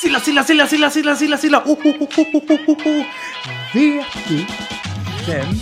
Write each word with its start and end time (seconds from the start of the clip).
Silla, 0.00 0.20
Silla, 0.20 0.44
Silla, 0.44 0.66
Silla, 0.66 0.90
Silla, 0.90 1.16
Silla, 1.16 1.36
Silla! 1.38 1.62
Oh, 1.64 1.78
oh, 1.84 1.94
oh, 2.00 2.08
oh, 2.18 2.26
oh, 2.34 2.60
oh, 2.68 2.86
oh. 2.86 3.04
Vet 3.72 4.06
du 4.28 4.44
vem 5.26 5.54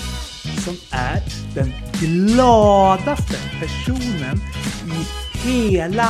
som 0.64 0.76
är 0.90 1.22
den 1.54 1.72
gladaste 2.00 3.36
personen 3.60 4.40
i 4.86 5.06
hela 5.48 6.08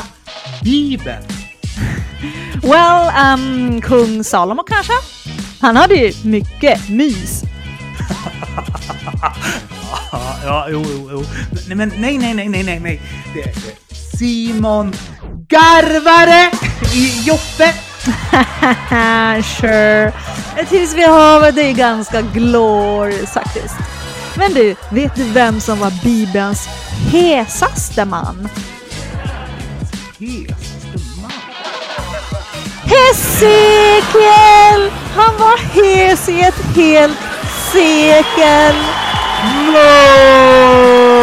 Bibeln? 0.63 1.23
Well, 2.63 3.11
um, 3.35 3.81
kung 3.81 4.25
Salomo 4.25 4.63
kanske? 4.63 4.93
Han 5.61 5.77
hade 5.77 5.95
ju 5.95 6.13
mycket 6.25 6.89
mys. 6.89 7.43
Ja, 10.45 10.69
jo, 10.71 10.85
jo, 10.93 11.09
jo. 11.11 11.25
Nej, 11.69 11.77
men 11.77 11.93
nej, 11.97 12.19
nej, 12.19 12.35
nej, 12.35 12.49
nej, 12.49 12.63
nej, 12.63 12.81
nej. 12.81 13.01
Det 13.35 13.41
är 13.43 13.55
Simon 14.17 14.93
Garvare 15.49 16.51
i 16.95 17.23
Joppe. 17.27 17.84
sure. 19.43 20.13
Tills 20.69 20.95
vi 20.95 21.03
har 21.03 21.53
det 21.53 21.63
är 21.63 21.73
ganska 21.73 22.23
glorious 22.23 23.31
faktiskt. 23.31 23.75
Men 24.37 24.55
du, 24.55 24.77
vet 24.91 25.15
du 25.15 25.25
vem 25.25 25.61
som 25.61 25.79
var 25.79 25.93
Bibelns 26.05 26.69
hesaste 27.13 28.05
man? 28.05 28.49
Hesaste 30.19 30.99
man. 31.23 31.33
Hesekiel! 32.85 34.91
Han 35.17 35.37
var 35.39 35.59
hes 35.59 36.29
i 36.29 36.41
ett 36.41 36.77
helt 36.77 37.19
sekel. 37.73 38.75
Varmt 39.73 41.14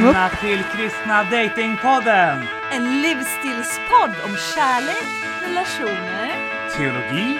välkomna 0.00 0.28
till 0.28 0.62
Kristna 0.64 1.24
Datingpodden. 1.24 2.42
En 2.72 3.02
livsstilspodd 3.02 4.14
om 4.24 4.36
kärlek, 4.54 5.06
relationer 5.42 6.30
Teologi, 6.76 7.38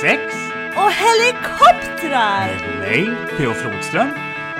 sex, 0.00 0.22
och 0.76 0.90
helikoptrar. 0.92 2.48
med 2.66 2.78
mig, 2.78 3.16
P.O. 3.36 3.52
Flodström. 3.54 4.08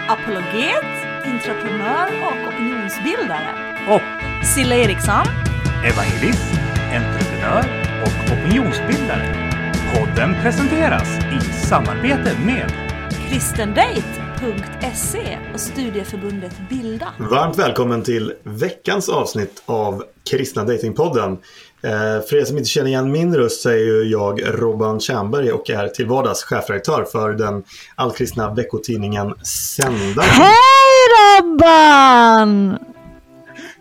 Apologet, 0.09 0.85
entreprenör 1.25 2.09
och 2.23 2.49
opinionsbildare. 2.49 3.49
Och 3.89 4.03
Silla 4.47 4.75
Eriksson. 4.75 5.27
evangelist, 5.85 6.53
entreprenör 6.93 7.65
och 8.03 8.33
opinionsbildare. 8.33 9.35
Podden 9.95 10.35
presenteras 10.43 11.09
i 11.19 11.41
samarbete 11.53 12.33
med 12.45 12.73
kristendate.se 14.39 15.39
och 15.55 15.61
studieförbundet 15.61 16.53
Bilda. 16.71 17.13
Varmt 17.19 17.59
välkommen 17.59 18.03
till 18.03 18.33
veckans 18.43 19.09
avsnitt 19.09 19.63
av 19.67 20.05
Kristna 20.31 20.65
Datingpodden. 20.65 21.33
Eh, 21.83 22.27
för 22.29 22.37
er 22.37 22.45
som 22.45 22.59
inte 22.59 22.69
känner 22.69 22.89
igen 22.89 23.13
min 23.13 23.37
röst 23.37 23.61
så 23.61 23.69
är 23.69 23.77
ju 23.77 24.03
jag 24.03 24.43
Robban 24.61 25.01
Tjernberg 25.01 25.53
och 25.53 25.71
är 25.71 25.89
till 25.89 26.07
vardags 26.07 26.45
chefredaktör 26.45 27.05
för 27.13 27.33
den 27.33 27.65
allkristna 27.95 28.55
veckotidningen 28.55 29.35
Sändaren. 29.43 30.29
Hej 30.31 31.41
Robban! 31.41 32.79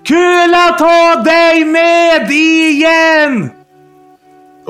Kul 0.04 0.54
att 0.54 0.80
ha 0.80 1.24
dig 1.24 1.66
med 1.66 2.32
igen! 2.32 3.50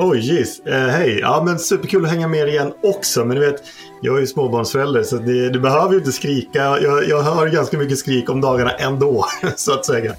Oj, 0.00 0.18
jeez. 0.18 0.60
Eh, 0.66 0.88
hej. 0.88 1.18
Ja, 1.20 1.42
men 1.44 1.58
superkul 1.58 2.04
att 2.04 2.10
hänga 2.10 2.28
med 2.28 2.40
er 2.40 2.46
igen 2.46 2.72
också. 2.82 3.24
Men 3.24 3.36
du 3.36 3.46
vet, 3.46 3.62
jag 4.00 4.16
är 4.16 4.20
ju 4.20 4.26
småbarnsförälder 4.26 5.02
så 5.02 5.16
det, 5.16 5.50
du 5.50 5.60
behöver 5.60 5.92
ju 5.92 5.98
inte 5.98 6.12
skrika. 6.12 6.58
Jag, 6.58 7.08
jag 7.08 7.22
hör 7.22 7.46
ganska 7.46 7.78
mycket 7.78 7.98
skrik 7.98 8.30
om 8.30 8.40
dagarna 8.40 8.70
ändå, 8.70 9.26
så 9.56 9.72
att 9.72 9.86
säga. 9.86 10.12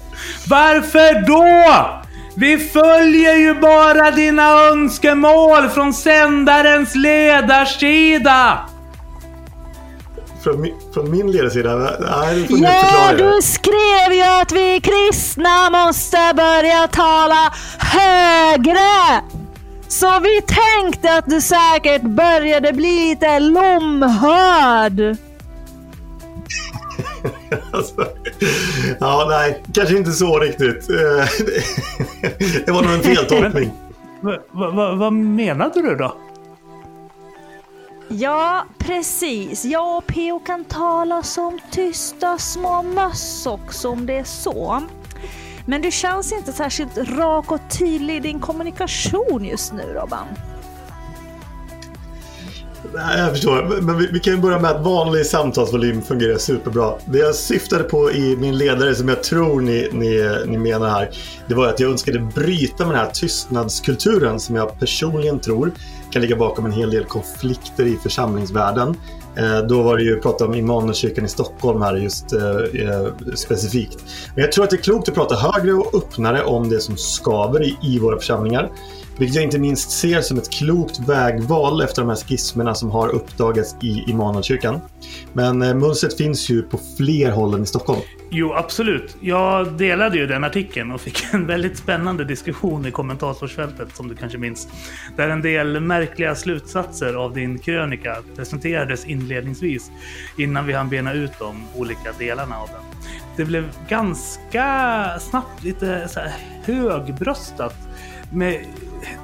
Varför 0.48 1.26
då? 1.26 1.90
Vi 2.34 2.58
följer 2.58 3.34
ju 3.36 3.54
bara 3.54 4.10
dina 4.10 4.52
önskemål 4.52 5.68
från 5.68 5.92
sändarens 5.94 6.94
ledarsida. 6.94 8.58
Från, 10.44 10.60
min- 10.60 10.74
från 10.94 11.10
min 11.10 11.32
ledarsida? 11.32 11.76
Nej, 12.00 12.46
Ja, 12.50 13.12
du 13.16 13.42
skrev 13.42 14.12
ju 14.12 14.22
att 14.22 14.52
vi 14.52 14.80
kristna 14.80 15.70
måste 15.70 16.32
börja 16.36 16.86
tala 16.86 17.52
högre. 17.78 19.22
Så 19.90 20.20
vi 20.20 20.42
tänkte 20.42 21.18
att 21.18 21.26
du 21.26 21.40
säkert 21.40 22.02
började 22.02 22.72
bli 22.72 23.08
lite 23.08 23.38
lomhörd. 23.38 25.00
Alltså, 27.72 28.06
ja, 29.00 29.26
nej, 29.28 29.62
kanske 29.74 29.96
inte 29.96 30.10
så 30.12 30.38
riktigt. 30.38 30.90
Eh, 30.90 30.96
Det 32.66 32.72
var 32.72 32.82
nog 32.82 32.92
en 32.92 33.02
feltolkning. 33.16 33.70
Va, 34.20 34.38
va, 34.50 34.70
va, 34.70 34.94
vad 34.94 35.12
menade 35.12 35.82
du 35.82 35.96
då? 35.96 36.14
Ja, 38.08 38.64
precis. 38.78 39.64
Jag 39.64 39.96
och 39.96 40.06
P.O. 40.06 40.38
kan 40.46 40.64
tala 40.64 41.22
som 41.22 41.58
tysta 41.70 42.38
små 42.38 42.82
möss 42.82 43.46
också 43.46 43.88
om 43.88 44.06
det 44.06 44.18
är 44.18 44.24
så. 44.24 44.82
Men 45.66 45.82
du 45.82 45.90
känns 45.90 46.32
inte 46.32 46.52
särskilt 46.52 46.98
rak 46.98 47.52
och 47.52 47.60
tydlig 47.78 48.16
i 48.16 48.20
din 48.20 48.40
kommunikation 48.40 49.44
just 49.44 49.72
nu, 49.72 49.82
Robban. 49.82 50.26
Nej, 52.94 53.20
jag 53.20 53.30
förstår. 53.30 53.80
Men 53.80 53.98
vi, 53.98 54.06
vi 54.06 54.20
kan 54.20 54.34
ju 54.34 54.40
börja 54.40 54.58
med 54.58 54.70
att 54.70 54.84
vanlig 54.84 55.26
samtalsvolym 55.26 56.02
fungerar 56.02 56.38
superbra. 56.38 56.94
Det 57.04 57.18
jag 57.18 57.34
syftade 57.34 57.84
på 57.84 58.12
i 58.12 58.36
min 58.36 58.58
ledare, 58.58 58.94
som 58.94 59.08
jag 59.08 59.22
tror 59.22 59.60
ni, 59.60 59.88
ni, 59.92 60.38
ni 60.46 60.58
menar 60.58 60.88
här, 60.90 61.10
det 61.46 61.54
var 61.54 61.68
att 61.68 61.80
jag 61.80 61.90
önskade 61.90 62.18
bryta 62.18 62.86
med 62.86 62.94
den 62.94 63.04
här 63.04 63.10
tystnadskulturen 63.10 64.40
som 64.40 64.56
jag 64.56 64.78
personligen 64.78 65.40
tror 65.40 65.72
kan 66.10 66.22
ligga 66.22 66.36
bakom 66.36 66.66
en 66.66 66.72
hel 66.72 66.90
del 66.90 67.04
konflikter 67.04 67.86
i 67.86 67.96
församlingsvärlden. 67.96 68.96
Eh, 69.36 69.58
då 69.58 69.82
var 69.82 69.96
det 69.96 70.02
ju 70.02 70.20
prata 70.20 70.44
om 70.44 70.54
Immanuelskyrkan 70.54 71.24
i 71.24 71.28
Stockholm 71.28 71.82
här 71.82 71.96
just 71.96 72.32
eh, 72.32 72.40
eh 72.56 73.06
specifikt. 73.34 73.98
Men 74.34 74.44
jag 74.44 74.52
tror 74.52 74.64
att 74.64 74.70
det 74.70 74.76
är 74.76 74.82
klokt 74.82 75.08
att 75.08 75.14
prata 75.14 75.34
högre 75.34 75.72
och 75.72 75.94
öppnare 75.94 76.42
om 76.42 76.68
det 76.68 76.80
som 76.80 76.96
skaver 76.96 77.62
i, 77.62 77.76
i 77.82 77.98
våra 77.98 78.18
församlingar. 78.18 78.70
Vilket 79.18 79.34
jag 79.34 79.44
inte 79.44 79.58
minst 79.58 79.90
ser 79.90 80.20
som 80.20 80.38
ett 80.38 80.50
klokt 80.50 80.98
vägval 80.98 81.82
efter 81.82 82.02
de 82.02 82.08
här 82.08 82.16
skismerna 82.16 82.74
som 82.74 82.90
har 82.90 83.08
uppdagats 83.08 83.76
i 83.82 84.10
Immanuelskyrkan. 84.10 84.80
Men 85.32 85.62
eh, 85.62 85.74
mönstret 85.74 86.16
finns 86.16 86.50
ju 86.50 86.62
på 86.62 86.80
fler 86.96 87.30
håll 87.30 87.54
än 87.54 87.62
i 87.62 87.66
Stockholm. 87.66 88.00
Jo, 88.32 88.52
absolut. 88.52 89.16
Jag 89.20 89.72
delade 89.72 90.18
ju 90.18 90.26
den 90.26 90.44
artikeln 90.44 90.92
och 90.92 91.00
fick 91.00 91.24
en 91.32 91.46
väldigt 91.46 91.76
spännande 91.76 92.24
diskussion 92.24 92.86
i 92.86 92.90
kommentarsfältet 92.90 93.96
som 93.96 94.08
du 94.08 94.14
kanske 94.14 94.38
minns. 94.38 94.68
Där 95.16 95.28
en 95.28 95.42
del 95.42 95.80
märkliga 95.80 96.34
slutsatser 96.34 97.14
av 97.14 97.34
din 97.34 97.58
krönika 97.58 98.16
presenterades 98.36 99.04
inledningsvis 99.04 99.90
innan 100.38 100.66
vi 100.66 100.72
hann 100.72 100.88
bena 100.88 101.12
ut 101.12 101.32
de 101.38 101.64
olika 101.76 102.12
delarna 102.18 102.56
av 102.56 102.68
den. 102.68 103.00
Det 103.36 103.44
blev 103.44 103.68
ganska 103.88 105.18
snabbt 105.20 105.64
lite 105.64 106.08
så 106.08 106.20
här 106.20 106.32
högbröstat 106.64 107.76
med 108.32 108.64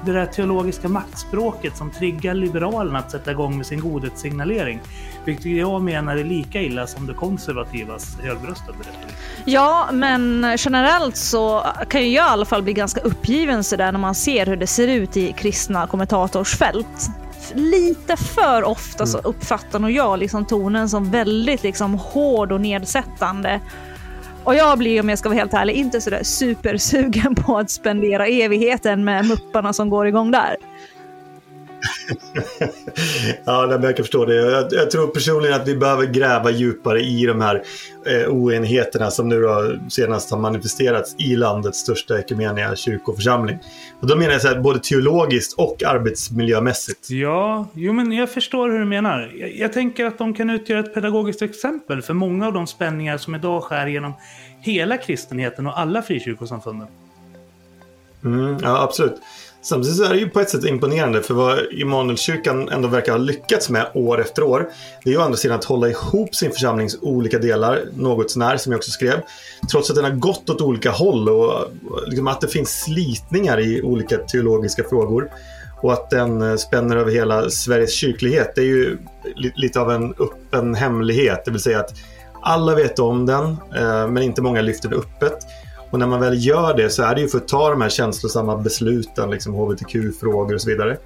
det 0.05 0.11
där 0.11 0.25
teologiska 0.25 0.89
maktspråket 0.89 1.77
som 1.77 1.91
triggar 1.91 2.33
Liberalerna 2.33 2.99
att 2.99 3.11
sätta 3.11 3.31
igång 3.31 3.57
med 3.57 3.65
sin 3.65 3.79
godhetssignalering. 3.79 4.79
Vilket 5.25 5.45
jag 5.45 5.81
menar 5.81 6.15
är 6.15 6.23
lika 6.23 6.61
illa 6.61 6.87
som 6.87 7.07
det 7.07 7.13
konservativas 7.13 8.17
högbröstade 8.23 8.77
retorik. 8.77 9.15
Ja, 9.45 9.89
men 9.91 10.55
generellt 10.57 11.17
så 11.17 11.65
kan 11.89 12.01
ju 12.01 12.09
jag 12.09 12.27
i 12.27 12.29
alla 12.29 12.45
fall 12.45 12.63
bli 12.63 12.73
ganska 12.73 13.01
uppgiven 13.01 13.63
sådär 13.63 13.91
när 13.91 13.99
man 13.99 14.15
ser 14.15 14.45
hur 14.45 14.57
det 14.57 14.67
ser 14.67 14.87
ut 14.87 15.17
i 15.17 15.33
kristna 15.33 15.87
kommentatorsfält. 15.87 17.09
Lite 17.53 18.17
för 18.17 18.63
ofta 18.63 19.05
så 19.05 19.17
uppfattar 19.17 19.79
nog 19.79 19.91
jag 19.91 20.19
liksom 20.19 20.45
tonen 20.45 20.89
som 20.89 21.11
väldigt 21.11 21.63
liksom 21.63 21.93
hård 21.93 22.51
och 22.51 22.61
nedsättande. 22.61 23.59
Och 24.47 24.55
jag 24.55 24.77
blir, 24.77 25.01
om 25.01 25.09
jag 25.09 25.19
ska 25.19 25.29
vara 25.29 25.39
helt 25.39 25.53
ärlig, 25.53 25.73
inte 25.73 26.01
sådär 26.01 26.23
supersugen 26.23 27.35
på 27.35 27.57
att 27.57 27.69
spendera 27.69 28.27
evigheten 28.27 29.03
med 29.03 29.25
mupparna 29.25 29.73
som 29.73 29.89
går 29.89 30.07
igång 30.07 30.31
där. 30.31 30.55
ja, 33.45 33.71
jag 33.71 33.81
kan 33.81 34.05
förstå 34.05 34.25
det. 34.25 34.35
Jag, 34.35 34.65
jag 34.71 34.91
tror 34.91 35.07
personligen 35.07 35.61
att 35.61 35.67
vi 35.67 35.75
behöver 35.75 36.05
gräva 36.05 36.51
djupare 36.51 37.01
i 37.01 37.25
de 37.25 37.41
här 37.41 37.63
eh, 38.05 38.29
oenigheterna 38.29 39.11
som 39.11 39.29
nu 39.29 39.41
då 39.41 39.77
senast 39.89 40.31
har 40.31 40.37
manifesterats 40.37 41.15
i 41.17 41.35
landets 41.35 41.79
största 41.79 42.19
ekumeniska 42.19 42.75
kyrkoförsamling. 42.75 43.57
Och 43.99 44.07
då 44.07 44.15
menar 44.15 44.31
jag 44.31 44.41
så 44.41 44.47
här, 44.47 44.59
både 44.59 44.79
teologiskt 44.79 45.53
och 45.53 45.83
arbetsmiljömässigt. 45.83 47.09
Ja, 47.09 47.67
jo 47.73 47.93
men 47.93 48.11
jag 48.11 48.29
förstår 48.29 48.69
hur 48.69 48.79
du 48.79 48.85
menar. 48.85 49.31
Jag, 49.39 49.55
jag 49.55 49.73
tänker 49.73 50.05
att 50.05 50.17
de 50.17 50.33
kan 50.33 50.49
utgöra 50.49 50.79
ett 50.79 50.93
pedagogiskt 50.93 51.41
exempel 51.41 52.01
för 52.01 52.13
många 52.13 52.47
av 52.47 52.53
de 52.53 52.67
spänningar 52.67 53.17
som 53.17 53.35
idag 53.35 53.63
skär 53.63 53.87
genom 53.87 54.13
hela 54.59 54.97
kristenheten 54.97 55.67
och 55.67 55.79
alla 55.79 56.01
frikyrkosamfunden. 56.01 56.87
Mm, 58.23 58.57
ja, 58.61 58.83
absolut. 58.83 59.21
Samtidigt 59.61 59.97
så 59.97 60.03
är 60.03 60.09
det 60.09 60.19
ju 60.19 60.29
på 60.29 60.39
ett 60.39 60.49
sätt 60.49 60.65
imponerande 60.65 61.21
för 61.21 61.33
vad 61.33 61.59
Immanuelskyrkan 61.71 62.69
ändå 62.69 62.87
verkar 62.87 63.11
ha 63.11 63.19
lyckats 63.19 63.69
med 63.69 63.91
år 63.93 64.21
efter 64.21 64.43
år. 64.43 64.69
Det 65.03 65.09
är 65.09 65.13
ju 65.13 65.19
å 65.19 65.21
andra 65.21 65.37
sidan 65.37 65.59
att 65.59 65.65
hålla 65.65 65.89
ihop 65.89 66.35
sin 66.35 66.51
församlings 66.51 66.97
olika 67.01 67.39
delar 67.39 67.81
något 67.95 68.31
sånär 68.31 68.57
som 68.57 68.71
jag 68.71 68.79
också 68.79 68.91
skrev. 68.91 69.21
Trots 69.71 69.89
att 69.89 69.95
den 69.95 70.05
har 70.05 70.11
gått 70.11 70.49
åt 70.49 70.61
olika 70.61 70.91
håll 70.91 71.29
och 71.29 71.71
liksom 72.07 72.27
att 72.27 72.41
det 72.41 72.47
finns 72.47 72.83
slitningar 72.83 73.59
i 73.59 73.81
olika 73.81 74.17
teologiska 74.17 74.83
frågor. 74.83 75.31
Och 75.81 75.93
att 75.93 76.09
den 76.09 76.41
eh, 76.41 76.55
spänner 76.55 76.95
över 76.95 77.11
hela 77.11 77.49
Sveriges 77.49 77.93
kyrklighet. 77.93 78.51
Det 78.55 78.61
är 78.61 78.65
ju 78.65 78.97
lite 79.55 79.79
av 79.79 79.91
en 79.91 80.13
öppen 80.19 80.75
hemlighet. 80.75 81.45
Det 81.45 81.51
vill 81.51 81.61
säga 81.61 81.79
att 81.79 81.93
alla 82.41 82.75
vet 82.75 82.99
om 82.99 83.25
den, 83.25 83.45
eh, 83.75 84.07
men 84.07 84.23
inte 84.23 84.41
många 84.41 84.61
lyfter 84.61 84.89
det 84.89 84.95
öppet. 84.95 85.37
Och 85.91 85.99
när 85.99 86.07
man 86.07 86.19
väl 86.19 86.45
gör 86.45 86.73
det 86.73 86.89
så 86.89 87.03
är 87.03 87.15
det 87.15 87.21
ju 87.21 87.27
för 87.27 87.37
att 87.37 87.47
ta 87.47 87.69
de 87.69 87.81
här 87.81 87.89
känslosamma 87.89 88.57
besluten, 88.57 89.31
liksom 89.31 89.53
hbtq-frågor 89.53 90.55
och 90.55 90.61
så 90.61 90.69
vidare. 90.69 90.97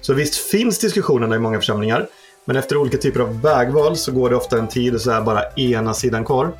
Så 0.00 0.14
visst 0.14 0.34
finns 0.34 0.78
diskussionerna 0.78 1.36
i 1.36 1.38
många 1.38 1.58
församlingar, 1.58 2.06
men 2.44 2.56
efter 2.56 2.76
olika 2.76 2.96
typer 2.98 3.20
av 3.20 3.40
vägval 3.42 3.96
så 3.96 4.12
går 4.12 4.30
det 4.30 4.36
ofta 4.36 4.58
en 4.58 4.68
tid 4.68 4.94
och 4.94 5.00
så 5.00 5.10
är 5.10 5.20
bara 5.20 5.42
ena 5.56 5.94
sidan 5.94 6.24
kvar. 6.24 6.52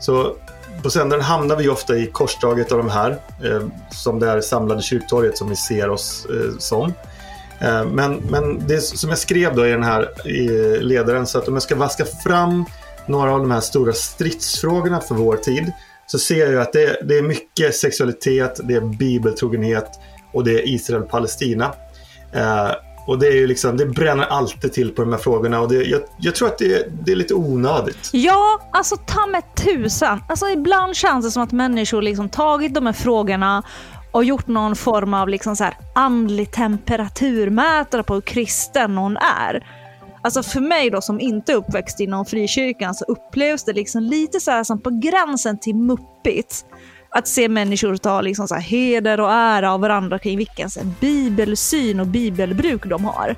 Så 0.00 0.36
på 0.82 0.90
sändaren 0.90 1.22
hamnar 1.22 1.56
vi 1.56 1.68
ofta 1.68 1.96
i 1.96 2.06
korsdraget 2.06 2.72
av 2.72 2.78
de 2.78 2.88
här, 2.88 3.10
eh, 3.44 3.62
som 3.90 4.20
det 4.20 4.30
är 4.30 4.40
samlade 4.40 4.82
kyrktorget 4.82 5.38
som 5.38 5.48
vi 5.48 5.56
ser 5.56 5.90
oss 5.90 6.26
eh, 6.30 6.58
som. 6.58 6.92
Eh, 7.60 7.84
men, 7.84 8.14
men 8.14 8.66
det 8.66 8.80
som 8.80 9.10
jag 9.10 9.18
skrev 9.18 9.56
då 9.56 9.66
i 9.66 9.70
den 9.70 9.82
här 9.82 10.28
i 10.28 10.48
ledaren, 10.80 11.26
så 11.26 11.38
att 11.38 11.48
om 11.48 11.54
jag 11.54 11.62
ska 11.62 11.76
vaska 11.76 12.04
fram 12.04 12.64
några 13.06 13.32
av 13.32 13.38
de 13.38 13.50
här 13.50 13.60
stora 13.60 13.92
stridsfrågorna 13.92 15.00
för 15.00 15.14
vår 15.14 15.36
tid 15.36 15.72
så 16.10 16.18
ser 16.18 16.52
jag 16.52 16.62
att 16.62 16.72
det, 16.72 16.98
det 17.02 17.18
är 17.18 17.22
mycket 17.22 17.74
sexualitet, 17.74 18.60
det 18.64 18.74
är 18.74 18.80
bibeltrogenhet 18.80 19.90
och 20.32 20.44
det 20.44 20.52
är 20.52 20.68
Israel-Palestina. 20.68 21.74
Eh, 22.32 22.70
och 23.06 23.18
det, 23.18 23.26
är 23.26 23.32
ju 23.32 23.46
liksom, 23.46 23.76
det 23.76 23.86
bränner 23.86 24.24
alltid 24.24 24.72
till 24.72 24.90
på 24.90 25.02
de 25.02 25.12
här 25.12 25.18
frågorna 25.18 25.60
och 25.60 25.68
det, 25.68 25.84
jag, 25.84 26.00
jag 26.18 26.34
tror 26.34 26.48
att 26.48 26.58
det, 26.58 26.88
det, 27.04 27.12
är 27.12 27.16
lite 27.16 27.34
onödigt. 27.34 28.10
Ja, 28.12 28.70
alltså 28.72 28.96
ta 28.96 29.26
med 29.26 29.42
tusan. 29.54 30.22
Alltså 30.28 30.48
ibland 30.48 30.96
känns 30.96 31.24
det 31.24 31.30
som 31.30 31.42
att 31.42 31.52
människor 31.52 32.02
liksom 32.02 32.28
tagit 32.28 32.74
de 32.74 32.86
här 32.86 32.92
frågorna 32.92 33.62
och 34.10 34.24
gjort 34.24 34.46
någon 34.46 34.76
form 34.76 35.14
av 35.14 35.28
liksom 35.28 35.56
så 35.56 35.64
här 35.64 35.74
andlig 35.94 36.50
temperaturmätare 36.50 38.02
på 38.02 38.14
hur 38.14 38.20
kristen 38.20 38.94
någon 38.94 39.16
är. 39.16 39.66
Alltså 40.22 40.42
för 40.42 40.60
mig 40.60 40.90
då 40.90 41.00
som 41.00 41.20
inte 41.20 41.52
är 41.52 41.56
uppväxt 41.56 42.00
inom 42.00 42.26
frikyrkan 42.26 42.94
så 42.94 43.04
upplevs 43.04 43.64
det 43.64 43.72
liksom 43.72 44.02
lite 44.02 44.40
så 44.40 44.50
här 44.50 44.64
som 44.64 44.80
på 44.80 44.90
gränsen 44.90 45.58
till 45.58 45.74
muppigt. 45.74 46.64
Att 47.10 47.28
se 47.28 47.48
människor 47.48 47.96
ta 47.96 48.20
liksom 48.20 48.48
så 48.48 48.54
här 48.54 48.62
heder 48.62 49.20
och 49.20 49.32
ära 49.32 49.72
av 49.72 49.80
varandra 49.80 50.18
kring 50.18 50.38
vilken 50.38 50.68
bibelsyn 51.00 52.00
och 52.00 52.06
bibelbruk 52.06 52.84
de 52.84 53.04
har. 53.04 53.36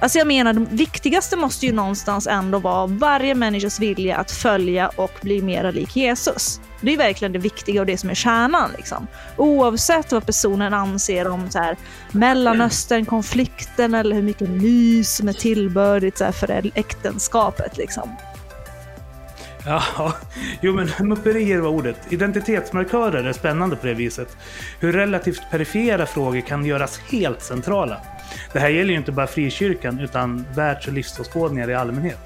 Alltså 0.00 0.18
jag 0.18 0.26
menar, 0.26 0.52
det 0.52 0.66
viktigaste 0.70 1.36
måste 1.36 1.66
ju 1.66 1.72
någonstans 1.72 2.26
ändå 2.26 2.58
vara 2.58 2.86
varje 2.86 3.34
människas 3.34 3.80
vilja 3.80 4.16
att 4.16 4.30
följa 4.30 4.88
och 4.88 5.12
bli 5.22 5.42
mera 5.42 5.70
lik 5.70 5.96
Jesus. 5.96 6.60
Det 6.80 6.92
är 6.92 6.96
verkligen 6.96 7.32
det 7.32 7.38
viktiga 7.38 7.80
och 7.80 7.86
det 7.86 7.98
som 7.98 8.10
är 8.10 8.14
kärnan. 8.14 8.70
Liksom. 8.76 9.06
Oavsett 9.36 10.12
vad 10.12 10.26
personen 10.26 10.74
anser 10.74 11.28
om 11.28 11.50
så 11.50 11.58
här, 11.58 11.76
Mellanöstern-konflikten 12.10 13.94
eller 13.94 14.14
hur 14.14 14.22
mycket 14.22 14.48
mys 14.48 15.16
som 15.16 15.28
är 15.28 15.32
tillbörligt 15.32 16.18
så 16.18 16.24
här, 16.24 16.32
för 16.32 16.70
äktenskapet. 16.74 17.76
Liksom. 17.76 18.16
Ja, 19.66 20.12
jo 20.60 20.72
men 20.72 21.08
mupperier 21.08 21.58
var 21.58 21.70
ordet. 21.70 21.96
Identitetsmarkörer 22.12 23.24
är 23.24 23.32
spännande 23.32 23.76
på 23.76 23.86
det 23.86 23.94
viset. 23.94 24.36
Hur 24.80 24.92
relativt 24.92 25.50
perifera 25.50 26.06
frågor 26.06 26.40
kan 26.40 26.66
göras 26.66 26.98
helt 26.98 27.42
centrala. 27.42 28.00
Det 28.52 28.58
här 28.58 28.68
gäller 28.68 28.90
ju 28.90 28.96
inte 28.96 29.12
bara 29.12 29.26
frikyrkan 29.26 30.00
utan 30.00 30.46
världs 30.54 30.86
och 30.86 30.92
livsåskådningar 30.92 31.70
i 31.70 31.74
allmänhet. 31.74 32.18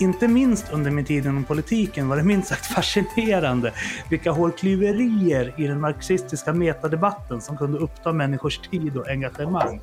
Inte 0.00 0.28
minst 0.28 0.72
under 0.72 0.90
min 0.90 1.04
tid 1.04 1.26
inom 1.26 1.44
politiken 1.44 2.08
var 2.08 2.16
det 2.16 2.22
minst 2.22 2.48
sagt 2.48 2.66
fascinerande 2.66 3.72
vilka 4.10 4.30
hårklyverier 4.30 5.54
i 5.56 5.66
den 5.66 5.80
marxistiska 5.80 6.52
metadebatten 6.52 7.40
som 7.40 7.56
kunde 7.56 7.78
uppta 7.78 8.12
människors 8.12 8.58
tid 8.58 8.96
och 8.96 9.08
engagemang. 9.08 9.80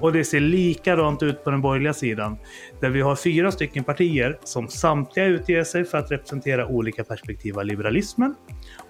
Och 0.00 0.12
det 0.12 0.24
ser 0.24 0.40
likadant 0.40 1.22
ut 1.22 1.44
på 1.44 1.50
den 1.50 1.60
borgerliga 1.60 1.94
sidan, 1.94 2.36
där 2.80 2.88
vi 2.88 3.00
har 3.00 3.16
fyra 3.16 3.52
stycken 3.52 3.84
partier 3.84 4.38
som 4.44 4.68
samtliga 4.68 5.26
utger 5.26 5.64
sig 5.64 5.84
för 5.84 5.98
att 5.98 6.10
representera 6.10 6.66
olika 6.66 7.04
perspektiv 7.04 7.58
av 7.58 7.64
liberalismen 7.64 8.34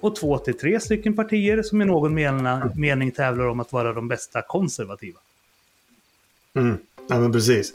och 0.01 0.17
två 0.17 0.39
till 0.39 0.59
tre 0.59 0.81
stycken 0.81 1.17
partier 1.17 1.63
som 1.63 1.83
i 1.83 1.85
någon 1.85 2.15
mening 2.75 3.11
tävlar 3.11 3.47
om 3.47 3.61
att 3.61 3.73
vara 3.73 3.93
de 3.93 4.09
bästa 4.09 4.43
konservativa. 4.43 5.19
Mm. 6.59 6.77
Ja, 7.09 7.19
men 7.19 7.33
precis. 7.33 7.73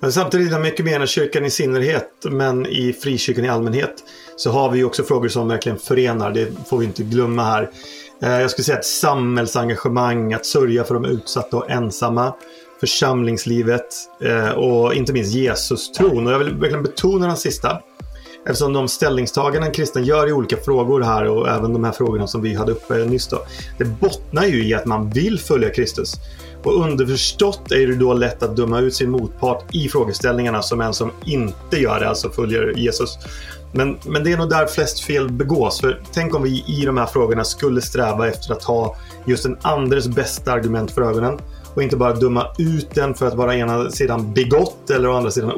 Men 0.00 0.12
samtidigt 0.12 0.48
inom 0.48 0.62
mycket 0.62 1.08
kyrkan 1.08 1.44
i 1.44 1.50
synnerhet, 1.50 2.10
men 2.30 2.66
i 2.66 2.92
frikyrkan 2.92 3.44
i 3.44 3.48
allmänhet, 3.48 3.94
så 4.36 4.50
har 4.50 4.70
vi 4.70 4.84
också 4.84 5.02
frågor 5.02 5.28
som 5.28 5.48
verkligen 5.48 5.78
förenar. 5.78 6.30
Det 6.30 6.48
får 6.68 6.78
vi 6.78 6.84
inte 6.84 7.02
glömma 7.02 7.44
här. 7.44 7.70
Eh, 8.22 8.40
jag 8.40 8.50
skulle 8.50 8.64
säga 8.64 8.78
ett 8.78 8.84
samhällsengagemang, 8.84 10.32
att 10.32 10.46
sörja 10.46 10.84
för 10.84 10.94
de 10.94 11.04
utsatta 11.04 11.56
och 11.56 11.70
ensamma, 11.70 12.34
församlingslivet 12.80 13.86
eh, 14.20 14.50
och 14.50 14.94
inte 14.94 15.12
minst 15.12 15.34
Jesus-tron. 15.34 16.26
Och 16.26 16.32
jag 16.32 16.38
vill 16.38 16.54
verkligen 16.54 16.82
betona 16.82 17.26
den 17.26 17.36
sista. 17.36 17.80
Eftersom 18.46 18.72
de 18.72 18.88
ställningstaganden 18.88 19.72
kristen 19.72 20.04
gör 20.04 20.28
i 20.28 20.32
olika 20.32 20.56
frågor 20.56 21.00
här 21.00 21.28
och 21.28 21.48
även 21.48 21.72
de 21.72 21.84
här 21.84 21.92
frågorna 21.92 22.26
som 22.26 22.42
vi 22.42 22.54
hade 22.54 22.72
uppe 22.72 22.94
nyss 22.94 23.28
då. 23.28 23.44
Det 23.78 23.84
bottnar 23.84 24.44
ju 24.44 24.68
i 24.68 24.74
att 24.74 24.86
man 24.86 25.10
vill 25.10 25.38
följa 25.38 25.70
Kristus. 25.70 26.14
Och 26.64 26.84
underförstått 26.84 27.72
är 27.72 27.86
det 27.86 27.94
då 27.94 28.12
lätt 28.12 28.42
att 28.42 28.56
döma 28.56 28.80
ut 28.80 28.94
sin 28.94 29.10
motpart 29.10 29.64
i 29.74 29.88
frågeställningarna 29.88 30.62
som 30.62 30.80
en 30.80 30.94
som 30.94 31.12
inte 31.24 31.76
gör 31.76 32.00
det, 32.00 32.08
alltså 32.08 32.30
följer 32.30 32.72
Jesus. 32.76 33.18
Men, 33.72 33.98
men 34.04 34.24
det 34.24 34.32
är 34.32 34.36
nog 34.36 34.50
där 34.50 34.66
flest 34.66 35.00
fel 35.00 35.32
begås. 35.32 35.80
För 35.80 36.00
tänk 36.12 36.34
om 36.34 36.42
vi 36.42 36.64
i 36.66 36.84
de 36.84 36.96
här 36.96 37.06
frågorna 37.06 37.44
skulle 37.44 37.80
sträva 37.80 38.28
efter 38.28 38.52
att 38.52 38.64
ha 38.64 38.96
just 39.26 39.42
den 39.42 39.56
andres 39.62 40.08
bästa 40.08 40.52
argument 40.52 40.90
för 40.90 41.02
ögonen 41.02 41.38
och 41.74 41.82
inte 41.82 41.96
bara 41.96 42.12
döma 42.12 42.46
ut 42.58 42.94
den 42.94 43.14
för 43.14 43.26
att 43.26 43.34
vara 43.34 43.56
ena 43.56 43.90
sidan 43.90 44.32
bigott 44.32 44.90
eller 44.90 45.08
å 45.08 45.16
andra 45.16 45.30
sidan 45.30 45.52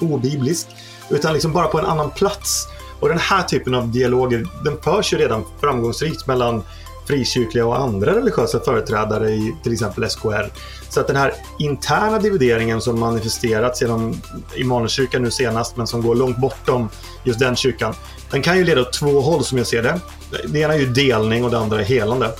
obiblisk. 0.00 0.66
Utan 1.10 1.32
liksom 1.32 1.52
bara 1.52 1.66
på 1.66 1.78
en 1.78 1.86
annan 1.86 2.10
plats. 2.10 2.68
Och 3.00 3.08
den 3.08 3.18
här 3.18 3.42
typen 3.42 3.74
av 3.74 3.92
dialoger 3.92 4.46
den 4.64 4.76
förs 4.82 5.12
ju 5.12 5.18
redan 5.18 5.44
framgångsrikt 5.60 6.26
mellan 6.26 6.62
frikyrkliga 7.06 7.66
och 7.66 7.80
andra 7.80 8.16
religiösa 8.16 8.60
företrädare 8.60 9.30
i 9.30 9.54
till 9.62 9.72
exempel 9.72 10.10
SKR. 10.10 10.52
Så 10.88 11.00
att 11.00 11.06
den 11.06 11.16
här 11.16 11.34
interna 11.58 12.18
divideringen 12.18 12.80
som 12.80 13.00
manifesterats 13.00 13.82
genom 13.82 14.20
Immanuelskyrkan 14.56 15.22
nu 15.22 15.30
senast, 15.30 15.76
men 15.76 15.86
som 15.86 16.02
går 16.02 16.14
långt 16.14 16.36
bortom 16.36 16.88
just 17.24 17.38
den 17.38 17.56
kyrkan, 17.56 17.94
den 18.30 18.42
kan 18.42 18.58
ju 18.58 18.64
leda 18.64 18.80
åt 18.80 18.92
två 18.92 19.20
håll 19.20 19.44
som 19.44 19.58
jag 19.58 19.66
ser 19.66 19.82
det. 19.82 20.00
Det 20.46 20.58
ena 20.58 20.74
är 20.74 20.78
ju 20.78 20.86
delning 20.86 21.44
och 21.44 21.50
det 21.50 21.58
andra 21.58 21.80
är 21.80 21.84
helande. 21.84 22.30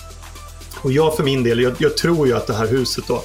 Och 0.83 0.93
jag 0.93 1.17
för 1.17 1.23
min 1.23 1.43
del, 1.43 1.61
jag, 1.61 1.75
jag 1.79 1.97
tror 1.97 2.27
ju 2.27 2.37
att 2.37 2.47
det 2.47 2.55
här 2.55 2.67
huset 2.67 3.05
då, 3.09 3.23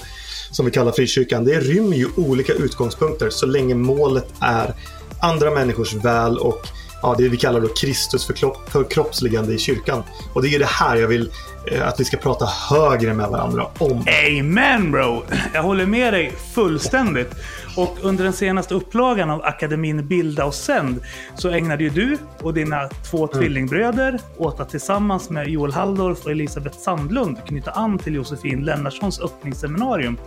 som 0.51 0.65
vi 0.65 0.71
kallar 0.71 0.91
frikyrkan, 0.91 1.45
det 1.45 1.59
rymmer 1.59 1.97
ju 1.97 2.07
olika 2.15 2.53
utgångspunkter 2.53 3.29
så 3.29 3.45
länge 3.45 3.75
målet 3.75 4.33
är 4.39 4.75
andra 5.21 5.51
människors 5.51 5.93
väl 5.93 6.37
och 6.37 6.67
ja, 7.01 7.15
det 7.17 7.29
vi 7.29 7.37
kallar 7.37 7.59
då 7.59 7.67
Kristus 7.67 8.27
förkroppsligande 8.67 9.53
i 9.53 9.57
kyrkan. 9.57 10.03
Och 10.33 10.41
det 10.41 10.55
är 10.55 10.59
det 10.59 10.65
här 10.65 10.95
jag 10.95 11.07
vill 11.07 11.31
eh, 11.71 11.87
att 11.87 11.99
vi 11.99 12.05
ska 12.05 12.17
prata 12.17 12.45
högre 12.45 13.13
med 13.13 13.29
varandra 13.29 13.67
om. 13.77 14.05
Amen 14.27 14.91
bro! 14.91 15.23
Jag 15.53 15.63
håller 15.63 15.85
med 15.85 16.13
dig 16.13 16.33
fullständigt. 16.53 17.35
Och 17.77 17.97
under 18.01 18.23
den 18.23 18.33
senaste 18.33 18.73
upplagan 18.73 19.29
av 19.29 19.45
akademin 19.45 20.07
Bilda 20.07 20.45
och 20.45 20.53
sänd 20.53 21.01
så 21.35 21.49
ägnade 21.49 21.83
ju 21.83 21.89
du 21.89 22.17
och 22.41 22.53
dina 22.53 22.89
två 23.11 23.17
mm. 23.17 23.39
tvillingbröder 23.39 24.19
åt 24.37 24.59
att 24.59 24.69
tillsammans 24.69 25.29
med 25.29 25.47
Joel 25.47 25.71
Halldorf 25.71 26.25
och 26.25 26.31
Elisabeth 26.31 26.77
Sandlund 26.77 27.37
knyta 27.47 27.71
an 27.71 27.97
till 27.97 28.15
Josefin 28.15 28.65
Lennartssons 28.65 29.19
öppningsseminarium 29.19 30.17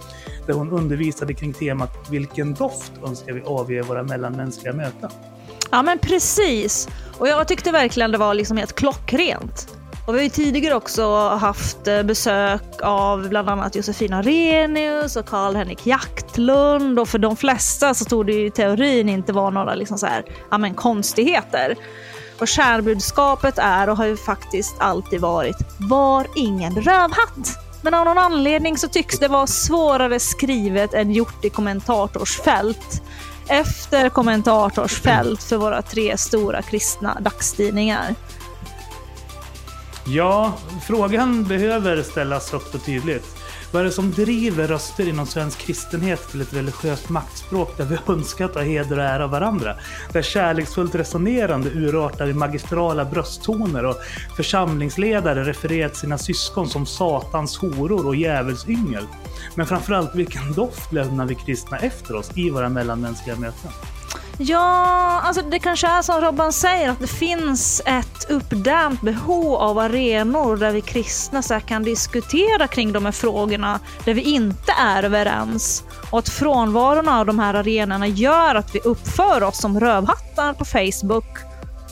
där 0.46 0.54
hon 0.54 0.70
undervisade 0.70 1.34
kring 1.34 1.52
temat 1.52 2.10
Vilken 2.10 2.54
doft 2.54 2.92
önskar 3.04 3.32
vi 3.32 3.42
avge 3.42 3.82
våra 3.82 4.02
mellanmänskliga 4.02 4.72
möten? 4.72 5.10
Ja 5.70 5.82
men 5.82 5.98
precis. 5.98 6.88
Och 7.18 7.28
jag 7.28 7.48
tyckte 7.48 7.70
verkligen 7.70 8.12
det 8.12 8.18
var 8.18 8.34
liksom 8.34 8.56
helt 8.56 8.74
klockrent. 8.74 9.68
Och 10.06 10.14
vi 10.14 10.18
har 10.18 10.24
ju 10.24 10.30
tidigare 10.30 10.74
också 10.74 11.28
haft 11.28 11.86
eh, 11.86 12.02
besök 12.02 12.62
av 12.82 13.28
bland 13.28 13.48
annat 13.48 13.76
Josefina 13.76 14.22
Renius 14.22 15.16
och 15.16 15.26
Karl-Henrik 15.26 15.86
Jaktlund 15.86 16.98
och 16.98 17.08
för 17.08 17.18
de 17.18 17.36
flesta 17.36 17.94
så 17.94 18.04
tog 18.04 18.26
det 18.26 18.32
ju 18.32 18.46
i 18.46 18.50
teorin 18.50 19.08
inte 19.08 19.32
vara 19.32 19.50
några 19.50 19.74
liksom 19.74 19.98
så 19.98 20.06
här, 20.06 20.24
ja, 20.50 20.58
men 20.58 20.74
konstigheter. 20.74 21.76
Och 22.38 22.48
kärnbudskapet 22.48 23.58
är 23.58 23.88
och 23.88 23.96
har 23.96 24.06
ju 24.06 24.16
faktiskt 24.16 24.76
alltid 24.78 25.20
varit, 25.20 25.56
var 25.78 26.26
ingen 26.36 26.74
rövhatt. 26.74 27.58
Men 27.82 27.94
av 27.94 28.04
någon 28.04 28.18
anledning 28.18 28.78
så 28.78 28.88
tycks 28.88 29.18
det 29.18 29.28
vara 29.28 29.46
svårare 29.46 30.20
skrivet 30.20 30.94
än 30.94 31.12
gjort 31.12 31.44
i 31.44 31.50
kommentatorsfält 31.50 33.02
efter 33.50 34.08
kommentatorsfält 34.08 35.42
för 35.42 35.56
våra 35.56 35.82
tre 35.82 36.16
stora 36.18 36.62
kristna 36.62 37.20
dagstidningar. 37.20 38.14
Ja, 40.06 40.52
frågan 40.86 41.44
behöver 41.44 42.02
ställas 42.02 42.52
högt 42.52 42.74
och 42.74 42.84
tydligt. 42.84 43.39
Vad 43.72 43.82
är 43.82 43.84
det 43.84 43.92
som 43.92 44.10
driver 44.10 44.66
röster 44.66 45.08
inom 45.08 45.26
svensk 45.26 45.58
kristenhet 45.58 46.28
till 46.30 46.40
ett 46.40 46.54
religiöst 46.54 47.08
maktspråk 47.08 47.76
där 47.76 47.84
vi 47.84 48.12
önskar 48.12 48.48
ta 48.48 48.60
heder 48.60 48.98
och 48.98 49.04
ära 49.04 49.24
av 49.24 49.30
varandra? 49.30 49.76
Där 50.12 50.22
kärleksfullt 50.22 50.94
resonerande 50.94 51.70
urartar 51.70 52.28
i 52.28 52.34
magistrala 52.34 53.04
brösttoner 53.04 53.86
och 53.86 53.96
församlingsledare 54.36 55.44
refererar 55.44 55.88
till 55.88 55.98
sina 55.98 56.18
syskon 56.18 56.68
som 56.68 56.86
satans 56.86 57.58
horor 57.58 58.06
och 58.06 58.16
djävulsyngel. 58.16 59.06
Men 59.54 59.66
framförallt, 59.66 60.14
vilken 60.14 60.52
doft 60.52 60.92
lämnar 60.92 61.26
vi 61.26 61.34
kristna 61.34 61.78
efter 61.78 62.16
oss 62.16 62.30
i 62.34 62.50
våra 62.50 62.68
mellanmänskliga 62.68 63.36
möten? 63.36 63.70
Ja, 64.42 65.20
alltså 65.24 65.42
det 65.42 65.58
kanske 65.58 65.86
är 65.86 66.02
som 66.02 66.20
Robban 66.20 66.52
säger, 66.52 66.90
att 66.90 67.00
det 67.00 67.06
finns 67.06 67.82
ett 67.86 68.30
uppdämt 68.30 69.00
behov 69.00 69.54
av 69.54 69.78
arenor 69.78 70.56
där 70.56 70.70
vi 70.70 70.80
kristna 70.80 71.42
så 71.42 71.60
kan 71.60 71.82
diskutera 71.82 72.66
kring 72.66 72.92
de 72.92 73.04
här 73.04 73.12
frågorna, 73.12 73.80
där 74.04 74.14
vi 74.14 74.22
inte 74.22 74.72
är 74.78 75.02
överens. 75.02 75.84
Och 76.10 76.18
att 76.18 76.28
frånvaron 76.28 77.08
av 77.08 77.26
de 77.26 77.38
här 77.38 77.54
arenorna 77.54 78.06
gör 78.06 78.54
att 78.54 78.74
vi 78.74 78.80
uppför 78.80 79.42
oss 79.42 79.60
som 79.60 79.80
rövhattar 79.80 80.52
på 80.52 80.64
Facebook 80.64 81.38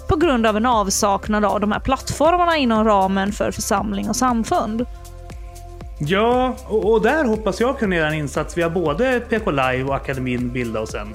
på 0.08 0.16
grund 0.16 0.46
av 0.46 0.56
en 0.56 0.66
avsaknad 0.66 1.44
av 1.44 1.60
de 1.60 1.72
här 1.72 1.80
plattformarna 1.80 2.56
inom 2.56 2.84
ramen 2.84 3.32
för 3.32 3.50
församling 3.50 4.08
och 4.08 4.16
samfund. 4.16 4.86
Ja, 5.98 6.56
och, 6.66 6.92
och 6.92 7.02
där 7.02 7.24
hoppas 7.24 7.60
jag 7.60 7.78
kunna 7.78 7.96
göra 7.96 8.08
en 8.08 8.14
insats 8.14 8.58
via 8.58 8.70
både 8.70 9.20
PK 9.20 9.50
Live 9.50 9.82
och 9.82 9.94
akademin 9.94 10.52
Bilda 10.52 10.80
och 10.80 10.88
sen. 10.88 11.14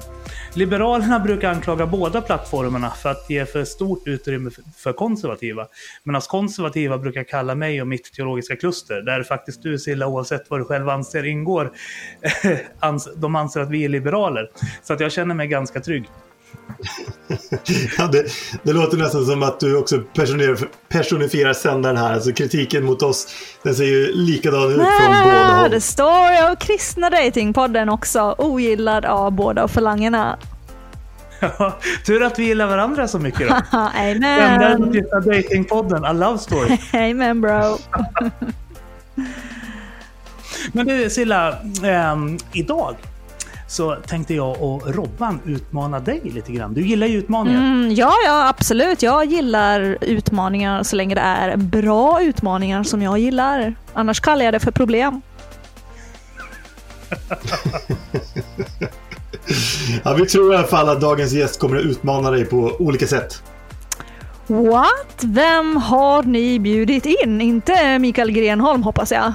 Liberalerna 0.56 1.20
brukar 1.20 1.50
anklaga 1.50 1.86
båda 1.86 2.20
plattformarna 2.20 2.90
för 2.90 3.10
att 3.10 3.30
ge 3.30 3.46
för 3.46 3.64
stort 3.64 4.06
utrymme 4.06 4.50
för 4.76 4.92
konservativa. 4.92 5.66
Medan 6.02 6.20
konservativa 6.20 6.98
brukar 6.98 7.24
kalla 7.24 7.54
mig 7.54 7.80
och 7.80 7.86
mitt 7.88 8.12
teologiska 8.12 8.56
kluster, 8.56 9.02
där 9.02 9.22
faktiskt 9.22 9.62
du 9.62 9.78
Silla, 9.78 10.06
oavsett 10.06 10.50
vad 10.50 10.60
du 10.60 10.64
själv 10.64 10.88
anser 10.88 11.24
ingår, 11.24 11.72
de 13.16 13.36
anser 13.36 13.60
att 13.60 13.70
vi 13.70 13.84
är 13.84 13.88
liberaler. 13.88 14.50
Så 14.82 14.92
att 14.92 15.00
jag 15.00 15.12
känner 15.12 15.34
mig 15.34 15.46
ganska 15.46 15.80
trygg. 15.80 16.04
ja, 17.98 18.06
det, 18.06 18.24
det, 18.62 18.72
låter 18.72 18.96
nästan 18.96 19.26
som 19.26 19.42
att 19.42 19.60
du 19.60 19.76
också 19.76 20.02
personifierar 20.88 21.52
sändaren 21.52 21.96
här. 21.96 22.14
Alltså 22.14 22.32
kritiken 22.32 22.84
mot 22.84 23.02
oss, 23.02 23.26
den 23.62 23.74
ser 23.74 23.84
ju 23.84 24.12
likadan 24.12 24.70
ut 24.70 24.76
från 24.76 25.24
båda 25.24 25.54
håll. 25.54 25.70
Det 25.70 25.80
står 25.80 26.30
ju 26.30 26.56
Kristna 26.56 27.10
Datingpodden 27.10 27.88
också, 27.88 28.34
ogillad 28.38 29.04
av 29.04 29.32
båda 29.32 29.68
falangerna. 29.68 30.38
Ja, 31.58 31.78
tur 32.06 32.22
att 32.22 32.38
vi 32.38 32.44
gillar 32.44 32.66
varandra 32.66 33.08
så 33.08 33.18
mycket 33.18 33.48
då. 33.48 33.54
Amen. 33.70 34.60
Den 34.60 34.92
där 34.92 35.20
datingpodden, 35.20 36.04
a 36.04 36.12
love 36.12 36.38
story. 36.38 36.78
Amen 36.92 37.40
bro. 37.40 37.78
Men 40.72 40.86
du 40.86 41.10
Silla, 41.10 41.58
ähm, 41.84 42.38
idag 42.52 42.96
så 43.66 43.94
tänkte 43.94 44.34
jag 44.34 44.62
och 44.62 44.94
Robban 44.94 45.40
utmana 45.44 46.00
dig 46.00 46.20
lite 46.24 46.52
grann. 46.52 46.74
Du 46.74 46.86
gillar 46.86 47.06
ju 47.06 47.18
utmaningar. 47.18 47.58
Mm, 47.58 47.94
ja, 47.94 48.12
ja, 48.26 48.48
absolut. 48.48 49.02
Jag 49.02 49.24
gillar 49.24 49.98
utmaningar 50.00 50.82
så 50.82 50.96
länge 50.96 51.14
det 51.14 51.20
är 51.20 51.56
bra 51.56 52.22
utmaningar 52.22 52.82
som 52.82 53.02
jag 53.02 53.18
gillar. 53.18 53.74
Annars 53.92 54.20
kallar 54.20 54.44
jag 54.44 54.54
det 54.54 54.60
för 54.60 54.70
problem. 54.70 55.20
ja, 60.04 60.14
vi 60.14 60.26
tror 60.26 60.54
i 60.54 60.56
alla 60.56 60.66
fall 60.66 60.88
att 60.88 61.00
dagens 61.00 61.32
gäst 61.32 61.60
kommer 61.60 61.76
att 61.76 61.84
utmana 61.84 62.30
dig 62.30 62.44
på 62.44 62.76
olika 62.78 63.06
sätt. 63.06 63.42
What? 64.46 65.16
Vem 65.20 65.76
har 65.76 66.22
ni 66.22 66.58
bjudit 66.58 67.06
in? 67.06 67.40
Inte 67.40 67.98
Mikael 67.98 68.30
Grenholm 68.30 68.82
hoppas 68.82 69.12
jag? 69.12 69.32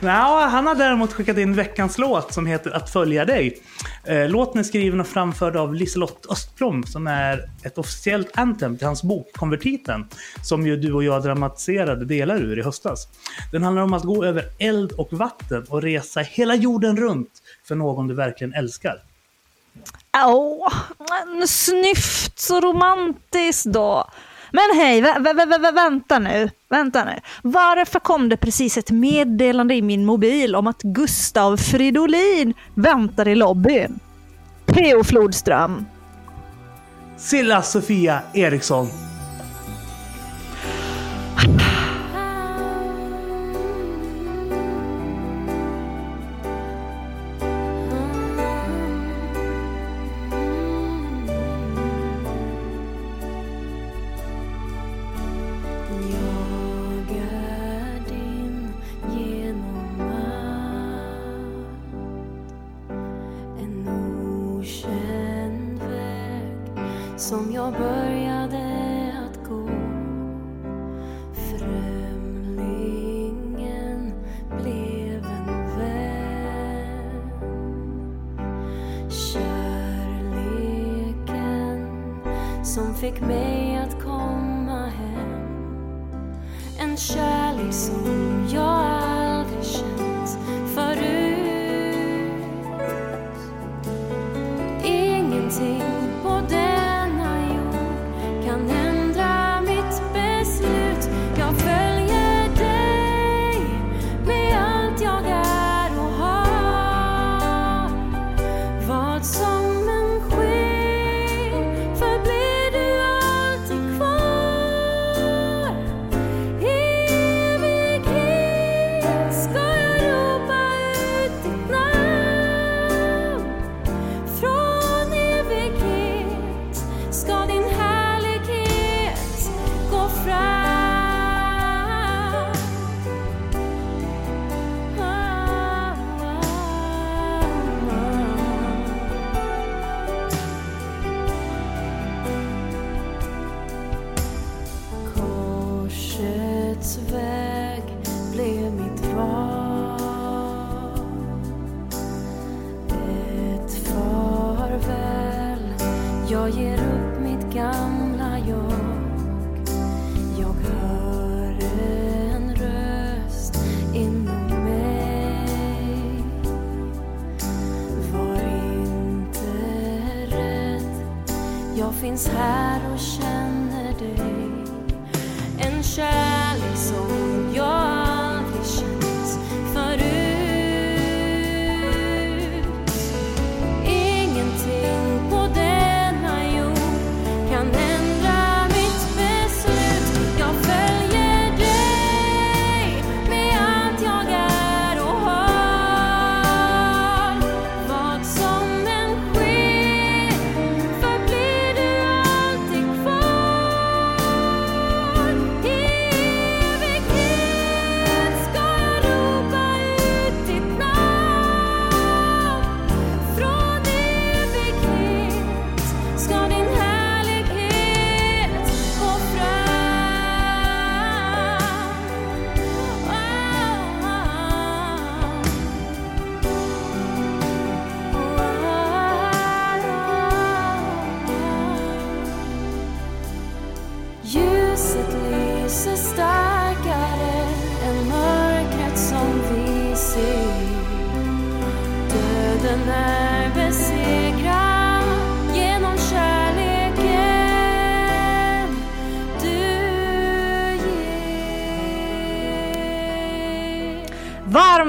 Nå, 0.00 0.40
han 0.40 0.66
har 0.66 0.74
däremot 0.74 1.12
skickat 1.12 1.38
in 1.38 1.54
veckans 1.54 1.98
låt 1.98 2.32
som 2.32 2.46
heter 2.46 2.70
Att 2.70 2.90
följa 2.90 3.24
dig. 3.24 3.62
Eh, 4.04 4.28
låten 4.28 4.60
är 4.60 4.64
skriven 4.64 5.00
och 5.00 5.06
framförd 5.06 5.56
av 5.56 5.74
Liselott 5.74 6.26
Östblom 6.30 6.84
som 6.84 7.06
är 7.06 7.50
ett 7.62 7.78
officiellt 7.78 8.30
anthem 8.34 8.78
till 8.78 8.86
hans 8.86 9.02
bok 9.02 9.32
Konvertiten 9.32 10.08
som 10.42 10.66
ju 10.66 10.76
du 10.76 10.92
och 10.92 11.04
jag 11.04 11.22
dramatiserade 11.22 12.04
delar 12.04 12.36
ur 12.36 12.58
i 12.58 12.62
höstas. 12.62 13.08
Den 13.52 13.62
handlar 13.62 13.82
om 13.82 13.92
att 13.92 14.02
gå 14.02 14.24
över 14.24 14.44
eld 14.58 14.92
och 14.92 15.12
vatten 15.12 15.66
och 15.68 15.82
resa 15.82 16.20
hela 16.20 16.54
jorden 16.54 16.96
runt 16.96 17.30
för 17.64 17.74
någon 17.74 18.08
du 18.08 18.14
verkligen 18.14 18.54
älskar. 18.54 19.02
Åh, 20.16 20.68
oh, 20.68 21.44
snyft 21.46 22.38
så 22.38 22.60
romantiskt 22.60 23.64
då. 23.64 24.10
Men 24.54 24.78
hej, 24.80 25.00
vä 25.00 25.58
vä 25.58 25.72
vänta 25.72 26.18
nu. 26.18 26.50
Vänta 26.70 27.04
nu. 27.04 27.20
Varför 27.42 28.00
kom 28.00 28.28
det 28.28 28.36
precis 28.36 28.76
ett 28.76 28.90
meddelande 28.90 29.74
i 29.74 29.82
min 29.82 30.04
mobil 30.04 30.56
om 30.56 30.66
att 30.66 30.82
Gustav 30.82 31.56
Fridolin 31.56 32.54
väntar 32.74 33.28
i 33.28 33.34
lobbyn? 33.34 33.98
P.O. 34.66 35.04
Flodström. 35.04 35.86
Silla 37.16 37.62
Sofia 37.62 38.22
Eriksson. 38.34 39.13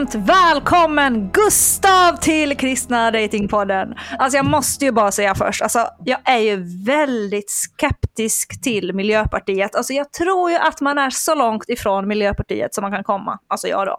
Varmt 0.05 0.29
välkommen 0.29 1.29
Gustav 1.33 2.17
till 2.21 2.57
Kristna 2.57 3.12
Datingpodden. 3.12 3.95
Alltså 4.19 4.38
jag 4.38 4.45
måste 4.45 4.85
ju 4.85 4.91
bara 4.91 5.12
säga 5.12 5.35
först, 5.35 5.62
alltså 5.62 5.88
jag 6.05 6.19
är 6.25 6.38
ju 6.38 6.63
väldigt 6.85 7.50
skeptisk 7.50 8.62
till 8.62 8.93
Miljöpartiet. 8.93 9.75
Alltså 9.75 9.93
jag 9.93 10.12
tror 10.12 10.51
ju 10.51 10.57
att 10.57 10.81
man 10.81 10.97
är 10.97 11.09
så 11.09 11.35
långt 11.35 11.69
ifrån 11.69 12.07
Miljöpartiet 12.07 12.74
som 12.74 12.81
man 12.81 12.91
kan 12.91 13.03
komma. 13.03 13.39
Alltså 13.47 13.67
jag 13.67 13.88
då. 13.88 13.97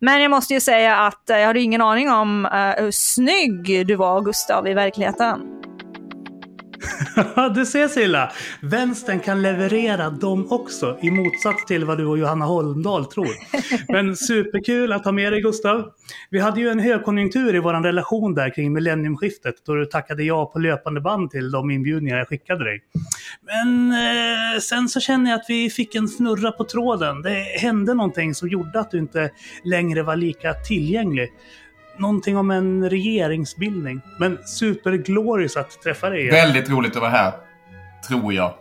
Men 0.00 0.22
jag 0.22 0.30
måste 0.30 0.54
ju 0.54 0.60
säga 0.60 0.96
att 0.96 1.30
eh, 1.30 1.38
jag 1.38 1.46
hade 1.46 1.60
ingen 1.60 1.80
aning 1.80 2.10
om 2.10 2.46
eh, 2.46 2.84
hur 2.84 2.90
snygg 2.90 3.86
du 3.86 3.94
var 3.94 4.20
Gustav 4.20 4.68
i 4.68 4.74
verkligheten 4.74 5.59
du 7.54 7.66
ser 7.66 7.88
Silla, 7.88 8.32
vänstern 8.60 9.20
kan 9.20 9.42
leverera 9.42 10.10
dem 10.10 10.46
också 10.50 10.98
i 11.02 11.10
motsats 11.10 11.64
till 11.66 11.84
vad 11.84 11.98
du 11.98 12.06
och 12.06 12.18
Johanna 12.18 12.44
Holmdahl 12.44 13.04
tror. 13.06 13.28
Men 13.92 14.16
superkul 14.16 14.92
att 14.92 15.04
ha 15.04 15.12
med 15.12 15.32
dig 15.32 15.40
Gustav. 15.40 15.90
Vi 16.30 16.38
hade 16.38 16.60
ju 16.60 16.68
en 16.68 16.78
högkonjunktur 16.78 17.54
i 17.54 17.58
vår 17.58 17.82
relation 17.82 18.34
där 18.34 18.54
kring 18.54 18.72
millenniumskiftet 18.72 19.54
då 19.66 19.74
du 19.74 19.86
tackade 19.86 20.22
ja 20.22 20.46
på 20.46 20.58
löpande 20.58 21.00
band 21.00 21.30
till 21.30 21.50
de 21.50 21.70
inbjudningar 21.70 22.16
jag 22.16 22.28
skickade 22.28 22.64
dig. 22.64 22.82
Men 23.42 23.92
eh, 23.92 24.60
sen 24.60 24.88
så 24.88 25.00
känner 25.00 25.30
jag 25.30 25.40
att 25.40 25.46
vi 25.48 25.70
fick 25.70 25.94
en 25.94 26.08
snurra 26.08 26.52
på 26.52 26.64
tråden. 26.64 27.22
Det 27.22 27.42
hände 27.60 27.94
någonting 27.94 28.34
som 28.34 28.48
gjorde 28.48 28.80
att 28.80 28.90
du 28.90 28.98
inte 28.98 29.30
längre 29.64 30.02
var 30.02 30.16
lika 30.16 30.54
tillgänglig 30.54 31.30
någonting 32.00 32.36
om 32.36 32.50
en 32.50 32.90
regeringsbildning. 32.90 34.00
Men 34.18 34.38
superglorious 34.44 35.56
att 35.56 35.82
träffa 35.82 36.10
dig 36.10 36.20
igen. 36.20 36.34
Väldigt 36.34 36.70
roligt 36.70 36.96
att 36.96 37.02
vara 37.02 37.10
här. 37.10 37.32
Tror 38.08 38.32
jag. 38.32 38.54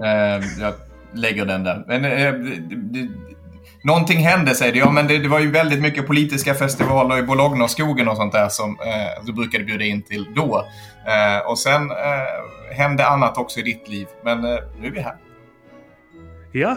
Eh, 0.00 0.44
jag 0.60 0.74
lägger 1.14 1.46
den 1.46 1.64
där. 1.64 1.84
Men, 1.86 2.04
eh, 2.04 2.32
det, 2.32 2.76
det, 2.76 3.08
någonting 3.84 4.18
hände 4.18 4.54
säger 4.54 4.72
det. 4.72 4.78
Ja, 4.78 4.90
men 4.90 5.06
det, 5.06 5.18
det, 5.18 5.28
var 5.28 5.40
ju 5.40 5.50
väldigt 5.50 5.80
mycket 5.80 6.06
politiska 6.06 6.54
festivaler 6.54 7.18
i 7.18 7.22
Bologna-skogen 7.22 8.08
och 8.08 8.16
sånt 8.16 8.32
där 8.32 8.48
som 8.48 8.70
eh, 8.70 9.24
du 9.26 9.32
brukade 9.32 9.64
bjuda 9.64 9.84
in 9.84 10.02
till 10.02 10.26
då. 10.34 10.66
Eh, 11.06 11.50
och 11.50 11.58
sen 11.58 11.90
eh, 11.90 12.76
hände 12.76 13.06
annat 13.06 13.38
också 13.38 13.60
i 13.60 13.62
ditt 13.62 13.88
liv. 13.88 14.06
Men 14.24 14.44
eh, 14.44 14.58
nu 14.80 14.86
är 14.86 14.90
vi 14.90 15.00
här. 15.00 15.16
Ja, 16.52 16.76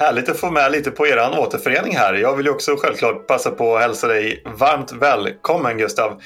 Härligt 0.00 0.28
att 0.28 0.38
få 0.38 0.50
med 0.50 0.72
lite 0.72 0.90
på 0.90 1.06
er 1.06 1.38
återförening 1.38 1.96
här. 1.96 2.14
Jag 2.14 2.36
vill 2.36 2.46
ju 2.46 2.52
också 2.52 2.76
självklart 2.76 3.26
passa 3.26 3.50
på 3.50 3.76
att 3.76 3.82
hälsa 3.82 4.06
dig 4.08 4.42
varmt 4.58 4.92
välkommen 4.92 5.78
Gustav. 5.78 6.20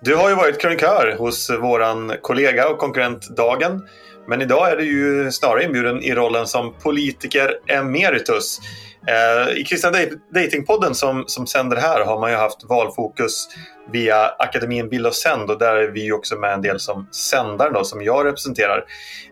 Du 0.00 0.14
har 0.14 0.28
ju 0.28 0.34
varit 0.34 0.60
krönikör 0.60 1.16
hos 1.18 1.50
våran 1.50 2.12
kollega 2.22 2.68
och 2.68 2.78
konkurrent 2.78 3.36
Dagen. 3.36 3.82
Men 4.28 4.42
idag 4.42 4.70
är 4.70 4.76
du 4.76 4.84
ju 4.84 5.32
snarare 5.32 5.64
inbjuden 5.64 6.02
i 6.02 6.14
rollen 6.14 6.46
som 6.46 6.74
politiker 6.82 7.58
emeritus. 7.66 8.60
Eh, 9.08 9.58
I 9.58 9.64
Kristna 9.64 9.92
Datingpodden 10.34 10.94
som, 10.94 11.24
som 11.26 11.46
sänder 11.46 11.76
här 11.76 12.04
har 12.04 12.20
man 12.20 12.30
ju 12.30 12.36
haft 12.36 12.64
valfokus 12.64 13.48
via 13.92 14.26
Akademin 14.38 14.88
Bild 14.88 15.06
och 15.06 15.14
Sänd 15.14 15.50
och 15.50 15.58
där 15.58 15.76
är 15.76 15.88
vi 15.88 16.12
också 16.12 16.36
med 16.36 16.52
en 16.52 16.62
del 16.62 16.80
som 16.80 17.08
sändare 17.12 17.70
då, 17.70 17.84
som 17.84 18.02
jag 18.02 18.26
representerar. 18.26 18.84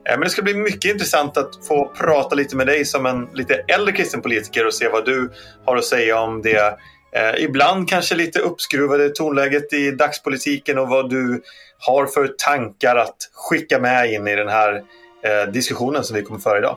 Eh, 0.08 0.12
men 0.18 0.20
det 0.20 0.30
ska 0.30 0.42
bli 0.42 0.54
mycket 0.54 0.90
intressant 0.90 1.36
att 1.36 1.66
få 1.68 1.92
prata 1.98 2.34
lite 2.34 2.56
med 2.56 2.66
dig 2.66 2.84
som 2.84 3.06
en 3.06 3.28
lite 3.34 3.54
äldre 3.54 3.92
kristen 3.92 4.20
politiker 4.20 4.66
och 4.66 4.74
se 4.74 4.88
vad 4.88 5.04
du 5.04 5.30
har 5.64 5.76
att 5.76 5.84
säga 5.84 6.20
om 6.20 6.42
det 6.42 6.78
eh, 7.12 7.44
ibland 7.44 7.88
kanske 7.88 8.14
lite 8.14 8.38
uppskruvade 8.38 9.08
tonläget 9.08 9.72
i 9.72 9.90
dagspolitiken 9.90 10.78
och 10.78 10.88
vad 10.88 11.10
du 11.10 11.42
har 11.78 12.06
för 12.06 12.34
tankar 12.38 12.96
att 12.96 13.16
skicka 13.32 13.78
med 13.78 14.12
in 14.12 14.28
i 14.28 14.36
den 14.36 14.48
här 14.48 14.82
eh, 15.24 15.52
diskussionen 15.52 16.04
som 16.04 16.16
vi 16.16 16.22
kommer 16.22 16.40
föra 16.40 16.58
idag. 16.58 16.76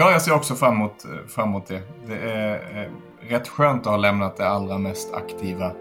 Ja, 0.00 0.12
jag 0.12 0.22
ser 0.22 0.34
också 0.34 0.54
fram 0.54 0.74
emot, 0.74 1.04
fram 1.28 1.48
emot 1.48 1.66
det. 1.66 1.80
Det 2.06 2.14
är 2.14 2.54
eh, 2.54 2.90
rätt 3.30 3.48
skönt 3.48 3.80
att 3.80 3.92
ha 3.92 3.96
lämnat 3.96 4.36
det 4.36 4.48
allra 4.48 4.78
mest 4.78 5.14
aktiva, 5.14 5.66
eh, 5.66 5.72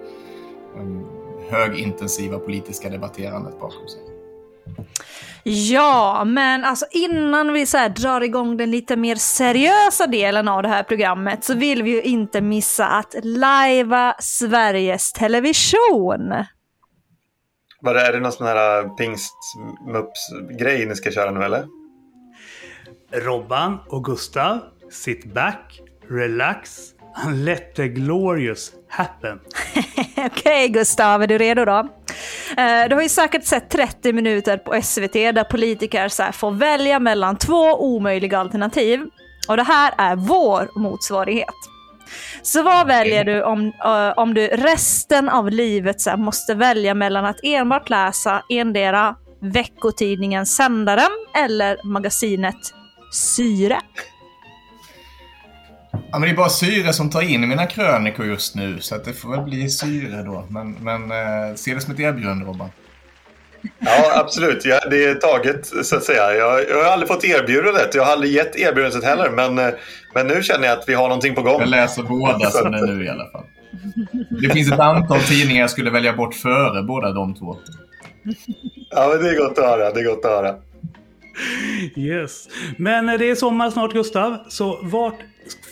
högintensiva 1.49 2.39
politiska 2.39 2.89
debatterandet 2.89 3.60
bakom 3.60 3.88
sig. 3.88 4.01
Ja, 5.43 6.23
men 6.25 6.63
alltså 6.63 6.86
innan 6.91 7.53
vi 7.53 7.65
så 7.65 7.88
drar 7.88 8.21
igång 8.21 8.58
den 8.58 8.71
lite 8.71 8.95
mer 8.95 9.15
seriösa 9.15 10.08
delen 10.08 10.47
av 10.47 10.63
det 10.63 10.69
här 10.69 10.84
programmet 10.84 11.43
så 11.43 11.53
vill 11.53 11.84
vi 11.84 11.91
ju 11.91 12.01
inte 12.01 12.41
missa 12.41 12.88
att 12.88 13.15
lajva 13.23 14.15
Sveriges 14.19 15.13
Television. 15.13 16.34
Vad 17.82 17.97
är 17.97 18.13
det 18.13 18.19
någon 18.19 18.32
sån 18.32 18.47
här 18.47 18.84
pingstmups-grej 18.97 20.86
ni 20.86 20.95
ska 20.95 21.12
köra 21.12 21.32
nu 21.32 21.43
eller? 21.43 21.78
Robban 23.12 23.78
och 23.88 24.04
Gustav, 24.04 24.60
sit 24.91 25.34
back, 25.34 25.82
relax 26.10 26.80
and 27.13 27.45
let 27.45 27.76
the 27.76 27.88
glorious 27.88 28.72
happen. 28.88 29.39
Okej 30.12 30.26
okay, 30.26 30.67
Gustav, 30.67 31.24
är 31.24 31.28
du 31.28 31.38
redo 31.38 31.65
då? 31.65 31.78
Eh, 32.58 32.89
du 32.89 32.95
har 32.95 33.02
ju 33.02 33.10
säkert 33.10 33.45
sett 33.45 33.69
30 33.69 34.13
minuter 34.13 34.58
på 34.58 34.82
SVT 34.82 35.13
där 35.13 35.43
politiker 35.43 36.08
så 36.08 36.24
får 36.34 36.52
välja 36.52 37.00
mellan 37.00 37.38
två 37.38 37.95
omöjliga 37.95 38.39
alternativ. 38.39 39.06
Och 39.48 39.58
det 39.58 39.63
här 39.63 39.93
är 39.98 40.15
vår 40.15 40.80
motsvarighet. 40.80 41.56
Så 42.41 42.63
vad 42.63 42.88
väljer 42.88 43.24
du 43.24 43.43
om, 43.43 43.65
uh, 43.65 44.13
om 44.17 44.34
du 44.34 44.48
resten 44.48 45.30
av 45.30 45.50
livet 45.50 46.02
så 46.02 46.17
måste 46.17 46.54
välja 46.54 46.93
mellan 46.93 47.26
att 47.26 47.39
enbart 47.43 47.89
läsa 47.89 48.43
endera 48.50 49.15
veckotidningen 49.41 50.45
Sändaren 50.45 51.12
eller 51.36 51.78
magasinet 51.84 52.78
syre. 53.12 53.80
Ja, 55.91 56.19
men 56.19 56.22
det 56.22 56.30
är 56.30 56.36
bara 56.36 56.50
syre 56.50 56.93
som 56.93 57.10
tar 57.10 57.22
in 57.22 57.43
i 57.43 57.48
mina 57.48 57.65
krönikor 57.65 58.26
just 58.26 58.56
nu, 58.56 58.80
så 58.80 58.95
att 58.95 59.06
det 59.06 59.13
får 59.13 59.30
väl 59.30 59.41
bli 59.41 59.69
syre 59.69 60.24
då. 60.24 60.45
Men, 60.50 60.72
men 60.72 61.12
eh, 61.12 61.56
se 61.56 61.74
det 61.74 61.82
som 61.82 61.93
ett 61.93 62.00
erbjudande, 62.00 62.45
Robban. 62.45 62.69
Ja, 63.80 64.19
absolut. 64.19 64.65
Ja, 64.65 64.80
det 64.89 65.06
är 65.06 65.15
taget, 65.15 65.65
så 65.84 65.95
att 65.95 66.04
säga. 66.04 66.34
Jag, 66.34 66.69
jag 66.69 66.84
har 66.84 66.91
aldrig 66.91 67.08
fått 67.08 67.24
erbjudandet. 67.24 67.95
Jag 67.95 68.04
har 68.04 68.12
aldrig 68.12 68.34
gett 68.34 68.56
erbjudandet 68.56 69.04
heller. 69.04 69.30
Men, 69.30 69.58
eh, 69.58 69.74
men 70.13 70.28
nu 70.28 70.43
känner 70.43 70.67
jag 70.67 70.80
att 70.80 70.89
vi 70.89 70.93
har 70.93 71.08
någonting 71.08 71.36
på 71.36 71.41
gång. 71.41 71.60
Jag 71.60 71.69
läser 71.69 72.04
båda 72.04 72.52
som 72.52 72.72
det 72.72 72.78
är 72.78 72.88
nu 72.88 73.06
i 73.06 73.10
alla 73.10 73.32
fall. 73.32 73.43
Det 74.41 74.50
finns 74.50 74.72
ett 74.72 74.80
antal 74.80 75.19
tidningar 75.19 75.62
jag 75.62 75.69
skulle 75.69 75.89
välja 75.89 76.13
bort 76.13 76.36
före 76.36 76.84
båda 76.84 77.12
de 77.12 77.36
två. 77.36 77.58
Ja, 78.89 79.10
men 79.13 79.24
det 79.24 79.30
är 79.30 79.38
gott 79.38 79.58
att 79.58 79.65
höra. 79.65 79.91
Det 79.91 80.00
är 80.00 80.06
gott 80.06 80.26
att 80.26 80.32
höra. 80.32 80.56
Yes. 81.95 82.47
Men 82.78 83.06
det 83.06 83.30
är 83.30 83.36
sommar 83.36 83.69
snart 83.69 83.93
Gustav, 83.93 84.38
så 84.49 84.80
vart 84.84 85.19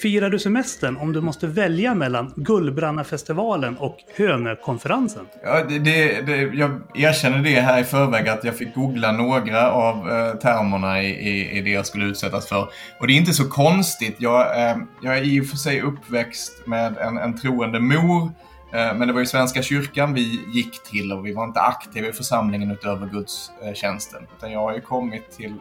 firar 0.01 0.29
du 0.29 0.39
semestern 0.39 0.97
om 0.97 1.13
du 1.13 1.21
måste 1.21 1.47
välja 1.47 1.95
mellan 1.95 2.33
Gullbrannafestivalen 2.35 3.77
och 3.77 3.97
Hönökonferensen? 4.15 5.25
Ja, 5.43 5.63
det, 5.63 5.79
det, 6.21 6.41
jag 6.53 6.81
erkänner 6.95 7.37
det 7.37 7.61
här 7.61 7.81
i 7.81 7.83
förväg 7.83 8.27
att 8.27 8.43
jag 8.43 8.57
fick 8.57 8.75
googla 8.75 9.11
några 9.11 9.71
av 9.71 9.95
eh, 9.95 10.33
termerna 10.33 11.03
i, 11.03 11.07
i, 11.07 11.57
i, 11.57 11.61
det 11.61 11.69
jag 11.69 11.85
skulle 11.85 12.05
utsättas 12.05 12.49
för. 12.49 12.67
Och 12.99 13.07
det 13.07 13.13
är 13.13 13.17
inte 13.17 13.33
så 13.33 13.49
konstigt. 13.49 14.15
Jag, 14.17 14.69
eh, 14.69 14.77
jag 15.01 15.17
är 15.17 15.23
i 15.23 15.41
och 15.41 15.45
för 15.45 15.57
sig 15.57 15.81
uppväxt 15.81 16.67
med 16.67 16.97
en, 16.97 17.17
en 17.17 17.37
troende 17.37 17.79
mor 17.79 18.31
Eh, 18.73 18.95
men 18.95 19.07
det 19.07 19.13
var 19.13 19.19
ju 19.19 19.25
Svenska 19.25 19.61
kyrkan 19.61 20.13
vi 20.13 20.41
gick 20.53 20.83
till 20.83 21.11
och 21.11 21.25
vi 21.25 21.33
var 21.33 21.43
inte 21.43 21.61
aktiva 21.61 22.07
i 22.07 22.13
församlingen 22.13 22.71
utöver 22.71 23.07
gudstjänsten. 23.07 24.23
Eh, 24.23 24.29
Utan 24.37 24.51
jag 24.51 24.59
har 24.59 24.73
ju 24.73 24.81
kommit 24.81 25.31
till 25.31 25.55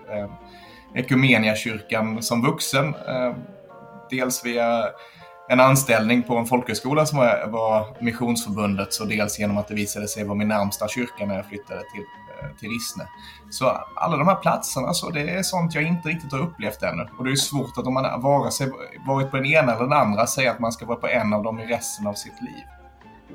eh, 0.94 1.54
kyrkan 1.54 2.22
som 2.22 2.42
vuxen. 2.42 2.94
Dels 4.10 4.44
via 4.44 4.84
en 5.48 5.60
anställning 5.60 6.22
på 6.22 6.36
en 6.36 6.46
folkhögskola 6.46 7.06
som 7.06 7.18
var, 7.18 7.46
var 7.46 7.96
Missionsförbundets 8.00 9.00
och 9.00 9.08
dels 9.08 9.38
genom 9.38 9.58
att 9.58 9.68
det 9.68 9.74
visade 9.74 10.08
sig 10.08 10.24
vara 10.24 10.34
min 10.34 10.48
närmsta 10.48 10.88
kyrka 10.88 11.26
när 11.26 11.36
jag 11.36 11.46
flyttade 11.46 11.80
till, 11.80 12.04
till 12.60 12.68
Rissne. 12.70 13.08
Så 13.50 13.66
alla 13.96 14.16
de 14.16 14.28
här 14.28 14.34
platserna, 14.34 14.92
så 14.92 15.10
det 15.10 15.30
är 15.30 15.42
sånt 15.42 15.74
jag 15.74 15.84
inte 15.84 16.08
riktigt 16.08 16.32
har 16.32 16.40
upplevt 16.40 16.82
ännu. 16.82 17.08
Och 17.18 17.24
det 17.24 17.30
är 17.30 17.36
svårt 17.36 17.78
att 17.78 17.86
om 17.86 17.94
man 17.94 18.20
vare 18.20 18.50
sig 18.50 18.70
varit 19.06 19.30
på 19.30 19.36
den 19.36 19.46
ena 19.46 19.72
eller 19.72 19.84
den 19.84 19.92
andra 19.92 20.26
säga 20.26 20.50
att 20.50 20.60
man 20.60 20.72
ska 20.72 20.86
vara 20.86 20.98
på 20.98 21.08
en 21.08 21.32
av 21.32 21.42
dem 21.42 21.60
i 21.60 21.66
resten 21.66 22.06
av 22.06 22.14
sitt 22.14 22.40
liv. 22.40 22.64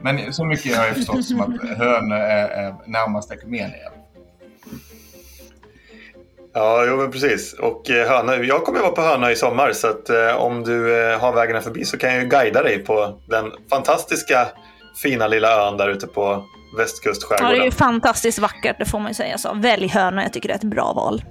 Men 0.03 0.33
så 0.33 0.45
mycket 0.45 0.77
har 0.77 0.85
jag 0.85 0.95
förstått 0.95 1.25
som 1.25 1.41
att 1.41 1.77
Hönö 1.77 2.15
är, 2.15 2.49
är 2.49 2.75
närmast 2.85 3.31
Ekumenia. 3.31 3.91
Ja, 6.53 6.85
jo 6.87 6.97
men 6.97 7.11
precis. 7.11 7.53
Och 7.53 7.89
eh, 7.89 8.09
Hönö, 8.09 8.43
jag 8.43 8.63
kommer 8.63 8.79
vara 8.79 8.91
på 8.91 9.01
Hönö 9.01 9.31
i 9.31 9.35
sommar 9.35 9.71
så 9.73 9.87
att 9.87 10.09
eh, 10.09 10.35
om 10.35 10.63
du 10.63 11.03
eh, 11.03 11.19
har 11.19 11.33
vägarna 11.33 11.61
förbi 11.61 11.85
så 11.85 11.97
kan 11.97 12.13
jag 12.13 12.23
ju 12.23 12.29
guida 12.29 12.63
dig 12.63 12.79
på 12.79 13.19
den 13.29 13.51
fantastiska 13.69 14.47
fina 15.03 15.27
lilla 15.27 15.67
ön 15.67 15.77
där 15.77 15.89
ute 15.89 16.07
på 16.07 16.45
västkustskärgården. 16.77 17.51
Ja, 17.51 17.55
det 17.55 17.63
är 17.63 17.65
ju 17.65 17.71
fantastiskt 17.71 18.39
vackert, 18.39 18.75
det 18.79 18.85
får 18.85 18.99
man 18.99 19.07
ju 19.07 19.13
säga 19.13 19.37
så. 19.37 19.53
Välj 19.53 19.87
Hönö, 19.87 20.21
jag 20.21 20.33
tycker 20.33 20.47
det 20.47 20.53
är 20.53 20.57
ett 20.57 20.63
bra 20.63 20.93
val. 20.93 21.23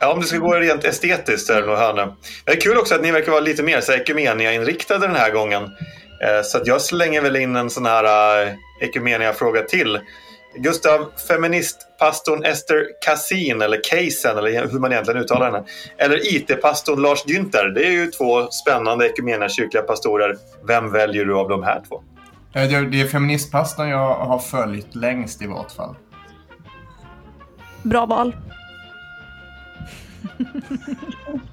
Ja, 0.00 0.12
om 0.12 0.20
det 0.20 0.26
ska 0.26 0.38
gå 0.38 0.54
rent 0.54 0.84
estetiskt 0.84 1.46
så 1.46 1.52
är 1.52 1.60
det 1.60 1.66
nog 1.66 1.76
Hönö. 1.76 2.06
Det 2.44 2.52
är 2.52 2.60
kul 2.60 2.78
också 2.78 2.94
att 2.94 3.02
ni 3.02 3.10
verkar 3.10 3.32
vara 3.32 3.40
lite 3.40 3.62
mer 3.62 3.90
Ekumenia-inriktade 3.90 5.06
den 5.06 5.16
här 5.16 5.30
gången. 5.30 5.70
Eh, 6.22 6.42
så 6.42 6.60
jag 6.64 6.80
slänger 6.80 7.22
väl 7.22 7.36
in 7.36 7.56
en 7.56 7.70
sån 7.70 7.86
här 7.86 8.04
uh, 8.44 8.52
Ekumenia-fråga 8.80 9.62
till. 9.62 10.00
Gustav, 10.56 11.12
feministpastorn 11.28 12.44
Ester 12.44 12.86
Kassin, 13.04 13.62
eller 13.62 13.80
Keisen, 13.82 14.38
eller 14.38 14.68
hur 14.68 14.78
man 14.78 14.92
egentligen 14.92 15.20
uttalar 15.20 15.52
henne. 15.52 15.64
Eller 15.96 16.34
IT-pastorn 16.34 17.02
Lars 17.02 17.24
Günther. 17.24 17.68
Det 17.74 17.86
är 17.86 17.90
ju 17.90 18.06
två 18.06 18.50
spännande 18.50 19.12
kyrkliga 19.48 19.82
pastorer. 19.82 20.36
Vem 20.66 20.92
väljer 20.92 21.24
du 21.24 21.34
av 21.34 21.48
de 21.48 21.62
här 21.62 21.82
två? 21.88 22.02
Eh, 22.54 22.68
det 22.68 23.00
är 23.00 23.06
feministpastorn 23.06 23.88
jag 23.88 24.14
har 24.14 24.38
följt 24.38 24.94
längst 24.94 25.42
i 25.42 25.46
vart 25.46 25.72
fall. 25.72 25.94
Bra 27.82 28.06
val. 28.06 28.36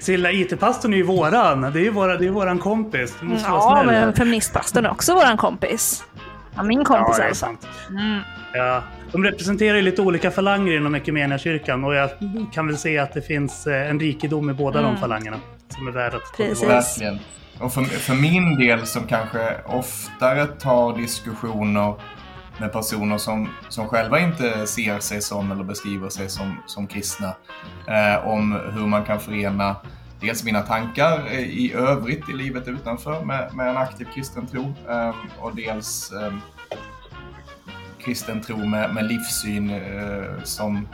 Silla, 0.00 0.32
IT-pastorn 0.32 0.92
är 0.92 0.96
ju 0.96 1.02
våran. 1.02 1.60
Det 1.60 1.68
är 1.80 1.82
ju 1.84 1.90
våra, 1.90 2.16
det 2.16 2.26
är 2.26 2.30
våran 2.30 2.58
kompis. 2.58 3.14
Du 3.20 3.26
måste 3.26 3.50
vara 3.50 3.60
Ja, 3.60 3.82
snäll. 3.82 3.86
men 4.04 4.14
feministpastorn 4.14 4.86
är 4.86 4.90
också 4.90 5.14
våran 5.14 5.36
kompis. 5.36 6.04
Ja, 6.56 6.62
min 6.62 6.84
kompis 6.84 7.16
Ja, 7.18 7.24
alltså. 7.28 7.46
sant. 7.46 7.66
Mm. 7.90 8.20
Ja, 8.54 8.82
de 9.12 9.24
representerar 9.24 9.76
ju 9.76 9.82
lite 9.82 10.02
olika 10.02 10.30
falanger 10.30 10.72
inom 10.76 10.94
Equmeniakyrkan 10.94 11.84
och 11.84 11.94
jag 11.94 12.10
kan 12.52 12.66
väl 12.66 12.78
se 12.78 12.98
att 12.98 13.14
det 13.14 13.22
finns 13.22 13.66
eh, 13.66 13.90
en 13.90 14.00
rikedom 14.00 14.50
i 14.50 14.52
båda 14.52 14.82
de 14.82 14.96
falangerna 14.96 15.36
som 15.68 15.88
är 15.88 15.92
värd 15.92 16.14
att 16.14 16.20
ta 16.36 16.44
Precis. 16.44 16.68
Verkligen. 16.68 17.18
Och 17.60 17.74
för, 17.74 17.82
för 17.84 18.14
min 18.14 18.58
del 18.58 18.86
som 18.86 19.06
kanske 19.06 19.54
oftare 19.66 20.46
tar 20.46 20.96
diskussioner 20.96 21.94
med 22.60 22.72
personer 22.72 23.18
som, 23.18 23.48
som 23.68 23.88
själva 23.88 24.20
inte 24.20 24.66
ser 24.66 24.98
sig 24.98 25.22
som 25.22 25.52
eller 25.52 25.64
beskriver 25.64 26.08
sig 26.08 26.28
som, 26.28 26.56
som 26.66 26.86
kristna. 26.86 27.34
Eh, 27.88 28.26
om 28.26 28.52
hur 28.52 28.86
man 28.86 29.04
kan 29.04 29.20
förena 29.20 29.76
dels 30.20 30.44
mina 30.44 30.62
tankar 30.62 31.32
i 31.32 31.72
övrigt 31.72 32.28
i 32.28 32.32
livet 32.32 32.68
utanför 32.68 33.24
med, 33.24 33.54
med 33.54 33.68
en 33.68 33.76
aktiv 33.76 34.08
kristen 34.14 34.46
tro 34.46 34.74
eh, 34.88 35.14
och 35.38 35.56
dels 35.56 36.12
eh, 36.12 36.32
kristen 38.04 38.40
tro 38.40 38.64
med, 38.66 38.94
med 38.94 39.04
livssyn 39.04 39.70
eh, 39.70 40.42
som 40.42 40.88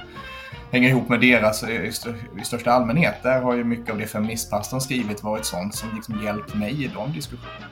hänger 0.70 0.88
ihop 0.88 1.08
med 1.08 1.20
deras 1.20 1.62
eh, 1.62 1.84
i, 1.84 1.92
i 2.40 2.44
största 2.44 2.72
allmänhet. 2.72 3.14
Där 3.22 3.40
har 3.40 3.54
ju 3.54 3.64
mycket 3.64 3.90
av 3.90 3.98
det 3.98 4.06
feministpastorn 4.06 4.80
skrivit 4.80 5.22
varit 5.22 5.44
sånt 5.44 5.74
som 5.74 5.88
liksom 5.94 6.24
hjälpt 6.24 6.54
mig 6.54 6.84
i 6.84 6.90
de 6.94 7.12
diskussionerna. 7.12 7.66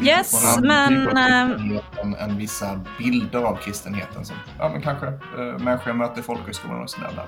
Yes, 0.00 0.56
en 0.56 0.66
men... 0.66 1.08
av 1.08 1.16
eh, 1.16 2.24
än 2.24 2.38
vissa 2.38 2.80
bilder 2.98 3.38
av 3.38 3.56
kristenheten 3.56 4.24
som 4.24 4.36
ja, 4.58 4.68
men 4.68 4.82
kanske 4.82 5.06
äh, 5.06 5.12
människor 5.58 5.86
jag 5.86 5.96
möter 5.96 6.20
i 6.20 6.22
folkhögskolan 6.22 6.82
och 6.82 6.90
sådär. 6.90 7.10
där. 7.16 7.26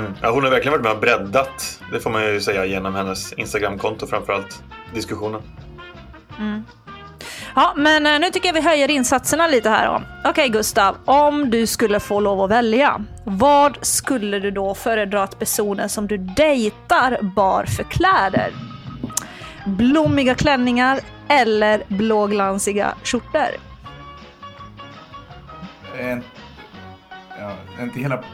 Mm. 0.00 0.14
Ja, 0.22 0.30
hon 0.30 0.44
har 0.44 0.50
verkligen 0.50 0.72
varit 0.72 0.84
med 0.84 0.92
och 0.92 1.00
breddat, 1.00 1.82
det 1.92 2.00
får 2.00 2.10
man 2.10 2.24
ju 2.24 2.40
säga, 2.40 2.64
genom 2.64 2.94
hennes 2.94 3.32
Instagramkonto 3.32 4.06
framförallt, 4.06 4.62
diskussionen. 4.94 5.42
Ja, 7.54 7.72
men 7.76 8.06
eh, 8.06 8.18
nu 8.18 8.30
tycker 8.30 8.48
jag 8.48 8.54
vi 8.54 8.60
höjer 8.60 8.90
insatserna 8.90 9.46
lite 9.46 9.70
här 9.70 9.86
då. 9.86 10.02
Okej 10.30 10.48
Gustav, 10.48 10.96
om 11.04 11.50
du 11.50 11.66
skulle 11.66 12.00
få 12.00 12.20
lov 12.20 12.40
att 12.40 12.50
välja, 12.50 13.04
vad 13.24 13.78
skulle 13.82 14.38
du 14.38 14.50
då 14.50 14.74
föredra 14.74 15.22
att 15.22 15.38
personen 15.38 15.88
som 15.88 16.06
du 16.06 16.16
dejtar 16.16 17.18
bar 17.22 17.64
för 17.64 17.82
kläder? 17.82 18.69
Blommiga 19.66 20.34
klänningar 20.34 21.00
eller 21.28 21.82
blåglansiga 21.88 22.94
skjortor? 23.04 23.48
Är, 25.98 26.22
ja, 27.38 27.52
är 27.78 27.82
inte 27.82 28.00
hela 28.00 28.24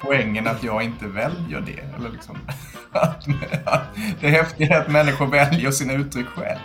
poängen 0.00 0.46
att 0.46 0.62
jag 0.62 0.82
inte 0.82 1.06
väljer 1.06 1.60
det? 1.60 1.96
Eller 1.96 2.10
liksom, 2.10 2.38
att, 2.92 3.26
att 3.64 3.82
det 4.20 4.28
häftiga 4.28 4.76
är 4.76 4.80
att 4.80 4.88
människor 4.88 5.26
väljer 5.26 5.70
sina 5.70 5.92
uttryck 5.92 6.26
själv. 6.26 6.58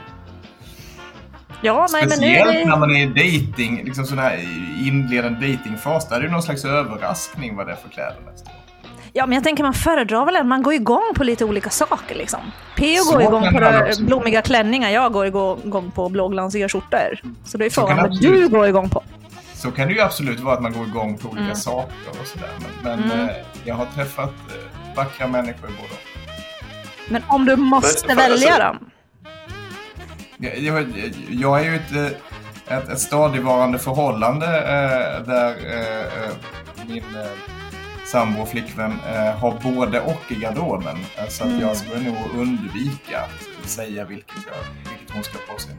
Ja, 1.62 1.88
nej 1.92 2.02
men 2.02 2.10
nu 2.10 2.16
Speciellt 2.16 2.56
är 2.56 2.66
när 2.66 2.78
man 2.78 2.92
är 2.92 3.02
i 3.02 3.06
dating, 3.06 3.84
liksom 3.84 4.06
sån 4.06 4.20
här 4.20 4.40
inledande 4.88 5.52
datingfas, 5.52 6.10
där 6.10 6.18
är 6.18 6.22
det 6.22 6.32
någon 6.32 6.44
slags 6.44 6.66
överraskning 6.66 7.56
vad 7.56 7.68
det 7.68 7.72
är 7.72 7.76
för 7.76 7.90
kläder 7.90 8.22
nästan. 8.32 8.54
Ja, 9.18 9.26
men 9.26 9.36
jag 9.36 9.44
tänker 9.44 9.64
man 9.64 9.74
föredrar 9.74 10.26
väl 10.26 10.36
en, 10.36 10.48
man 10.48 10.64
går 10.64 10.74
igång 10.74 11.14
på 11.16 11.24
lite 11.24 11.46
olika 11.46 11.70
saker 11.70 12.16
liksom. 12.16 12.40
Så 13.06 13.12
går 13.12 13.22
igång 13.22 13.54
på 13.54 13.60
det 13.60 13.96
blommiga 14.00 14.42
klänningar, 14.42 14.90
jag 14.90 15.12
går 15.14 15.26
igång 15.26 15.92
på 15.96 16.10
blåglansiga 16.10 16.70
skjortor. 16.70 17.22
Så 17.46 17.58
det 17.58 17.66
är 17.66 17.70
frågan 17.70 17.98
vad 17.98 18.22
du 18.22 18.48
går 18.50 18.68
igång 18.68 18.90
på. 18.90 19.04
Så 19.54 19.72
kan 19.72 19.88
det 19.88 19.94
ju 19.94 20.02
absolut 20.02 20.40
vara 20.40 20.56
att 20.56 20.62
man 20.62 20.74
går 20.74 20.88
igång 20.88 21.18
på 21.18 21.28
olika 21.28 21.44
Mm. 21.44 21.56
saker 21.56 21.96
och 22.22 22.28
sådär. 22.28 22.50
Men, 22.84 23.00
men 23.00 23.12
Mm. 23.12 23.30
eh, 23.30 23.36
jag 23.66 23.76
har 23.76 23.86
träffat 23.86 24.30
eh, 24.30 24.96
vackra 24.96 25.28
människor 25.28 25.68
och. 25.70 25.98
Men 27.12 27.22
om 27.28 27.46
du 27.46 27.56
måste 27.56 28.08
Men, 28.08 28.18
välja 28.18 28.54
alltså- 28.54 28.80
då? 30.40 30.46
Jag, 30.48 30.58
jag, 30.60 30.86
jag 31.30 31.60
är 31.60 31.64
ju 31.64 31.76
ett, 31.76 31.92
eh, 32.68 32.78
ett, 32.78 32.90
ett 32.90 33.00
stadigvarande 33.00 33.80
förhållande 33.80 34.46
eh, 34.46 35.28
där 35.28 35.50
eh, 35.50 36.32
min 36.88 36.98
eh, 37.16 37.55
sambo 38.06 38.42
och 38.42 38.50
flickvän 38.50 38.92
eh, 39.14 39.38
har 39.40 39.60
både 39.64 40.02
och 40.02 40.22
i 40.32 40.36
garderoben. 40.36 40.98
Eh, 41.18 41.28
så 41.28 41.44
att 41.44 41.50
Mm. 41.50 41.62
jag 41.62 41.78
skulle 41.78 42.00
nog 42.00 42.18
undvika 42.38 43.20
att 43.64 43.70
säga 43.70 44.06
vilket, 44.06 44.36
jag, 44.48 44.90
vilket 44.92 45.14
hon 45.16 45.24
ska 45.24 45.38
på 45.54 45.60
sig. 45.62 45.72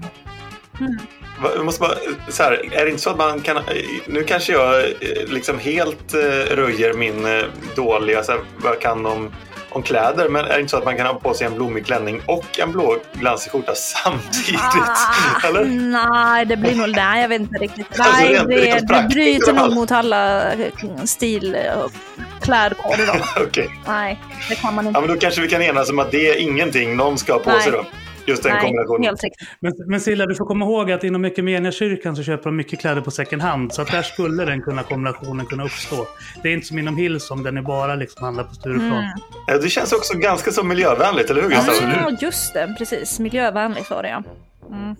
Va- 1.42 1.50
Jag 1.56 1.64
måste 1.64 1.80
bara, 1.80 1.94
så 2.28 2.42
här, 2.42 2.52
är 2.74 2.84
det 2.84 2.90
inte 2.90 3.02
så 3.02 3.10
att 3.10 3.18
man 3.18 3.40
kan... 3.40 3.58
Nu 4.06 4.24
kanske 4.24 4.52
jag 4.52 4.78
eh, 4.84 4.90
liksom 5.28 5.58
helt 5.58 6.14
eh, 6.14 6.20
röjer 6.56 6.92
min 6.94 7.24
eh, 7.26 7.42
dåliga, 7.76 8.22
så 8.22 8.32
här, 8.32 8.40
vad 8.58 8.72
jag 8.72 8.80
kan 8.80 9.06
om, 9.06 9.32
om 9.76 9.82
kläder. 9.82 10.28
Men 10.28 10.44
är 10.44 10.54
det 10.54 10.60
inte 10.60 10.70
så 10.70 10.76
att 10.76 10.84
man 10.84 10.96
kan 10.96 11.06
ha 11.06 11.14
på 11.14 11.34
sig 11.34 11.46
en 11.46 11.54
blommig 11.54 11.86
klänning 11.86 12.22
och 12.26 12.58
en 12.58 12.72
blå 12.72 12.96
glansig 13.12 13.52
skjorta 13.52 13.74
samtidigt? 13.74 14.60
Ah, 14.60 15.46
Eller? 15.46 15.64
nej, 15.64 16.44
det 16.46 16.56
blir 16.56 16.74
nog... 16.74 16.88
Nej, 16.96 17.22
jag 17.22 17.28
vet 17.28 17.40
inte 17.40 17.58
riktigt. 17.58 17.86
Alltså, 18.00 18.22
Nej, 18.22 18.34
rent- 18.34 18.48
det, 18.48 18.94
det 18.94 19.04
i 19.04 19.08
bryter 19.08 19.52
nog 19.52 19.74
mot 19.74 19.92
alla 19.92 20.52
eh, 20.52 20.58
stil 21.04 21.56
och 21.84 21.92
klädkoder. 22.40 23.22
Okej. 23.46 23.70
Nej, 23.86 24.20
det 24.48 24.54
kan 24.54 24.74
man 24.74 24.86
inte. 24.86 24.96
Ja, 24.98 25.00
men 25.06 25.14
då 25.14 25.20
kanske 25.20 25.40
vi 25.40 25.48
kan 25.48 25.62
enas 25.62 25.90
om 25.90 25.98
att 25.98 26.10
det 26.10 26.28
är 26.30 26.36
ingenting 26.40 26.96
någon 26.96 27.18
ska 27.18 27.32
ha 27.32 27.40
på 27.40 27.50
Nej. 27.50 27.62
sig 27.62 27.72
då. 27.72 27.84
Just 28.26 28.42
den 28.42 28.52
Nej, 28.52 28.62
kombinationen. 28.62 29.16
Men, 29.60 29.72
men 29.86 30.00
Silla, 30.00 30.26
du 30.26 30.34
får 30.34 30.44
komma 30.44 30.64
ihåg 30.64 30.92
att 30.92 31.04
inom 31.04 31.24
Equmeniakyrkan 31.24 32.16
så 32.16 32.22
köper 32.22 32.44
de 32.44 32.56
mycket 32.56 32.80
kläder 32.80 33.00
på 33.00 33.10
second 33.10 33.42
hand. 33.42 33.74
Så 33.74 33.82
att 33.82 33.90
där 33.90 34.02
skulle 34.02 34.44
den 34.44 34.62
kunna, 34.62 34.82
kombinationen 34.82 35.46
kunna 35.46 35.64
uppstå. 35.64 36.06
Det 36.42 36.48
är 36.48 36.52
inte 36.52 36.66
som 36.66 36.78
inom 36.78 36.96
Hillsong 36.96 37.42
där 37.42 37.52
ni 37.52 37.62
bara 37.62 37.94
liksom 37.94 38.24
handlar 38.24 38.44
på 38.44 38.54
Stureplan. 38.54 38.92
Mm. 38.92 39.62
Det 39.62 39.68
känns 39.68 39.92
också 39.92 40.18
ganska 40.18 40.50
så 40.50 40.62
miljövänligt, 40.62 41.30
eller 41.30 41.42
hur 41.42 41.48
Gustav? 41.48 41.74
Ja, 41.80 42.10
just 42.20 42.54
det. 42.54 42.74
Precis. 42.78 43.18
Miljövänligt 43.18 43.90
var 43.90 44.02
det 44.02 44.08
ja. 44.08 44.22
Mm. 44.70 44.96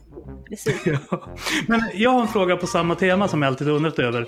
Men 1.67 1.83
jag 1.95 2.11
har 2.11 2.21
en 2.21 2.29
fråga 2.29 2.57
på 2.57 2.67
samma 2.67 2.95
tema 2.95 3.29
som 3.29 3.43
jag 3.43 3.49
alltid 3.49 3.69
undrat 3.69 3.99
över. 3.99 4.27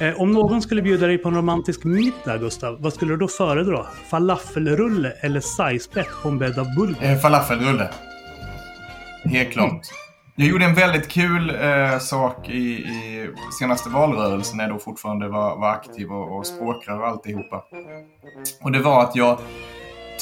Eh, 0.00 0.20
om 0.20 0.32
någon 0.32 0.62
skulle 0.62 0.82
bjuda 0.82 1.06
dig 1.06 1.18
på 1.18 1.28
en 1.28 1.34
romantisk 1.34 1.84
middag, 1.84 2.38
Gustav, 2.38 2.82
vad 2.82 2.92
skulle 2.92 3.12
du 3.12 3.16
då 3.16 3.28
föredra? 3.28 3.86
Falafelrulle 4.10 5.12
eller 5.20 5.40
sajspett 5.40 6.08
på 6.22 6.28
en 6.28 6.38
bädd 6.38 6.58
av 6.58 6.74
bulgur? 6.74 7.04
Eh, 7.04 7.18
falafelrulle. 7.18 7.90
Helt 9.30 9.52
klart. 9.52 9.80
Jag 10.36 10.48
gjorde 10.48 10.64
en 10.64 10.74
väldigt 10.74 11.08
kul 11.08 11.50
eh, 11.62 11.98
sak 11.98 12.48
i, 12.48 12.58
i 12.72 13.28
senaste 13.60 13.88
valrörelsen 13.90 14.56
när 14.56 14.64
jag 14.64 14.72
då 14.74 14.78
fortfarande 14.78 15.28
var, 15.28 15.56
var 15.56 15.70
aktiv 15.70 16.12
och, 16.12 16.36
och 16.38 16.46
språkrör 16.46 17.00
och 17.00 17.06
alltihopa. 17.06 17.64
Och 18.62 18.72
det 18.72 18.78
var 18.78 19.02
att 19.02 19.16
jag 19.16 19.38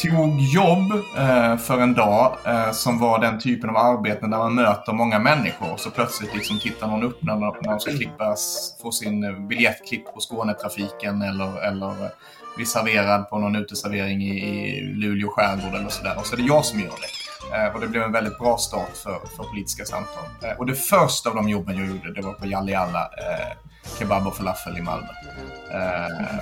tog 0.03 0.41
jobb 0.41 0.93
eh, 1.19 1.57
för 1.57 1.81
en 1.81 1.95
dag 1.95 2.37
eh, 2.47 2.71
som 2.71 2.99
var 2.99 3.19
den 3.19 3.39
typen 3.41 3.71
av 3.71 3.77
arbeten 3.77 4.31
där 4.31 4.39
man 4.39 4.55
möter 4.55 4.93
många 4.93 5.19
människor 5.19 5.73
och 5.73 5.81
så 5.81 5.91
plötsligt 5.91 6.35
liksom 6.35 6.59
tittar 6.59 6.87
någon 6.89 7.03
upp 7.03 7.23
när, 7.23 7.33
de- 7.33 7.55
när 7.63 7.71
de 7.71 7.81
ska 7.81 7.91
klippas, 7.91 8.75
få 8.83 8.91
sin 8.93 9.25
eh, 9.25 9.33
biljett 9.49 9.89
klippt 9.89 10.15
på 10.15 10.21
Skånetrafiken 10.21 11.23
eller, 11.23 11.69
eller 11.69 11.95
bli 12.57 12.67
serverad 12.67 13.31
på 13.31 13.39
någon 13.39 13.57
uteservering 13.57 14.23
i, 14.23 14.39
i 14.39 14.81
Luleå 14.81 15.29
skärgård 15.31 15.75
eller 15.81 15.89
sådär. 15.89 16.15
Och 16.19 16.27
så 16.27 16.35
är 16.35 16.41
det 16.41 16.47
jag 16.47 16.65
som 16.65 16.81
gör 16.81 16.87
det. 16.89 17.24
Eh, 17.53 17.75
och 17.75 17.81
det 17.81 17.87
blev 17.87 18.03
en 18.03 18.13
väldigt 18.13 18.39
bra 18.39 18.57
start 18.59 18.97
för, 19.03 19.21
för 19.37 19.45
politiska 19.45 19.85
samtal. 19.85 20.25
Eh, 20.43 20.59
och 20.59 20.67
det 20.67 20.75
första 20.75 21.31
av 21.31 21.37
de 21.37 21.49
jobben 21.49 21.77
jag 21.77 21.87
gjorde, 21.87 22.13
det 22.13 22.21
var 22.21 22.33
på 22.33 22.47
Jalli 22.47 22.75
Alla, 22.75 23.01
eh, 23.03 23.57
kebab 23.99 24.27
och 24.27 24.37
falafel 24.37 24.79
i 24.79 24.83
Malmö. 24.83 25.09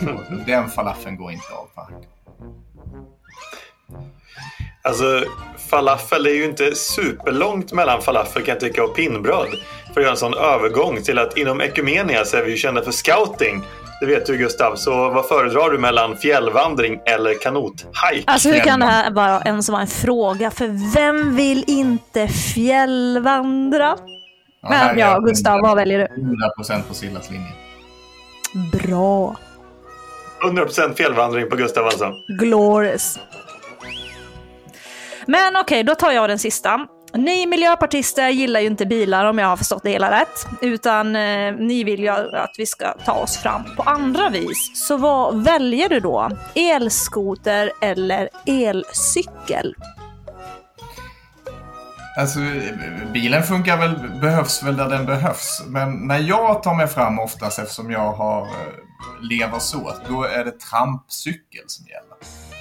Och 0.12 0.46
den 0.46 0.68
falafeln 0.68 1.16
går 1.16 1.32
inte 1.32 1.52
av 1.52 1.66
på. 1.74 1.88
Alltså, 4.82 5.24
falafel 5.70 6.26
är 6.26 6.30
ju 6.30 6.44
inte 6.44 6.74
superlångt 6.74 7.72
mellan 7.72 8.02
falafel 8.02 8.42
kan 8.42 8.52
jag 8.52 8.60
tycka 8.60 8.84
och 8.84 8.96
pinnbröd. 8.96 9.48
För 9.94 10.00
att 10.00 10.02
göra 10.02 10.10
en 10.10 10.16
sån 10.16 10.34
övergång 10.34 11.02
till 11.02 11.18
att 11.18 11.36
inom 11.36 11.60
Ekumenia 11.60 12.24
så 12.24 12.36
är 12.36 12.42
vi 12.42 12.50
ju 12.50 12.56
kända 12.56 12.82
för 12.82 12.92
scouting. 12.92 13.62
Det 14.02 14.06
vet 14.06 14.26
du 14.26 14.36
Gustav. 14.36 14.76
Så 14.76 15.10
vad 15.10 15.28
föredrar 15.28 15.70
du 15.70 15.78
mellan 15.78 16.16
fjällvandring 16.16 17.00
eller 17.06 17.34
kanothajk? 17.34 18.24
Alltså 18.26 18.48
hur 18.48 18.60
kan 18.60 18.80
det 18.80 18.86
här 18.86 19.10
vara 19.10 19.42
ens 19.42 19.68
vara 19.68 19.80
en 19.80 19.86
fråga? 19.86 20.50
För 20.50 20.94
vem 20.94 21.36
vill 21.36 21.64
inte 21.66 22.28
fjällvandra? 22.28 23.96
Men 24.62 24.72
här 24.72 24.94
är 24.94 24.98
ja, 24.98 25.18
Gustav, 25.18 25.60
vad 25.60 25.76
väljer 25.76 25.98
du? 25.98 26.06
100% 26.72 26.82
på 26.88 26.94
Sillas 26.94 27.30
linje. 27.30 27.52
Bra. 28.72 29.36
100% 30.42 30.94
fjällvandring 30.94 31.50
på 31.50 31.56
Gustav 31.56 31.84
alltså. 31.84 32.12
Glorious. 32.40 33.18
Men 35.26 35.56
okej, 35.56 35.84
då 35.84 35.94
tar 35.94 36.12
jag 36.12 36.30
den 36.30 36.38
sista. 36.38 36.86
Ni 37.14 37.46
miljöpartister 37.46 38.28
gillar 38.28 38.60
ju 38.60 38.66
inte 38.66 38.86
bilar 38.86 39.24
om 39.24 39.38
jag 39.38 39.46
har 39.46 39.56
förstått 39.56 39.82
det 39.82 39.90
hela 39.90 40.20
rätt. 40.20 40.46
Utan 40.60 41.16
eh, 41.16 41.54
ni 41.54 41.84
vill 41.84 42.00
ju 42.00 42.08
att 42.08 42.54
vi 42.58 42.66
ska 42.66 42.92
ta 42.92 43.12
oss 43.12 43.36
fram 43.36 43.62
på 43.76 43.82
andra 43.82 44.28
vis. 44.28 44.86
Så 44.88 44.96
vad 44.96 45.44
väljer 45.44 45.88
du 45.88 46.00
då? 46.00 46.30
Elskoter 46.54 47.72
eller 47.80 48.28
elcykel? 48.46 49.74
Alltså, 52.18 52.38
bilen 53.12 53.42
funkar 53.42 53.76
väl, 53.76 54.20
behövs 54.20 54.62
väl 54.62 54.76
där 54.76 54.88
den 54.88 55.06
behövs. 55.06 55.62
Men 55.66 56.06
när 56.06 56.18
jag 56.18 56.62
tar 56.62 56.74
mig 56.74 56.86
fram 56.86 57.18
oftast, 57.18 57.58
eftersom 57.58 57.90
jag 57.90 58.12
har 58.12 58.42
eh, 58.42 58.48
lever 59.20 59.58
så, 59.58 59.92
då 60.08 60.24
är 60.24 60.44
det 60.44 60.60
trampcykel 60.60 61.64
som 61.66 61.86
gäller. 61.86 62.51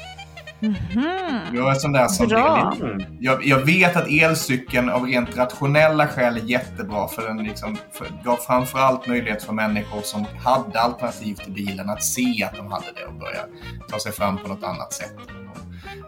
Mhm. 0.61 1.41
Jag 1.53 1.71
är 1.71 1.75
sån 1.75 1.91
där 1.91 2.07
som 2.07 2.27
Bra. 2.27 2.73
vill- 2.79 3.05
jag, 3.19 3.45
jag 3.45 3.57
vet 3.57 3.95
att 3.95 4.07
elcykeln 4.09 4.89
av 4.89 5.05
rent 5.05 5.37
rationella 5.37 6.07
skäl 6.07 6.37
är 6.37 6.41
jättebra 6.41 7.07
för 7.07 7.27
den 7.27 7.37
liksom, 7.43 7.77
för, 7.91 8.07
gav 8.23 8.35
framförallt 8.37 9.07
möjlighet 9.07 9.43
för 9.43 9.53
människor 9.53 10.01
som 10.01 10.25
hade 10.45 10.79
alternativ 10.79 11.35
till 11.35 11.53
bilen 11.53 11.89
att 11.89 12.03
se 12.03 12.43
att 12.43 12.55
de 12.57 12.71
hade 12.71 12.85
det 12.95 13.05
och 13.05 13.13
börja 13.13 13.41
ta 13.89 13.99
sig 13.99 14.11
fram 14.11 14.37
på 14.37 14.47
något 14.47 14.63
annat 14.63 14.93
sätt. 14.93 15.15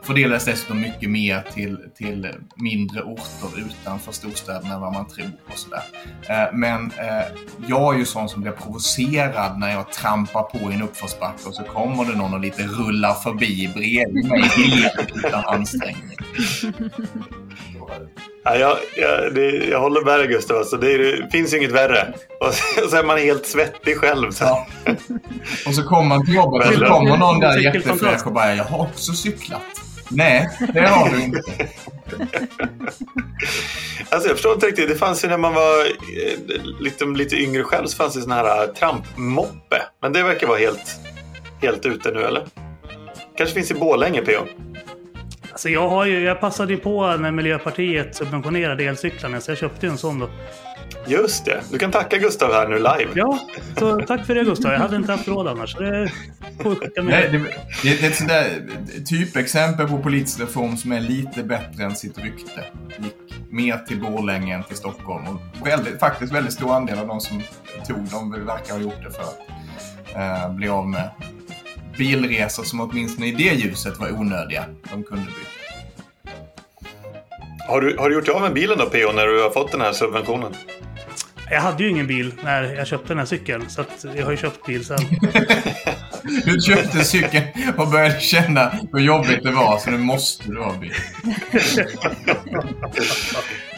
Fördelades 0.04 0.46
dessutom 0.46 0.82
mycket 0.82 1.10
mer 1.10 1.44
till, 1.54 1.78
till 1.96 2.28
mindre 2.56 3.02
orter 3.02 3.60
utanför 3.60 4.12
storstäderna 4.12 4.74
än 4.74 4.82
vad 4.82 4.94
man 4.94 5.08
tror 5.08 5.32
och 5.52 5.58
sådär. 5.58 5.84
Eh, 6.30 6.54
men 6.54 6.92
eh, 6.92 7.26
jag 7.68 7.96
är 7.96 8.00
ju 8.00 8.06
sån 8.06 8.30
som 8.30 8.42
blir 8.42 8.52
provocerad 8.52 9.60
när 9.60 9.72
jag 9.72 9.92
trampar 9.92 10.44
på 10.44 10.72
i 10.72 10.76
en 10.76 10.82
uppförsbacke 10.82 11.48
och 11.48 11.56
så 11.56 11.64
kommer 11.64 12.06
det 12.06 12.18
någon 12.18 12.34
och 12.34 12.40
lite 12.40 12.64
rullar 12.64 13.14
förbi 13.14 13.72
bredvid 13.74 14.26
mig 14.26 14.42
helt 14.42 15.12
utan 15.16 15.44
ansträngning. 15.46 16.18
Ja, 18.44 18.56
jag, 18.56 18.78
jag, 18.98 19.36
det, 19.36 19.50
jag 19.52 19.80
håller 19.80 20.02
med 20.02 20.20
dig 20.20 20.28
Gustav. 20.28 20.58
Alltså, 20.58 20.78
det, 20.78 20.98
det 20.98 21.30
finns 21.32 21.54
ju 21.54 21.58
inget 21.58 21.72
värre. 21.72 22.14
Och 22.40 22.54
så, 22.54 22.90
så 22.90 22.98
är 22.98 23.04
man 23.04 23.18
helt 23.18 23.46
svettig 23.46 23.98
själv. 23.98 24.32
Så. 24.32 24.44
Ja. 24.44 24.68
Och 25.68 25.76
så 25.76 25.84
kommer 25.84 26.10
man 26.10 26.26
till 26.26 26.36
jobbet 26.36 26.68
och 26.68 26.74
så 26.74 26.86
kommer 26.86 27.18
någon 27.18 27.40
där 27.40 27.58
jättefräsch 27.58 28.28
och 28.28 28.34
bara 28.34 28.56
“Jag 28.56 28.64
har 28.64 28.80
också 28.80 29.12
cyklat”. 29.14 29.62
Nej, 30.10 30.50
det 30.74 30.88
har 30.88 31.10
du 31.10 31.24
inte. 31.24 31.42
Alltså, 34.10 34.28
jag 34.30 34.38
förstår 34.38 34.54
inte 34.54 34.68
riktigt. 34.68 34.90
Det 34.90 34.96
fanns 34.96 35.24
ju 35.24 35.28
när 35.28 35.38
man 35.38 35.54
var 35.54 35.86
eh, 35.86 36.82
lite, 36.82 37.06
lite 37.06 37.36
yngre 37.36 37.64
själv 37.64 37.88
så 37.88 37.98
fanns 37.98 38.14
det 38.14 38.22
sån 38.22 38.32
här 38.32 38.64
eh, 38.64 38.68
trampmoppe. 38.68 39.82
Men 40.02 40.14
det 40.14 40.24
verkar 40.24 40.48
vara 40.48 40.58
helt, 40.58 41.00
helt 41.62 41.86
ute 41.86 42.12
nu 42.12 42.24
eller? 42.24 42.46
Kanske 43.38 43.56
finns 43.56 43.72
i 43.72 43.74
Borlänge 43.74 44.22
PO. 44.22 44.48
Alltså 45.54 45.70
jag, 45.70 45.90
har 45.90 46.06
ju, 46.06 46.20
jag 46.24 46.40
passade 46.40 46.74
ju 46.74 46.80
på 46.80 47.18
när 47.18 47.32
Miljöpartiet 47.32 48.16
subventionerade 48.16 48.84
elcyklarna, 48.84 49.42
så 49.42 49.52
jag 49.52 49.58
köpte 49.58 49.86
ju 49.86 49.92
en 49.92 49.98
sån 49.98 50.20
då. 50.20 50.30
Just 51.08 51.46
det. 51.46 51.62
Du 51.72 51.78
kan 51.78 51.92
tacka 51.92 52.18
Gustav 52.18 52.52
här 52.52 52.68
nu 52.68 52.76
live. 52.76 53.12
Ja, 53.14 53.40
så 53.78 54.00
tack 54.00 54.26
för 54.26 54.36
det 54.36 54.44
Gustav. 54.44 54.72
Jag 54.72 54.80
hade 54.80 54.96
inte 54.96 55.12
haft 55.12 55.28
råd 55.28 55.48
annars. 55.48 55.76
Det 55.76 56.12
Nej, 57.04 57.30
det, 57.32 57.38
det, 57.38 57.50
det 57.84 58.04
är 58.04 58.10
ett 58.10 58.16
sånt 58.16 58.30
där 58.30 58.62
typexempel 59.10 59.88
på 59.88 59.98
politisk 59.98 60.40
reform 60.40 60.78
som 60.78 60.92
är 60.92 61.02
lite 61.02 61.44
bättre 61.44 61.84
än 61.84 61.96
sitt 61.96 62.18
rykte. 62.18 62.64
Gick 62.98 63.50
mer 63.50 63.78
till 63.78 64.02
Borlänge 64.02 64.56
än 64.56 64.64
till 64.64 64.78
Stockholm. 64.78 65.28
Och 65.28 65.68
väldigt, 65.68 66.00
faktiskt 66.00 66.34
väldigt 66.34 66.54
stor 66.54 66.74
andel 66.74 67.00
av 67.00 67.08
de 67.08 67.20
som 67.20 67.42
tog 67.88 67.98
dem 67.98 68.46
verkar 68.46 68.74
ha 68.74 68.82
gjort 68.82 69.04
det 69.04 69.12
för 69.12 69.24
att 69.24 69.40
eh, 70.16 70.56
bli 70.56 70.68
av 70.68 70.88
med 70.88 71.10
bilresor 71.98 72.64
som 72.64 72.82
åtminstone 72.82 73.28
i 73.28 73.32
det 73.32 73.54
ljuset 73.54 74.00
var 74.00 74.12
onödiga. 74.12 74.66
De 74.92 75.04
kunde 75.04 75.26
byta. 75.26 75.50
Har 77.68 77.82
du, 77.82 77.98
har 77.98 78.10
du 78.10 78.16
gjort 78.16 78.30
av 78.30 78.42
med 78.42 78.54
bilen 78.54 78.78
då 78.78 78.86
PO 78.86 79.12
när 79.12 79.28
du 79.28 79.42
har 79.42 79.50
fått 79.50 79.72
den 79.72 79.82
här 79.82 79.94
subventionen? 79.94 80.54
Jag 81.50 81.62
hade 81.62 81.84
ju 81.84 81.90
ingen 81.90 82.08
bil 82.08 82.34
när 82.44 82.64
jag 82.64 82.88
köpte 82.88 83.08
den 83.08 83.18
här 83.18 83.26
cykeln, 83.26 83.70
så 83.70 83.82
att 83.82 84.06
jag 84.16 84.26
har 84.26 84.32
ju 84.32 84.38
köpt 84.38 84.66
bil 84.66 84.86
sen. 84.86 85.00
Du 86.46 86.62
köpte 86.62 87.04
cykeln 87.04 87.44
och 87.78 87.88
började 87.88 88.20
känna 88.20 88.72
hur 88.92 89.00
jobbigt 89.00 89.44
det 89.44 89.52
var 89.52 89.78
så 89.78 89.92
nu 89.92 89.98
måste 89.98 90.50
du 90.50 90.62
ha 90.62 90.74
bil. 90.74 90.94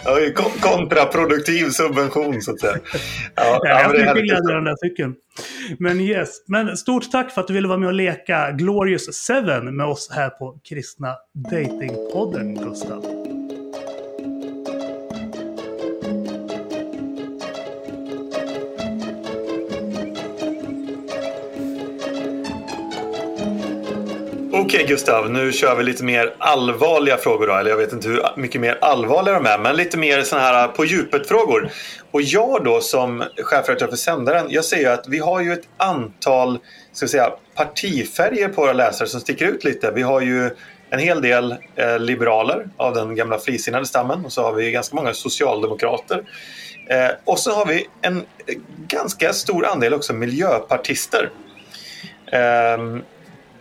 Ja, 0.05 0.17
kontraproduktiv 0.61 1.69
subvention 1.69 2.41
så 2.41 2.51
att 2.51 2.59
säga. 2.59 2.73
Ja, 2.73 2.79
Nej, 2.83 3.01
ja, 3.35 3.59
jag 3.63 3.75
härligt. 3.75 4.23
glädje 4.23 4.37
av 4.37 4.55
den 4.55 4.63
där 4.63 4.75
cykeln. 4.89 5.15
Men 5.79 5.99
yes. 6.01 6.29
Men 6.47 6.77
stort 6.77 7.11
tack 7.11 7.31
för 7.31 7.41
att 7.41 7.47
du 7.47 7.53
ville 7.53 7.67
vara 7.67 7.77
med 7.77 7.87
och 7.87 7.93
leka 7.93 8.51
Glorious 8.51 9.27
7 9.27 9.61
med 9.71 9.85
oss 9.85 10.09
här 10.11 10.29
på 10.29 10.59
Kristna 10.69 11.15
Datingpodden, 11.51 12.55
Gustav. 12.55 13.24
Okej 24.65 24.85
Gustav, 24.87 25.31
nu 25.31 25.51
kör 25.51 25.75
vi 25.75 25.83
lite 25.83 26.03
mer 26.03 26.33
allvarliga 26.37 27.17
frågor 27.17 27.47
då. 27.47 27.53
Eller 27.53 27.69
jag 27.69 27.77
vet 27.77 27.93
inte 27.93 28.07
hur 28.07 28.21
mycket 28.35 28.61
mer 28.61 28.77
allvarliga 28.81 29.33
de 29.33 29.45
är, 29.45 29.57
men 29.57 29.75
lite 29.75 29.97
mer 29.97 30.21
sådana 30.21 30.47
här 30.47 30.67
på 30.67 30.85
djupet-frågor. 30.85 31.69
Och 32.11 32.21
jag 32.21 32.63
då 32.63 32.81
som 32.81 33.23
chefredaktör 33.37 33.87
för 33.87 33.95
sändaren, 33.95 34.45
jag 34.49 34.65
säger 34.65 34.89
att 34.89 35.07
vi 35.07 35.19
har 35.19 35.41
ju 35.41 35.53
ett 35.53 35.67
antal 35.77 36.59
ska 36.93 37.05
vi 37.05 37.09
säga, 37.09 37.31
partifärger 37.55 38.47
på 38.47 38.61
våra 38.61 38.73
läsare 38.73 39.07
som 39.07 39.21
sticker 39.21 39.45
ut 39.45 39.63
lite. 39.63 39.91
Vi 39.91 40.01
har 40.01 40.21
ju 40.21 40.49
en 40.89 40.99
hel 40.99 41.21
del 41.21 41.55
eh, 41.75 41.99
liberaler 41.99 42.67
av 42.77 42.93
den 42.93 43.15
gamla 43.15 43.39
frisinnade 43.39 43.85
stammen 43.85 44.25
och 44.25 44.33
så 44.33 44.41
har 44.41 44.53
vi 44.53 44.71
ganska 44.71 44.95
många 44.95 45.13
socialdemokrater. 45.13 46.23
Eh, 46.89 47.09
och 47.23 47.39
så 47.39 47.51
har 47.51 47.65
vi 47.65 47.87
en 48.01 48.23
ganska 48.87 49.33
stor 49.33 49.65
andel 49.65 49.93
också 49.93 50.13
miljöpartister. 50.13 51.29
Eh, 52.31 52.77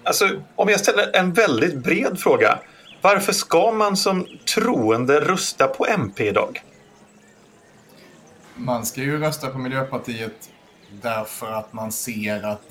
Alltså, 0.04 0.42
om 0.56 0.68
jag 0.68 0.80
ställer 0.80 1.16
en 1.16 1.32
väldigt 1.32 1.76
bred 1.76 2.18
fråga. 2.18 2.58
Varför 3.00 3.32
ska 3.32 3.72
man 3.72 3.96
som 3.96 4.26
troende 4.54 5.20
rösta 5.20 5.66
på 5.66 5.86
MP 5.86 6.28
idag? 6.28 6.62
Man 8.56 8.86
ska 8.86 9.00
ju 9.00 9.18
rösta 9.18 9.48
på 9.48 9.58
Miljöpartiet 9.58 10.50
därför 11.02 11.52
att 11.52 11.72
man 11.72 11.92
ser 11.92 12.46
att... 12.46 12.62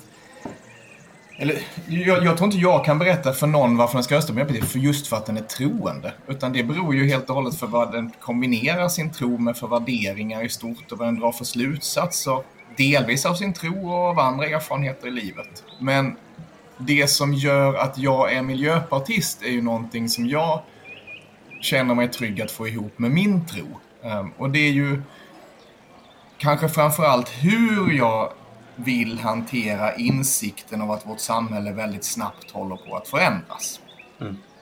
Eller, 1.38 1.58
jag, 1.88 2.24
jag 2.24 2.36
tror 2.36 2.46
inte 2.46 2.58
jag 2.58 2.84
kan 2.84 2.98
berätta 2.98 3.32
för 3.32 3.46
någon 3.46 3.76
varför 3.76 3.94
den 3.94 4.04
ska 4.04 4.16
rösta 4.16 4.28
på 4.28 4.34
Miljöpartiet 4.34 4.64
för 4.64 4.78
just 4.78 5.06
för 5.06 5.16
att 5.16 5.26
den 5.26 5.36
är 5.36 5.42
troende. 5.42 6.12
Utan 6.26 6.52
det 6.52 6.62
beror 6.62 6.94
ju 6.94 7.08
helt 7.08 7.30
och 7.30 7.36
hållet 7.36 7.58
för 7.58 7.66
vad 7.66 7.92
den 7.92 8.12
kombinerar 8.20 8.88
sin 8.88 9.12
tro 9.12 9.38
med 9.38 9.56
för 9.56 9.66
värderingar 9.66 10.44
i 10.44 10.48
stort 10.48 10.92
och 10.92 10.98
vad 10.98 11.08
den 11.08 11.20
drar 11.20 11.32
för 11.32 11.44
slutsatser. 11.44 12.42
Delvis 12.76 13.26
av 13.26 13.34
sin 13.34 13.52
tro 13.52 13.88
och 13.92 13.98
av 13.98 14.18
andra 14.18 14.46
erfarenheter 14.46 15.08
i 15.08 15.10
livet. 15.10 15.64
Men 15.80 16.16
det 16.78 17.10
som 17.10 17.34
gör 17.34 17.74
att 17.74 17.98
jag 17.98 18.32
är 18.32 18.42
miljöpartist 18.42 19.42
är 19.42 19.50
ju 19.50 19.62
någonting 19.62 20.08
som 20.08 20.26
jag 20.26 20.62
känner 21.60 21.94
mig 21.94 22.08
trygg 22.08 22.42
att 22.42 22.50
få 22.50 22.68
ihop 22.68 22.98
med 22.98 23.10
min 23.10 23.46
tro. 23.46 23.66
Ehm, 24.02 24.30
och 24.38 24.50
det 24.50 24.58
är 24.58 24.72
ju 24.72 25.02
kanske 26.38 26.68
framförallt 26.68 27.28
hur 27.28 27.92
jag 27.92 28.32
vill 28.76 29.18
hantera 29.18 29.94
insikten 29.94 30.82
av 30.82 30.90
att 30.90 31.06
vårt 31.06 31.20
samhälle 31.20 31.72
väldigt 31.72 32.04
snabbt 32.04 32.50
håller 32.50 32.76
på 32.76 32.96
att 32.96 33.08
förändras. 33.08 33.80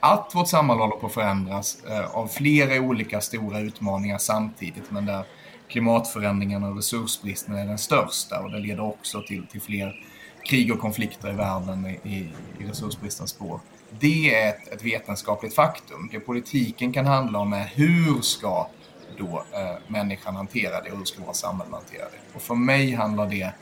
Att 0.01 0.31
vårt 0.35 0.49
samhälle 0.49 0.81
håller 0.81 0.97
på 0.97 1.07
att 1.07 1.15
förändras 1.15 1.79
eh, 1.91 2.17
av 2.17 2.27
flera 2.27 2.81
olika 2.81 3.21
stora 3.21 3.61
utmaningar 3.61 4.19
samtidigt, 4.19 4.91
men 4.91 5.07
där 5.07 5.25
klimatförändringarna 5.69 6.69
och 6.69 6.77
resursbristen 6.77 7.55
är 7.55 7.67
den 7.67 7.79
största 7.79 8.41
och 8.41 8.51
det 8.51 8.59
leder 8.59 8.85
också 8.85 9.23
till, 9.23 9.47
till 9.47 9.61
fler 9.61 9.95
krig 10.45 10.73
och 10.73 10.81
konflikter 10.81 11.31
i 11.31 11.33
världen 11.33 11.87
i, 11.87 12.09
i, 12.11 12.29
i 12.59 12.67
resursbristens 12.69 13.31
spår. 13.31 13.61
Det 14.01 14.35
är 14.35 14.49
ett, 14.49 14.69
ett 14.69 14.85
vetenskapligt 14.85 15.55
faktum. 15.55 16.09
Det 16.13 16.21
politiken 16.21 16.93
kan 16.93 17.07
handla 17.07 17.39
om 17.39 17.53
är 17.53 17.65
hur 17.75 18.21
ska 18.21 18.69
då 19.19 19.45
eh, 19.53 19.77
människan 19.89 20.37
hantera 20.37 20.81
det 20.81 20.91
och 20.91 20.99
hur 20.99 21.05
ska 21.05 21.23
våra 21.23 21.35
samhällen 21.35 21.73
hantera 21.73 22.05
det? 22.05 22.37
Och 22.37 22.43
för 22.43 22.55
mig 22.55 22.93
handlar 22.93 23.27
det, 23.27 23.53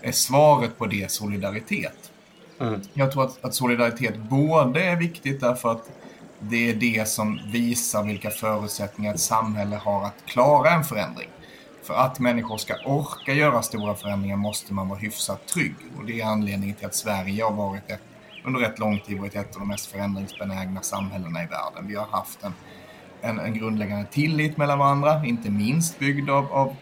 är 0.00 0.12
svaret 0.12 0.78
på 0.78 0.86
det 0.86 1.10
solidaritet. 1.10 2.12
Jag 2.92 3.12
tror 3.12 3.24
att, 3.24 3.44
att 3.44 3.54
solidaritet 3.54 4.16
både 4.16 4.84
är 4.84 4.96
viktigt 4.96 5.40
därför 5.40 5.72
att 5.72 5.90
det 6.40 6.70
är 6.70 6.74
det 6.74 7.08
som 7.08 7.40
visar 7.46 8.02
vilka 8.02 8.30
förutsättningar 8.30 9.14
ett 9.14 9.20
samhälle 9.20 9.76
har 9.76 10.06
att 10.06 10.26
klara 10.26 10.70
en 10.70 10.84
förändring. 10.84 11.28
För 11.86 11.94
att 11.94 12.18
människor 12.18 12.56
ska 12.56 12.74
orka 12.84 13.32
göra 13.32 13.62
stora 13.62 13.94
förändringar 13.94 14.36
måste 14.36 14.74
man 14.74 14.88
vara 14.88 14.98
hyfsat 14.98 15.46
trygg. 15.46 15.74
Och 15.98 16.04
det 16.04 16.20
är 16.20 16.26
anledningen 16.26 16.76
till 16.76 16.86
att 16.86 16.94
Sverige 16.94 17.44
har 17.44 17.52
varit 17.52 17.90
ett, 17.90 18.00
under 18.44 18.60
rätt 18.60 18.78
lång 18.78 19.00
tid 19.00 19.18
varit 19.18 19.36
ett 19.36 19.54
av 19.54 19.60
de 19.60 19.68
mest 19.68 19.86
förändringsbenägna 19.86 20.82
samhällena 20.82 21.42
i 21.42 21.46
världen. 21.46 21.88
Vi 21.88 21.94
har 21.94 22.06
haft 22.06 22.44
en, 22.44 22.52
en, 23.20 23.40
en 23.40 23.54
grundläggande 23.54 24.06
tillit 24.06 24.56
mellan 24.56 24.78
varandra, 24.78 25.26
inte 25.26 25.50
minst 25.50 25.98
byggd 25.98 26.30
av, 26.30 26.52
av 26.52 26.76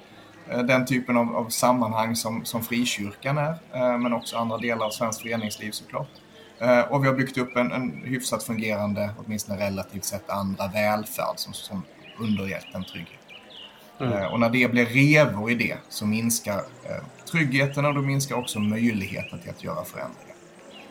eh, 0.51 0.63
den 0.63 0.87
typen 0.87 1.17
av, 1.17 1.37
av 1.37 1.49
sammanhang 1.49 2.17
som, 2.17 2.45
som 2.45 2.63
frikyrkan 2.63 3.39
är, 3.39 3.57
eh, 3.73 3.99
men 3.99 4.13
också 4.13 4.37
andra 4.37 4.59
delar 4.59 4.87
av 4.87 4.91
svenskt 4.91 5.23
föreningsliv 5.23 5.71
såklart. 5.71 6.11
Eh, 6.59 6.81
och 6.81 7.05
vi 7.05 7.09
har 7.09 7.15
byggt 7.15 7.39
upp 7.39 7.57
en, 7.57 7.73
en 7.73 8.03
hyfsat 8.05 8.43
fungerande, 8.43 9.11
åtminstone 9.19 9.67
relativt 9.67 10.05
sett, 10.05 10.31
andra 10.31 10.69
välfärd 10.69 11.35
som, 11.37 11.53
som 11.53 11.83
undergett 12.19 12.67
en 12.75 12.85
trygghet. 12.85 13.24
Mm. 14.01 14.33
Och 14.33 14.41
när 14.41 14.51
det 14.51 14.71
blir 14.71 14.87
revor 14.87 15.51
i 15.51 15.55
det 15.55 15.77
så 15.89 16.07
minskar 16.07 16.63
tryggheten 17.31 17.85
och 17.85 17.95
då 17.95 18.01
minskar 18.01 18.37
också 18.37 18.61
möjligheten 18.61 19.39
till 19.39 19.51
att 19.51 19.65
göra 19.65 19.85
förändringar. 19.85 20.37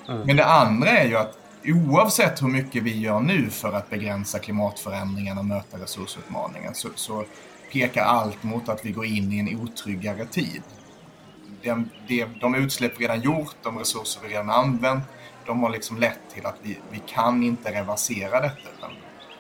Mm. 0.10 0.22
Men 0.22 0.36
det 0.36 0.46
andra 0.46 0.90
är 0.90 1.08
ju 1.08 1.18
att 1.18 1.38
oavsett 1.66 2.42
hur 2.42 2.48
mycket 2.48 2.84
vi 2.84 3.00
gör 3.00 3.20
nu 3.20 3.50
för 3.50 3.74
att 3.74 3.90
begränsa 3.90 4.40
klimatförändringarna 4.40 5.40
och 5.40 5.46
möta 5.46 5.78
resursutmaningen 5.78 6.76
så, 6.76 6.90
så 6.96 7.26
pekar 7.72 8.04
allt 8.04 8.44
mot 8.44 8.70
att 8.70 8.86
vi 8.86 8.92
går 8.92 9.06
in 9.06 9.34
i 9.34 9.40
en 9.40 9.60
otryggare 9.60 10.26
tid. 10.26 10.62
De, 11.62 11.90
de, 12.08 12.26
de 12.42 12.56
utsläpp 12.56 12.94
vi 12.98 13.04
redan 13.04 13.22
gjort, 13.22 13.56
de 13.64 13.78
resurser 13.78 14.22
vi 14.24 14.34
redan 14.34 14.50
använt, 14.50 15.04
de 15.46 15.64
har 15.64 15.70
liksom 15.70 15.98
lett 15.98 16.20
till 16.34 16.46
att 16.46 16.56
vi, 16.62 16.80
vi 16.92 17.02
kan 17.08 17.44
inte 17.44 17.72
reversera 17.72 18.42
detta. 18.42 18.70
Utan 18.78 18.92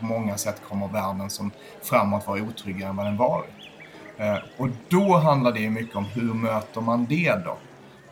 på 0.03 0.07
många 0.07 0.37
sätt 0.37 0.61
kommer 0.69 0.87
världen 0.87 1.29
som 1.29 1.51
framåt 1.81 2.27
vara 2.27 2.41
otryggare 2.41 2.89
än 2.89 2.95
vad 2.95 3.05
den 3.05 3.17
varit. 3.17 3.49
Eh, 4.17 4.37
och 4.57 4.69
då 4.89 5.17
handlar 5.17 5.51
det 5.51 5.69
mycket 5.69 5.95
om 5.95 6.05
hur 6.05 6.33
möter 6.33 6.81
man 6.81 7.05
det 7.05 7.35
då? 7.45 7.57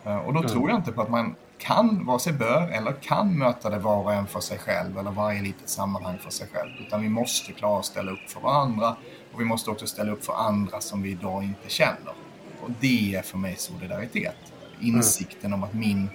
Eh, 0.10 0.18
och 0.18 0.34
då 0.34 0.40
mm. 0.40 0.52
tror 0.52 0.70
jag 0.70 0.80
inte 0.80 0.92
på 0.92 1.02
att 1.02 1.10
man 1.10 1.36
kan, 1.58 2.06
vare 2.06 2.20
sig 2.20 2.34
bör 2.34 2.70
eller 2.72 2.92
kan 2.92 3.38
möta 3.38 3.70
det 3.70 3.80
var 3.80 4.04
och 4.04 4.14
en 4.14 4.28
för 4.28 4.40
sig 4.40 4.58
själv 4.58 4.98
eller 4.98 5.12
varje 5.12 5.42
litet 5.42 5.70
sammanhang 5.70 6.18
för 6.18 6.32
sig 6.32 6.48
själv. 6.54 6.70
Utan 6.80 7.02
vi 7.02 7.10
måste 7.10 7.52
klara 7.52 7.80
att 7.80 7.86
ställa 7.86 8.12
upp 8.12 8.30
för 8.30 8.40
varandra 8.40 8.96
och 9.34 9.42
vi 9.42 9.46
måste 9.46 9.72
också 9.72 9.88
ställa 9.88 10.12
upp 10.12 10.26
för 10.26 10.34
andra 10.34 10.82
som 10.82 11.02
vi 11.02 11.12
idag 11.12 11.44
inte 11.44 11.70
känner. 11.70 12.14
Och 12.62 12.70
det 12.80 13.16
är 13.16 13.22
för 13.22 13.38
mig 13.38 13.56
solidaritet. 13.58 14.38
Insikten 14.82 15.54
mm. 15.54 15.60
om 15.60 15.64
att 15.64 15.74
min, 15.74 16.10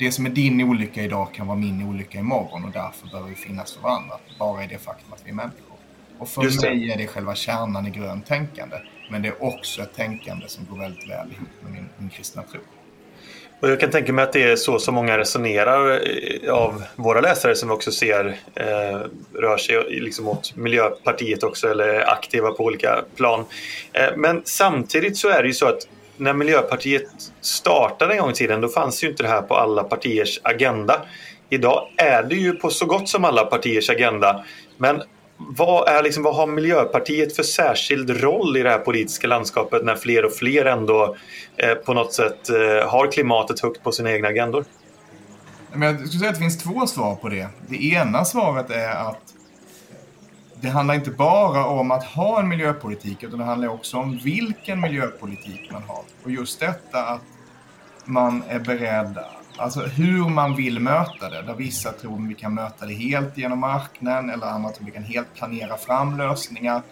det 0.00 0.12
som 0.12 0.26
är 0.26 0.30
din 0.30 0.60
olycka 0.60 1.02
idag 1.02 1.34
kan 1.34 1.46
vara 1.46 1.58
min 1.58 1.88
olycka 1.88 2.18
imorgon 2.18 2.64
och 2.64 2.70
därför 2.70 3.06
behöver 3.06 3.28
vi 3.28 3.34
finnas 3.34 3.74
för 3.74 3.82
varandra. 3.82 4.14
Bara 4.38 4.64
i 4.64 4.66
det 4.66 4.78
faktum 4.78 5.12
att 5.12 5.22
vi 5.24 5.30
är 5.30 5.34
människor. 5.34 5.76
Och 6.18 6.28
för 6.28 6.62
mig 6.62 6.90
är 6.90 6.98
det 6.98 7.06
själva 7.06 7.34
kärnan 7.34 7.86
i 7.86 7.90
grönt 7.90 8.26
tänkande. 8.26 8.76
Men 9.10 9.22
det 9.22 9.28
är 9.28 9.44
också 9.44 9.82
ett 9.82 9.94
tänkande 9.94 10.48
som 10.48 10.66
går 10.70 10.78
väldigt 10.78 11.10
väl 11.10 11.32
ihop 11.32 11.48
med 11.62 11.72
min, 11.72 11.88
min 11.98 12.10
kristna 12.10 12.42
tro. 12.42 12.60
Och 13.60 13.70
jag 13.70 13.80
kan 13.80 13.90
tänka 13.90 14.12
mig 14.12 14.22
att 14.22 14.32
det 14.32 14.42
är 14.42 14.56
så 14.56 14.78
som 14.78 14.94
många 14.94 15.18
resonerar 15.18 15.90
eh, 15.90 16.52
av 16.52 16.84
våra 16.96 17.20
läsare 17.20 17.54
som 17.54 17.68
vi 17.68 17.74
också 17.74 17.92
ser 17.92 18.36
eh, 18.54 19.00
rör 19.34 19.56
sig 19.56 20.00
liksom 20.00 20.24
mot 20.24 20.56
Miljöpartiet 20.56 21.42
också 21.42 21.68
eller 21.68 21.88
är 21.88 22.10
aktiva 22.10 22.50
på 22.50 22.64
olika 22.64 23.04
plan. 23.16 23.44
Eh, 23.92 24.16
men 24.16 24.42
samtidigt 24.44 25.16
så 25.16 25.28
är 25.28 25.42
det 25.42 25.48
ju 25.48 25.54
så 25.54 25.66
att 25.66 25.86
när 26.20 26.32
Miljöpartiet 26.32 27.08
startade 27.40 28.14
en 28.14 28.20
gång 28.20 28.30
i 28.30 28.34
tiden 28.34 28.60
då 28.60 28.68
fanns 28.68 29.04
ju 29.04 29.08
inte 29.08 29.22
det 29.22 29.28
här 29.28 29.42
på 29.42 29.54
alla 29.54 29.84
partiers 29.84 30.40
agenda. 30.42 31.02
Idag 31.48 31.88
är 31.96 32.22
det 32.22 32.34
ju 32.34 32.52
på 32.52 32.70
så 32.70 32.86
gott 32.86 33.08
som 33.08 33.24
alla 33.24 33.44
partiers 33.44 33.90
agenda. 33.90 34.44
Men 34.76 35.02
vad, 35.36 35.88
är 35.88 36.02
liksom, 36.02 36.22
vad 36.22 36.36
har 36.36 36.46
Miljöpartiet 36.46 37.36
för 37.36 37.42
särskild 37.42 38.10
roll 38.22 38.56
i 38.56 38.62
det 38.62 38.70
här 38.70 38.78
politiska 38.78 39.26
landskapet 39.26 39.84
när 39.84 39.96
fler 39.96 40.24
och 40.24 40.32
fler 40.32 40.64
ändå 40.64 41.16
eh, 41.56 41.74
på 41.74 41.94
något 41.94 42.12
sätt 42.12 42.50
eh, 42.50 42.88
har 42.88 43.12
klimatet 43.12 43.60
högt 43.60 43.82
på 43.82 43.92
sina 43.92 44.12
egna 44.12 44.28
agendor? 44.28 44.64
Men 45.72 45.82
jag 45.82 45.96
skulle 45.96 46.18
säga 46.18 46.28
att 46.28 46.34
det 46.34 46.40
finns 46.40 46.62
två 46.62 46.86
svar 46.86 47.14
på 47.14 47.28
det. 47.28 47.48
Det 47.68 47.84
ena 47.84 48.24
svaret 48.24 48.70
är 48.70 48.90
att 48.90 49.22
det 50.60 50.68
handlar 50.68 50.94
inte 50.94 51.10
bara 51.10 51.66
om 51.66 51.90
att 51.90 52.04
ha 52.04 52.40
en 52.40 52.48
miljöpolitik 52.48 53.22
utan 53.22 53.38
det 53.38 53.44
handlar 53.44 53.68
också 53.68 53.96
om 53.96 54.18
vilken 54.24 54.80
miljöpolitik 54.80 55.72
man 55.72 55.82
har. 55.82 56.02
Och 56.24 56.30
just 56.30 56.60
detta 56.60 57.02
att 57.02 57.22
man 58.04 58.42
är 58.48 58.58
beredd 58.58 59.18
Alltså 59.60 59.80
hur 59.80 60.28
man 60.28 60.56
vill 60.56 60.80
möta 60.80 61.30
det. 61.30 61.42
Där 61.42 61.54
vissa 61.54 61.92
tror 61.92 62.14
att 62.14 62.30
vi 62.30 62.34
kan 62.34 62.54
möta 62.54 62.86
det 62.86 62.94
helt 62.94 63.38
genom 63.38 63.58
marknaden 63.58 64.30
eller 64.30 64.46
andra 64.46 64.70
tror 64.70 64.82
att 64.82 64.88
vi 64.88 64.92
kan 64.92 65.04
helt 65.04 65.34
planera 65.34 65.76
fram 65.76 66.18
lösningar. 66.18 66.82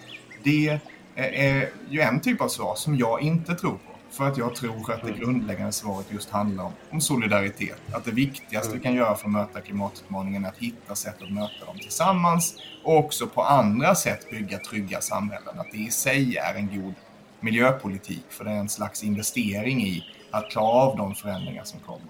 Det 0.43 0.81
är 1.15 1.71
ju 1.89 2.01
en 2.01 2.21
typ 2.21 2.41
av 2.41 2.49
svar 2.49 2.75
som 2.75 2.97
jag 2.97 3.21
inte 3.21 3.55
tror 3.55 3.73
på. 3.73 3.88
För 4.11 4.29
att 4.29 4.39
jag 4.39 4.55
tror 4.55 4.93
att 4.93 5.03
det 5.03 5.13
grundläggande 5.13 5.73
svaret 5.73 6.07
just 6.11 6.31
handlar 6.31 6.65
om, 6.65 6.73
om 6.91 7.01
solidaritet. 7.01 7.81
Att 7.93 8.05
det 8.05 8.11
viktigaste 8.11 8.75
vi 8.75 8.81
kan 8.81 8.95
göra 8.95 9.15
för 9.15 9.27
att 9.27 9.33
möta 9.33 9.61
klimatutmaningen 9.61 10.45
är 10.45 10.49
att 10.49 10.59
hitta 10.59 10.95
sätt 10.95 11.23
att 11.23 11.33
möta 11.33 11.65
dem 11.67 11.79
tillsammans 11.79 12.55
och 12.85 12.97
också 12.97 13.27
på 13.27 13.43
andra 13.43 13.95
sätt 13.95 14.31
bygga 14.31 14.59
trygga 14.59 15.01
samhällen. 15.01 15.61
Att 15.61 15.73
det 15.73 15.79
i 15.79 15.91
sig 15.91 16.37
är 16.37 16.55
en 16.55 16.83
god 16.83 16.95
miljöpolitik 17.41 18.25
för 18.29 18.45
det 18.45 18.51
är 18.51 18.57
en 18.57 18.69
slags 18.69 19.05
investering 19.05 19.87
i 19.87 20.05
att 20.31 20.51
klara 20.51 20.67
av 20.67 20.97
de 20.97 21.15
förändringar 21.15 21.65
som 21.65 21.81
kommer. 21.81 22.09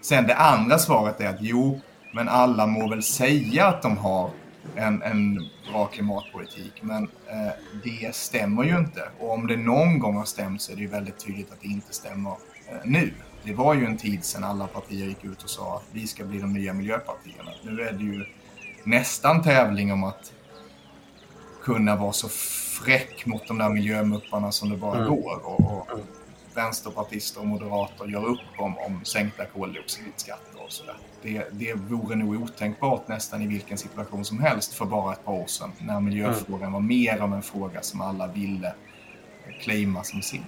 Sen 0.00 0.26
det 0.26 0.34
andra 0.36 0.78
svaret 0.78 1.20
är 1.20 1.28
att 1.28 1.40
jo, 1.40 1.80
men 2.12 2.28
alla 2.28 2.66
må 2.66 2.88
väl 2.88 3.02
säga 3.02 3.66
att 3.66 3.82
de 3.82 3.98
har 3.98 4.30
en, 4.76 5.02
en 5.02 5.48
bra 5.72 5.86
klimatpolitik. 5.86 6.82
Men 6.82 7.02
eh, 7.02 7.52
det 7.84 8.14
stämmer 8.14 8.64
ju 8.64 8.78
inte. 8.78 9.08
Och 9.18 9.32
om 9.32 9.46
det 9.46 9.56
någon 9.56 9.98
gång 9.98 10.16
har 10.16 10.24
stämt 10.24 10.62
så 10.62 10.72
är 10.72 10.76
det 10.76 10.82
ju 10.82 10.88
väldigt 10.88 11.18
tydligt 11.18 11.52
att 11.52 11.60
det 11.60 11.68
inte 11.68 11.92
stämmer 11.94 12.30
eh, 12.68 12.76
nu. 12.84 13.12
Det 13.42 13.54
var 13.54 13.74
ju 13.74 13.84
en 13.84 13.96
tid 13.96 14.24
sedan 14.24 14.44
alla 14.44 14.66
partier 14.66 15.06
gick 15.06 15.24
ut 15.24 15.42
och 15.42 15.50
sa 15.50 15.76
att 15.76 15.84
vi 15.92 16.06
ska 16.06 16.24
bli 16.24 16.38
de 16.38 16.52
nya 16.52 16.72
miljöpartierna. 16.72 17.50
Nu 17.62 17.80
är 17.80 17.92
det 17.92 18.04
ju 18.04 18.24
nästan 18.84 19.42
tävling 19.42 19.92
om 19.92 20.04
att 20.04 20.32
kunna 21.62 21.96
vara 21.96 22.12
så 22.12 22.28
fräck 22.28 23.26
mot 23.26 23.48
de 23.48 23.58
där 23.58 23.68
miljömupparna 23.68 24.52
som 24.52 24.70
det 24.70 24.76
bara 24.76 24.98
mm. 24.98 25.08
går. 25.08 25.46
Och, 25.46 25.60
och, 25.60 26.00
vänsterpartister 26.54 27.40
och 27.40 27.46
moderater 27.46 28.06
gör 28.06 28.24
upp 28.24 28.58
om, 28.58 28.78
om 28.78 29.04
sänkta 29.04 29.46
koldioxidskatter 29.46 30.49
och 30.70 30.74
sådär. 30.74 30.94
Det, 31.22 31.44
det 31.50 31.74
vore 31.74 32.16
nog 32.16 32.42
otänkbart 32.42 33.08
nästan 33.08 33.42
i 33.42 33.46
vilken 33.46 33.78
situation 33.78 34.24
som 34.24 34.40
helst 34.40 34.74
för 34.74 34.84
bara 34.84 35.12
ett 35.12 35.24
par 35.24 35.32
år 35.32 35.46
sedan 35.46 35.72
när 35.78 36.00
miljöfrågan 36.00 36.60
mm. 36.60 36.72
var 36.72 36.80
mer 36.80 37.20
av 37.20 37.34
en 37.34 37.42
fråga 37.42 37.82
som 37.82 38.00
alla 38.00 38.26
ville 38.26 38.74
claima 39.60 40.04
som 40.04 40.22
sin. 40.22 40.44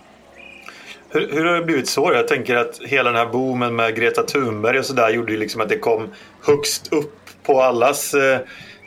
Hur, 1.08 1.32
hur, 1.32 1.44
har 1.44 1.54
det 1.54 1.64
blivit 1.64 1.88
så? 1.88 2.12
Jag 2.14 2.28
tänker 2.28 2.56
att 2.56 2.78
hela 2.78 3.10
den 3.10 3.18
här 3.18 3.32
boomen 3.32 3.76
med 3.76 3.96
Greta 3.96 4.22
Thunberg 4.22 4.78
och 4.78 4.84
sådär 4.84 5.10
gjorde 5.10 5.32
ju 5.32 5.38
liksom 5.38 5.60
att 5.60 5.68
det 5.68 5.78
kom 5.78 6.08
högst 6.46 6.92
upp 6.92 7.20
på 7.42 7.62
allas 7.62 8.14
eh, 8.14 8.40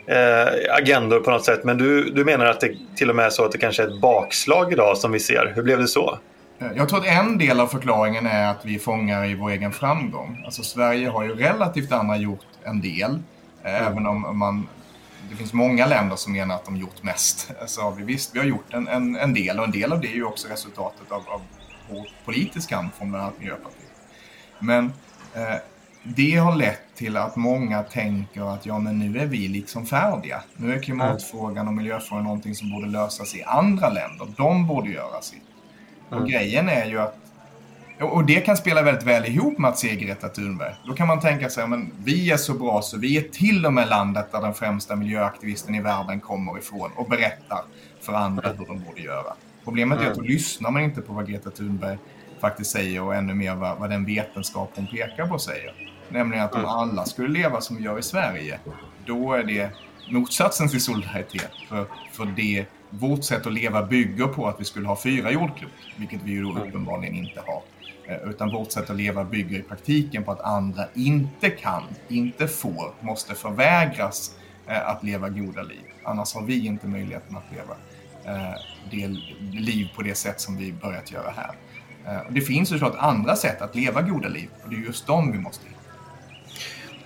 eh, 0.06 0.74
agendor 0.74 1.20
på 1.20 1.30
något 1.30 1.44
sätt. 1.44 1.64
Men 1.64 1.78
du, 1.78 2.10
du 2.10 2.24
menar 2.24 2.46
att 2.46 2.60
det 2.60 2.76
till 2.96 3.10
och 3.10 3.16
med 3.16 3.26
är 3.26 3.30
så 3.30 3.44
att 3.44 3.52
det 3.52 3.58
kanske 3.58 3.82
är 3.82 3.86
ett 3.86 4.00
bakslag 4.00 4.72
idag 4.72 4.98
som 4.98 5.12
vi 5.12 5.20
ser. 5.20 5.52
Hur 5.54 5.62
blev 5.62 5.78
det 5.78 5.88
så? 5.88 6.18
Eh, 6.58 6.72
jag 6.76 6.88
tror 6.88 6.98
att 6.98 7.06
en 7.06 7.38
del 7.38 7.60
av 7.60 7.66
förklaringen 7.66 8.26
är 8.26 8.50
att 8.50 8.64
vi 8.64 8.78
fångar 8.78 9.24
i 9.24 9.34
vår 9.34 9.50
egen 9.50 9.72
framgång. 9.72 10.42
Alltså 10.44 10.62
Sverige 10.62 11.08
har 11.08 11.24
ju 11.24 11.34
relativt 11.34 11.92
andra 11.92 12.16
gjort 12.16 12.46
en 12.64 12.80
del. 12.80 13.18
Eh, 13.62 13.74
mm. 13.74 13.92
Även 13.92 14.06
om 14.06 14.38
man, 14.38 14.68
det 15.30 15.36
finns 15.36 15.52
många 15.52 15.86
länder 15.86 16.16
som 16.16 16.32
menar 16.32 16.54
att 16.54 16.64
de 16.64 16.76
gjort 16.76 17.02
mest. 17.02 17.50
Så 17.66 17.82
har 17.82 17.92
vi, 17.92 18.04
visst, 18.04 18.34
vi 18.34 18.38
har 18.38 18.46
gjort 18.46 18.74
en, 18.74 18.88
en, 18.88 19.16
en 19.16 19.34
del 19.34 19.58
och 19.58 19.64
en 19.64 19.70
del 19.70 19.92
av 19.92 20.00
det 20.00 20.08
är 20.08 20.14
ju 20.14 20.24
också 20.24 20.48
resultatet 20.48 21.12
av, 21.12 21.22
av 21.28 21.40
politiska 22.24 22.76
kamp 22.76 22.94
från 22.94 23.10
bland 23.10 23.24
annat 23.24 23.38
Miljöpartiet. 23.38 23.92
Men 24.58 24.92
eh, 25.34 25.56
det 26.02 26.36
har 26.36 26.56
lett 26.56 26.94
till 26.94 27.16
att 27.16 27.36
många 27.36 27.82
tänker 27.82 28.54
att 28.54 28.66
ja, 28.66 28.78
men 28.78 28.98
nu 28.98 29.18
är 29.18 29.26
vi 29.26 29.48
liksom 29.48 29.86
färdiga. 29.86 30.42
Nu 30.56 30.74
är 30.74 30.82
klimatfrågan 30.82 31.68
och 31.68 31.74
miljöfrågan 31.74 32.24
någonting 32.24 32.54
som 32.54 32.70
borde 32.70 32.86
lösas 32.86 33.34
i 33.34 33.42
andra 33.42 33.88
länder. 33.88 34.28
De 34.36 34.66
borde 34.66 34.90
göra 34.90 35.22
sitt. 35.22 35.42
Och 36.08 36.16
mm. 36.16 36.28
grejen 36.28 36.68
är 36.68 36.86
ju 36.86 37.00
att 37.00 37.16
och 38.00 38.24
det 38.24 38.40
kan 38.40 38.56
spela 38.56 38.82
väldigt 38.82 39.04
väl 39.04 39.24
ihop 39.26 39.58
med 39.58 39.70
att 39.70 39.78
se 39.78 39.96
Greta 39.96 40.28
Thunberg. 40.28 40.74
Då 40.86 40.94
kan 40.94 41.06
man 41.06 41.20
tänka 41.20 41.50
sig 41.50 41.64
att 41.64 41.70
vi 42.04 42.30
är 42.30 42.36
så 42.36 42.54
bra 42.54 42.82
så 42.82 42.98
vi 42.98 43.16
är 43.16 43.22
till 43.22 43.66
och 43.66 43.72
med 43.72 43.88
landet 43.88 44.32
där 44.32 44.40
den 44.40 44.54
främsta 44.54 44.96
miljöaktivisten 44.96 45.74
i 45.74 45.80
världen 45.80 46.20
kommer 46.20 46.58
ifrån 46.58 46.90
och 46.96 47.08
berättar 47.08 47.60
för 48.00 48.12
andra 48.12 48.48
hur 48.48 48.66
de 48.66 48.84
borde 48.84 49.00
göra. 49.00 49.32
Problemet 49.64 50.00
är 50.00 50.10
att 50.10 50.14
då 50.14 50.22
lyssnar 50.22 50.70
man 50.70 50.82
inte 50.82 51.00
på 51.00 51.12
vad 51.12 51.28
Greta 51.28 51.50
Thunberg 51.50 51.98
faktiskt 52.40 52.70
säger 52.70 53.02
och 53.02 53.14
ännu 53.14 53.34
mer 53.34 53.54
vad, 53.54 53.78
vad 53.78 53.90
den 53.90 54.04
vetenskap 54.04 54.72
hon 54.74 54.86
pekar 54.86 55.26
på 55.26 55.38
säger. 55.38 55.72
Nämligen 56.08 56.44
att 56.44 56.54
om 56.54 56.64
alla 56.64 57.04
skulle 57.04 57.28
leva 57.28 57.60
som 57.60 57.76
vi 57.76 57.82
gör 57.82 57.98
i 57.98 58.02
Sverige, 58.02 58.60
då 59.06 59.32
är 59.32 59.44
det 59.44 59.70
motsatsen 60.10 60.68
till 60.68 60.80
solidaritet. 60.80 61.50
För, 61.68 61.86
för 62.12 62.26
det 62.26 62.66
vårt 62.90 63.24
sätt 63.24 63.46
att 63.46 63.52
leva 63.52 63.82
bygger 63.82 64.26
på 64.26 64.48
att 64.48 64.60
vi 64.60 64.64
skulle 64.64 64.88
ha 64.88 64.96
fyra 65.02 65.30
jordklot, 65.30 65.72
vilket 65.96 66.22
vi 66.22 66.30
ju 66.30 66.42
då 66.42 66.58
uppenbarligen 66.58 67.14
inte 67.14 67.40
har. 67.46 67.62
Eh, 68.08 68.28
utan 68.30 68.50
vårt 68.50 68.72
sätt 68.72 68.90
att 68.90 68.96
leva 68.96 69.24
bygger 69.24 69.58
i 69.58 69.62
praktiken 69.62 70.24
på 70.24 70.32
att 70.32 70.40
andra 70.40 70.84
inte 70.94 71.50
kan, 71.50 71.82
inte 72.08 72.48
får, 72.48 72.94
måste 73.00 73.34
förvägras 73.34 74.34
eh, 74.66 74.88
att 74.88 75.04
leva 75.04 75.28
goda 75.28 75.62
liv. 75.62 75.84
Annars 76.04 76.34
har 76.34 76.42
vi 76.42 76.66
inte 76.66 76.88
möjligheten 76.88 77.36
att 77.36 77.52
leva 77.52 77.76
eh, 78.24 78.54
det 78.90 79.08
liv 79.60 79.88
på 79.96 80.02
det 80.02 80.14
sätt 80.14 80.40
som 80.40 80.56
vi 80.56 80.72
börjat 80.72 81.12
göra 81.12 81.30
här. 81.30 81.50
Det 82.30 82.40
finns 82.40 82.72
ju 82.72 82.78
såklart 82.78 82.96
andra 82.98 83.36
sätt 83.36 83.62
att 83.62 83.74
leva 83.74 84.02
goda 84.02 84.28
liv 84.28 84.48
och 84.64 84.70
det 84.70 84.76
är 84.76 84.80
just 84.80 85.06
dem 85.06 85.32
vi 85.32 85.38
måste 85.38 85.68
hitta. 85.68 85.75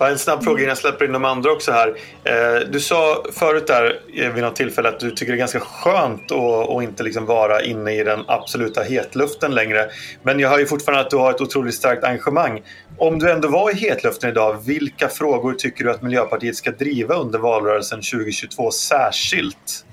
En 0.08 0.18
snabb 0.18 0.44
fråga 0.44 0.58
innan 0.58 0.68
jag 0.68 0.78
släpper 0.78 1.04
in 1.04 1.12
de 1.12 1.24
andra 1.24 1.52
också 1.52 1.72
här. 1.72 1.94
Eh, 2.24 2.60
du 2.70 2.80
sa 2.80 3.24
förut 3.32 3.66
där 3.66 4.00
eh, 4.14 4.32
vid 4.32 4.44
något 4.44 4.56
tillfälle 4.56 4.88
att 4.88 5.00
du 5.00 5.10
tycker 5.10 5.32
det 5.32 5.36
är 5.36 5.38
ganska 5.38 5.60
skönt 5.60 6.32
att 6.32 6.82
inte 6.82 7.02
liksom 7.02 7.26
vara 7.26 7.62
inne 7.62 7.92
i 7.92 8.04
den 8.04 8.24
absoluta 8.28 8.82
hetluften 8.82 9.54
längre. 9.54 9.90
Men 10.22 10.40
jag 10.40 10.48
hör 10.48 10.58
ju 10.58 10.66
fortfarande 10.66 11.04
att 11.04 11.10
du 11.10 11.16
har 11.16 11.30
ett 11.30 11.40
otroligt 11.40 11.74
starkt 11.74 12.04
engagemang. 12.04 12.62
Om 12.98 13.18
du 13.18 13.30
ändå 13.30 13.48
var 13.48 13.70
i 13.70 13.74
hetluften 13.74 14.30
idag, 14.30 14.56
vilka 14.66 15.08
frågor 15.08 15.52
tycker 15.52 15.84
du 15.84 15.90
att 15.90 16.02
Miljöpartiet 16.02 16.56
ska 16.56 16.70
driva 16.70 17.14
under 17.14 17.38
valrörelsen 17.38 17.98
2022 17.98 18.70
särskilt? 18.70 19.84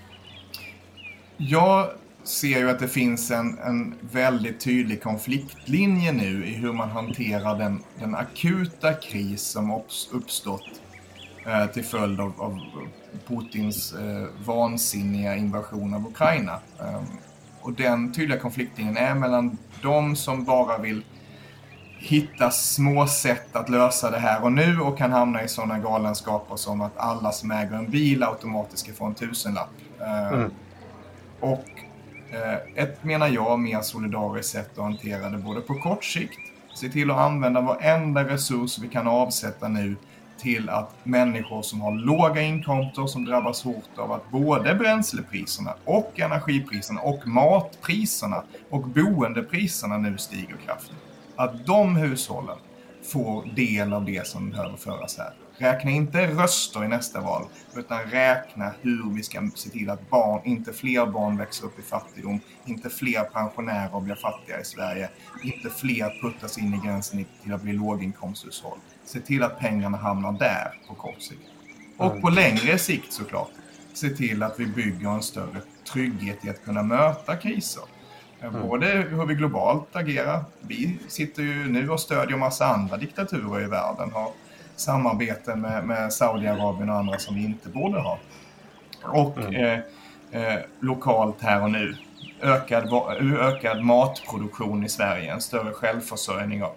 Jag 1.37 1.89
ser 2.27 2.59
ju 2.59 2.69
att 2.69 2.79
det 2.79 2.87
finns 2.87 3.31
en, 3.31 3.59
en 3.59 3.95
väldigt 4.01 4.59
tydlig 4.59 5.03
konfliktlinje 5.03 6.11
nu 6.11 6.45
i 6.45 6.53
hur 6.53 6.73
man 6.73 6.89
hanterar 6.89 7.57
den, 7.57 7.83
den 7.99 8.15
akuta 8.15 8.93
kris 8.93 9.41
som 9.41 9.81
uppstått 10.11 10.81
eh, 11.45 11.65
till 11.65 11.83
följd 11.83 12.19
av, 12.19 12.33
av 12.37 12.59
Putins 13.27 13.93
eh, 13.93 14.45
vansinniga 14.45 15.35
invasion 15.35 15.93
av 15.93 16.07
Ukraina. 16.07 16.59
Eh, 16.79 17.01
och 17.61 17.73
den 17.73 18.13
tydliga 18.13 18.39
konfliktlinjen 18.39 18.97
är 18.97 19.15
mellan 19.15 19.57
de 19.81 20.15
som 20.15 20.45
bara 20.45 20.77
vill 20.77 21.03
hitta 21.99 22.51
små 22.51 23.07
sätt 23.07 23.55
att 23.55 23.69
lösa 23.69 24.11
det 24.11 24.19
här 24.19 24.43
och 24.43 24.51
nu 24.51 24.79
och 24.79 24.97
kan 24.97 25.11
hamna 25.11 25.43
i 25.43 25.47
sådana 25.47 25.79
galenskaper 25.79 26.55
som 26.55 26.81
att 26.81 26.97
alla 26.97 27.31
som 27.31 27.51
äger 27.51 27.73
en 27.73 27.89
bil 27.89 28.23
automatiskt 28.23 28.83
ska 28.83 28.93
få 28.93 29.05
en 29.05 29.13
tusenlapp. 29.13 29.69
Eh, 29.99 30.27
mm. 30.27 30.51
Och 31.39 31.65
Eh, 32.31 32.83
ett, 32.83 33.03
menar 33.03 33.27
jag, 33.27 33.59
mer 33.59 33.81
solidariskt 33.81 34.51
sätt 34.51 34.77
att 34.77 34.83
hantera 34.83 35.29
det 35.29 35.37
både 35.37 35.61
på 35.61 35.73
kort 35.73 36.03
sikt, 36.03 36.39
se 36.75 36.89
till 36.89 37.11
att 37.11 37.17
använda 37.17 37.61
varenda 37.61 38.23
resurs 38.23 38.79
vi 38.79 38.87
kan 38.87 39.07
avsätta 39.07 39.67
nu 39.67 39.95
till 40.39 40.69
att 40.69 40.95
människor 41.03 41.61
som 41.61 41.81
har 41.81 41.91
låga 41.91 42.41
inkomster 42.41 43.05
som 43.05 43.25
drabbas 43.25 43.63
hårt 43.63 43.97
av 43.97 44.11
att 44.11 44.31
både 44.31 44.75
bränslepriserna 44.75 45.73
och 45.85 46.19
energipriserna 46.19 47.01
och 47.01 47.27
matpriserna 47.27 48.43
och 48.69 48.87
boendepriserna 48.87 49.97
nu 49.97 50.17
stiger 50.17 50.57
kraftigt 50.65 50.97
att 51.35 51.65
de 51.65 51.95
hushållen 51.95 52.57
får 53.03 53.55
del 53.55 53.93
av 53.93 54.05
det 54.05 54.27
som 54.27 54.49
behöver 54.49 54.77
föras 54.77 55.17
här. 55.17 55.33
Räkna 55.57 55.91
inte 55.91 56.27
röster 56.27 56.83
i 56.83 56.87
nästa 56.87 57.21
val, 57.21 57.45
utan 57.75 57.99
räkna 58.03 58.73
hur 58.81 59.15
vi 59.15 59.23
ska 59.23 59.49
se 59.55 59.69
till 59.69 59.89
att 59.89 60.09
barn, 60.09 60.41
inte 60.45 60.73
fler 60.73 61.05
barn 61.05 61.37
växer 61.37 61.65
upp 61.65 61.79
i 61.79 61.81
fattigdom, 61.81 62.39
inte 62.65 62.89
fler 62.89 63.23
pensionärer 63.23 63.99
blir 63.99 64.15
fattiga 64.15 64.61
i 64.61 64.65
Sverige, 64.65 65.09
inte 65.43 65.69
fler 65.69 66.21
puttas 66.21 66.57
in 66.57 66.73
i 66.73 66.87
gränsen 66.87 67.25
till 67.43 67.53
att 67.53 67.61
bli 67.61 67.73
låginkomsthushåll. 67.73 68.77
Se 69.05 69.19
till 69.19 69.43
att 69.43 69.59
pengarna 69.59 69.97
hamnar 69.97 70.31
där 70.31 70.79
på 70.87 70.95
kort 70.95 71.21
sikt. 71.21 71.41
Och 71.97 72.21
på 72.21 72.29
längre 72.29 72.77
sikt 72.77 73.13
såklart, 73.13 73.51
se 73.93 74.09
till 74.09 74.43
att 74.43 74.59
vi 74.59 74.65
bygger 74.65 75.09
en 75.09 75.23
större 75.23 75.61
trygghet 75.93 76.45
i 76.45 76.49
att 76.49 76.65
kunna 76.65 76.83
möta 76.83 77.35
kriser. 77.35 77.83
Mm. 78.41 78.61
Både 78.61 78.85
hur 78.87 79.25
vi 79.25 79.33
globalt 79.33 79.95
agerar. 79.95 80.43
Vi 80.61 80.99
sitter 81.07 81.43
ju 81.43 81.67
nu 81.67 81.89
och 81.89 81.99
stödjer 81.99 82.37
massa 82.37 82.65
andra 82.65 82.97
diktaturer 82.97 83.63
i 83.63 83.67
världen. 83.67 84.11
Har 84.11 84.31
samarbete 84.79 85.55
med, 85.55 85.83
med 85.83 86.13
Saudiarabien 86.13 86.89
och 86.89 86.95
andra 86.95 87.19
som 87.19 87.35
vi 87.35 87.43
inte 87.43 87.69
borde 87.69 87.99
ha. 87.99 88.19
Och 89.03 89.37
mm. 89.37 89.55
eh, 89.55 89.79
eh, 90.41 90.59
lokalt 90.79 91.41
här 91.41 91.63
och 91.63 91.71
nu. 91.71 91.95
Ökad, 92.41 92.93
ökad 93.39 93.83
matproduktion 93.83 94.83
i 94.83 94.89
Sverige, 94.89 95.33
en 95.33 95.41
större 95.41 95.71
självförsörjning 95.71 96.63
av, 96.63 96.75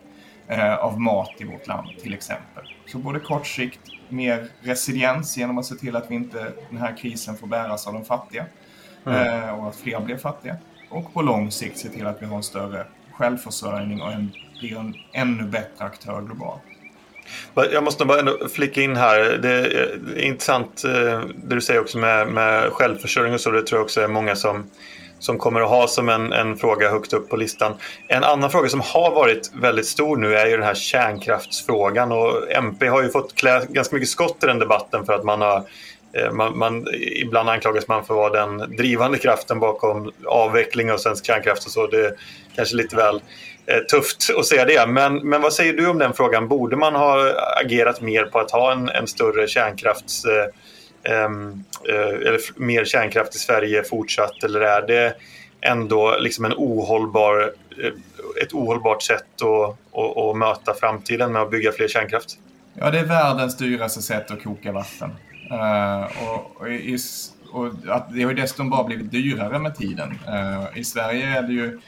eh, 0.48 0.74
av 0.74 1.00
mat 1.00 1.30
i 1.38 1.44
vårt 1.44 1.66
land 1.66 1.88
till 2.02 2.14
exempel. 2.14 2.64
Så 2.86 2.98
både 2.98 3.20
kort 3.20 3.46
sikt, 3.46 3.80
mer 4.08 4.48
resiliens 4.60 5.36
genom 5.36 5.58
att 5.58 5.66
se 5.66 5.74
till 5.74 5.96
att 5.96 6.10
vi 6.10 6.14
inte, 6.14 6.52
den 6.70 6.78
här 6.78 6.96
krisen 6.96 7.36
får 7.36 7.46
bäras 7.46 7.86
av 7.86 7.92
de 7.92 8.04
fattiga. 8.04 8.46
Mm. 9.06 9.42
Eh, 9.42 9.50
och 9.50 9.68
att 9.68 9.76
fler 9.76 10.00
blir 10.00 10.16
fattiga 10.16 10.56
och 10.90 11.14
på 11.14 11.22
lång 11.22 11.50
sikt 11.50 11.78
se 11.78 11.88
till 11.88 12.06
att 12.06 12.22
vi 12.22 12.26
har 12.26 12.36
en 12.36 12.42
större 12.42 12.86
självförsörjning 13.12 14.02
och 14.02 14.12
en, 14.12 14.32
blir 14.60 14.78
en 14.78 14.94
ännu 15.12 15.44
bättre 15.44 15.84
aktör 15.84 16.22
globalt. 16.22 16.62
Jag 17.54 17.84
måste 17.84 18.04
bara 18.04 18.18
ändå 18.18 18.48
flika 18.48 18.82
in 18.82 18.96
här. 18.96 19.38
Det 19.42 19.48
är 19.48 19.98
eh, 20.16 20.26
intressant 20.26 20.84
eh, 20.84 21.20
det 21.44 21.54
du 21.54 21.60
säger 21.60 21.80
också 21.80 21.98
med, 21.98 22.28
med 22.28 22.72
självförsörjning 22.72 23.34
och 23.34 23.40
så. 23.40 23.50
Det 23.50 23.62
tror 23.62 23.78
jag 23.78 23.84
också 23.84 24.00
är 24.00 24.08
många 24.08 24.36
som, 24.36 24.70
som 25.18 25.38
kommer 25.38 25.60
att 25.60 25.68
ha 25.68 25.88
som 25.88 26.08
en, 26.08 26.32
en 26.32 26.56
fråga 26.56 26.90
högt 26.90 27.12
upp 27.12 27.28
på 27.28 27.36
listan. 27.36 27.72
En 28.08 28.24
annan 28.24 28.50
fråga 28.50 28.68
som 28.68 28.80
har 28.80 29.10
varit 29.10 29.50
väldigt 29.54 29.86
stor 29.86 30.16
nu 30.16 30.36
är 30.36 30.46
ju 30.46 30.52
den 30.52 30.66
här 30.66 30.74
kärnkraftsfrågan 30.74 32.12
och 32.12 32.50
MP 32.50 32.86
har 32.86 33.02
ju 33.02 33.08
fått 33.08 33.34
klä 33.34 33.62
ganska 33.68 33.96
mycket 33.96 34.08
skott 34.10 34.44
i 34.44 34.46
den 34.46 34.58
debatten 34.58 35.06
för 35.06 35.12
att 35.12 35.24
man 35.24 35.40
har 35.40 35.64
eh, 36.12 36.32
man, 36.32 36.58
man, 36.58 36.86
ibland 37.16 37.48
anklagas 37.48 37.88
man 37.88 38.04
för 38.04 38.14
att 38.14 38.32
vara 38.32 38.46
den 38.46 38.76
drivande 38.76 39.18
kraften 39.18 39.60
bakom 39.60 40.12
avveckling 40.26 40.92
av 40.92 40.98
svensk 40.98 41.26
kärnkraft 41.26 41.66
och 41.66 41.72
så. 41.72 41.86
Det 41.86 42.06
är 42.06 42.12
kanske 42.56 42.76
lite 42.76 42.96
väl 42.96 43.20
Eh, 43.70 43.78
tufft 43.78 44.30
att 44.38 44.46
säga 44.46 44.64
det. 44.64 44.86
Men, 44.86 45.28
men 45.28 45.42
vad 45.42 45.52
säger 45.52 45.72
du 45.72 45.88
om 45.88 45.98
den 45.98 46.12
frågan? 46.12 46.48
Borde 46.48 46.76
man 46.76 46.94
ha 46.94 47.32
agerat 47.64 48.00
mer 48.00 48.24
på 48.24 48.38
att 48.38 48.50
ha 48.50 48.72
en, 48.72 48.88
en 48.88 49.06
större 49.06 49.48
kärnkrafts... 49.48 50.24
Eh, 50.24 50.44
eh, 51.02 51.24
eller 52.26 52.60
mer 52.60 52.84
kärnkraft 52.84 53.34
i 53.34 53.38
Sverige 53.38 53.82
fortsatt? 53.84 54.44
Eller 54.44 54.60
är 54.60 54.82
det 54.82 55.14
ändå 55.60 56.16
liksom 56.18 56.44
en 56.44 56.52
ohållbar, 56.56 57.52
eh, 57.82 58.42
ett 58.42 58.52
ohållbart 58.52 59.02
sätt 59.02 59.42
att, 59.42 59.98
att, 60.00 60.16
att 60.16 60.36
möta 60.36 60.74
framtiden 60.74 61.32
med 61.32 61.42
att 61.42 61.50
bygga 61.50 61.72
fler 61.72 61.88
kärnkraft? 61.88 62.38
Ja, 62.74 62.90
det 62.90 62.98
är 62.98 63.04
världens 63.04 63.56
dyraste 63.56 64.02
sätt 64.02 64.30
att 64.30 64.42
koka 64.42 64.72
vatten. 64.72 65.10
Uh, 65.50 66.28
och, 66.28 66.60
och, 66.60 66.68
i, 66.68 66.98
och, 67.52 67.66
att 67.88 68.14
det 68.14 68.22
har 68.22 68.30
ju 68.30 68.36
dessutom 68.36 68.70
bara 68.70 68.84
blivit 68.84 69.10
dyrare 69.10 69.58
med 69.58 69.76
tiden. 69.76 70.18
Uh, 70.28 70.78
I 70.78 70.84
Sverige 70.84 71.38
är 71.38 71.42
det 71.42 71.52
ju, 71.52 71.80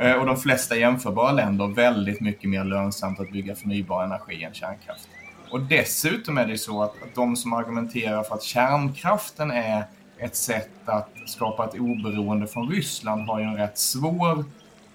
Eh, 0.00 0.12
och 0.12 0.26
de 0.26 0.36
flesta 0.36 0.76
jämförbara 0.76 1.32
länder, 1.32 1.66
väldigt 1.66 2.20
mycket 2.20 2.50
mer 2.50 2.64
lönsamt 2.64 3.20
att 3.20 3.30
bygga 3.30 3.54
förnybar 3.54 4.04
energi 4.04 4.44
än 4.44 4.54
kärnkraft. 4.54 5.08
Och 5.50 5.60
dessutom 5.60 6.38
är 6.38 6.46
det 6.46 6.58
så 6.58 6.82
att, 6.82 7.02
att 7.02 7.14
de 7.14 7.36
som 7.36 7.52
argumenterar 7.52 8.22
för 8.22 8.34
att 8.34 8.42
kärnkraften 8.42 9.50
är 9.50 9.84
ett 10.18 10.36
sätt 10.36 10.70
att 10.84 11.10
skapa 11.26 11.64
ett 11.64 11.80
oberoende 11.80 12.46
från 12.46 12.70
Ryssland 12.70 13.22
har 13.22 13.38
ju 13.38 13.44
en 13.44 13.56
rätt 13.56 13.78
svår 13.78 14.44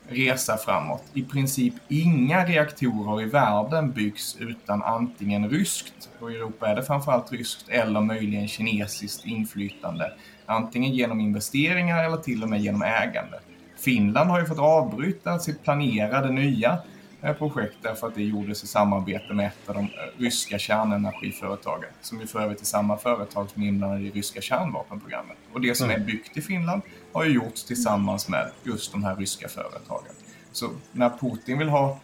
resa 0.09 0.57
framåt. 0.57 1.03
I 1.13 1.23
princip 1.23 1.73
inga 1.87 2.45
reaktorer 2.45 3.21
i 3.21 3.25
världen 3.25 3.91
byggs 3.91 4.37
utan 4.39 4.83
antingen 4.83 5.49
ryskt, 5.49 6.09
och 6.19 6.31
i 6.31 6.35
Europa 6.35 6.67
är 6.67 6.75
det 6.75 6.83
framförallt 6.83 7.31
ryskt, 7.31 7.69
eller 7.69 8.01
möjligen 8.01 8.47
kinesiskt 8.47 9.25
inflytande. 9.25 10.11
Antingen 10.45 10.93
genom 10.93 11.19
investeringar 11.19 12.03
eller 12.03 12.17
till 12.17 12.43
och 12.43 12.49
med 12.49 12.61
genom 12.61 12.81
ägande. 12.81 13.39
Finland 13.85 14.29
har 14.29 14.39
ju 14.39 14.45
fått 14.45 14.59
avbryta 14.59 15.39
sitt 15.39 15.63
planerade 15.63 16.29
nya 16.31 16.77
eh, 17.21 17.33
projekt 17.33 17.75
därför 17.81 18.07
att 18.07 18.15
det 18.15 18.23
gjordes 18.23 18.63
i 18.63 18.67
samarbete 18.67 19.33
med 19.33 19.47
ett 19.47 19.69
av 19.69 19.75
de 19.75 19.83
eh, 19.83 19.89
ryska 20.17 20.59
kärnenergiföretagen 20.59 21.89
som 22.01 22.19
ju 22.19 22.27
för 22.27 22.39
övrigt 22.39 22.61
är 22.61 22.65
samma 22.65 22.97
företag 22.97 23.49
som 23.49 23.63
är 23.63 23.67
inblandade 23.67 24.01
i 24.01 24.11
ryska 24.11 24.41
kärnvapenprogrammet. 24.41 25.37
Och 25.53 25.61
det 25.61 25.75
som 25.75 25.89
är 25.89 25.93
mm. 25.93 26.05
byggt 26.05 26.37
i 26.37 26.41
Finland 26.41 26.81
har 27.13 27.23
ju 27.25 27.33
gjorts 27.33 27.63
tillsammans 27.63 28.29
med 28.29 28.51
just 28.63 28.91
de 28.91 29.03
här 29.03 29.15
ryska 29.15 29.47
företagen. 29.47 30.11
Så 30.51 30.69
när 30.91 31.09
Putin 31.09 31.57
vill 31.57 31.69
ha, 31.69 31.99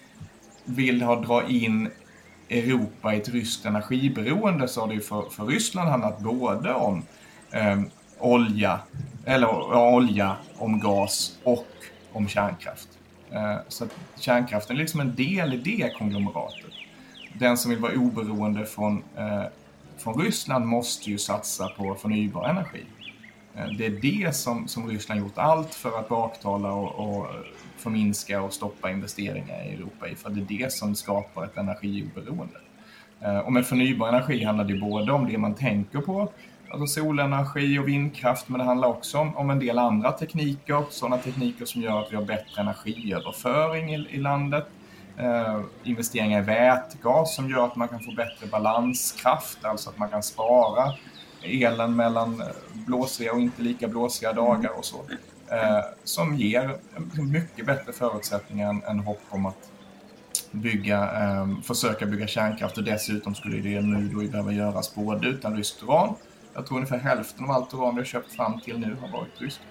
vill 0.65 1.01
ha 1.01 1.15
dra 1.21 1.47
in 1.47 1.89
Europa 2.49 3.13
i 3.13 3.17
ett 3.17 3.29
ryskt 3.29 3.65
energiberoende 3.65 4.67
så 4.67 4.81
har 4.81 4.87
det 4.87 4.93
ju 4.93 5.01
för, 5.01 5.29
för 5.29 5.45
Ryssland 5.45 5.89
handlat 5.89 6.19
både 6.19 6.73
om 6.73 7.03
eh, 7.51 7.81
olja, 8.19 8.79
eller 9.25 9.75
olja, 9.75 10.35
om 10.57 10.79
gas 10.79 11.39
och 11.43 11.67
om 12.11 12.27
kärnkraft. 12.27 12.89
Eh, 13.31 13.55
så 13.67 13.87
kärnkraften 14.19 14.75
är 14.75 14.79
liksom 14.79 14.99
en 14.99 15.15
del 15.15 15.53
i 15.53 15.57
det 15.57 15.93
konglomeratet. 15.97 16.71
Den 17.33 17.57
som 17.57 17.71
vill 17.71 17.79
vara 17.79 17.93
oberoende 17.93 18.65
från, 18.65 19.03
eh, 19.17 19.43
från 19.97 20.21
Ryssland 20.21 20.65
måste 20.65 21.09
ju 21.09 21.17
satsa 21.17 21.67
på 21.67 21.95
förnybar 21.95 22.49
energi. 22.49 22.85
Eh, 23.55 23.65
det 23.77 23.85
är 23.85 23.89
det 23.89 24.35
som, 24.35 24.67
som 24.67 24.89
Ryssland 24.89 25.19
gjort 25.21 25.37
allt 25.37 25.73
för 25.73 25.99
att 25.99 26.09
baktala 26.09 26.71
och, 26.71 27.19
och 27.19 27.27
förminska 27.77 28.41
och 28.41 28.53
stoppa 28.53 28.91
investeringar 28.91 29.65
i 29.65 29.73
Europa 29.73 30.07
i. 30.07 30.15
För 30.15 30.29
det 30.29 30.41
är 30.41 30.59
det 30.59 30.73
som 30.73 30.95
skapar 30.95 31.45
ett 31.45 31.57
energioberoende. 31.57 32.57
Och 33.45 33.53
med 33.53 33.65
förnybar 33.65 34.07
energi 34.07 34.43
handlar 34.43 34.65
det 34.65 34.73
både 34.73 35.11
om 35.11 35.27
det 35.27 35.37
man 35.37 35.55
tänker 35.55 35.99
på, 35.99 36.31
alltså 36.73 36.87
solenergi 36.87 37.79
och 37.79 37.87
vindkraft, 37.87 38.49
men 38.49 38.59
det 38.59 38.65
handlar 38.65 38.87
också 38.87 39.17
om, 39.17 39.37
om 39.37 39.49
en 39.49 39.59
del 39.59 39.79
andra 39.79 40.11
tekniker, 40.11 40.83
sådana 40.89 41.17
tekniker 41.17 41.65
som 41.65 41.81
gör 41.81 42.01
att 42.01 42.11
vi 42.11 42.15
har 42.15 42.23
bättre 42.23 42.61
energiöverföring 42.61 43.95
i, 43.95 44.07
i 44.09 44.17
landet. 44.17 44.67
Uh, 45.19 45.61
investeringar 45.83 46.41
i 46.41 46.45
vätgas 46.45 47.35
som 47.35 47.49
gör 47.49 47.65
att 47.65 47.75
man 47.75 47.87
kan 47.87 47.99
få 47.99 48.11
bättre 48.11 48.47
balanskraft, 48.51 49.65
alltså 49.65 49.89
att 49.89 49.97
man 49.97 50.09
kan 50.09 50.23
spara 50.23 50.93
elen 51.43 51.95
mellan 51.95 52.43
blåsiga 52.73 53.33
och 53.33 53.39
inte 53.39 53.61
lika 53.61 53.87
blåsiga 53.87 54.33
dagar 54.33 54.77
och 54.77 54.85
så. 54.85 54.97
Eh, 55.51 55.83
som 56.03 56.35
ger 56.35 56.77
mycket 57.31 57.65
bättre 57.65 57.93
förutsättningar 57.93 58.69
än, 58.69 58.83
än 58.83 58.99
hopp 58.99 59.21
om 59.29 59.45
att 59.45 59.71
bygga, 60.51 61.03
eh, 61.03 61.47
försöka 61.63 62.05
bygga 62.05 62.27
kärnkraft 62.27 62.77
och 62.77 62.83
dessutom 62.83 63.35
skulle 63.35 63.57
det 63.57 63.81
nu 63.81 64.07
då 64.07 64.31
behöva 64.31 64.51
göras 64.51 64.95
både 64.95 65.27
utan 65.27 65.57
ryskt 65.57 65.83
uran. 65.83 66.15
Jag 66.53 66.65
tror 66.65 66.77
ungefär 66.77 66.97
hälften 66.97 67.45
av 67.45 67.51
allt 67.51 67.73
uran 67.73 67.95
vi 67.95 68.01
har 68.01 68.05
köpt 68.05 68.33
fram 68.33 68.59
till 68.59 68.79
nu 68.79 68.97
har 69.01 69.07
varit 69.07 69.41
ryskt. 69.41 69.61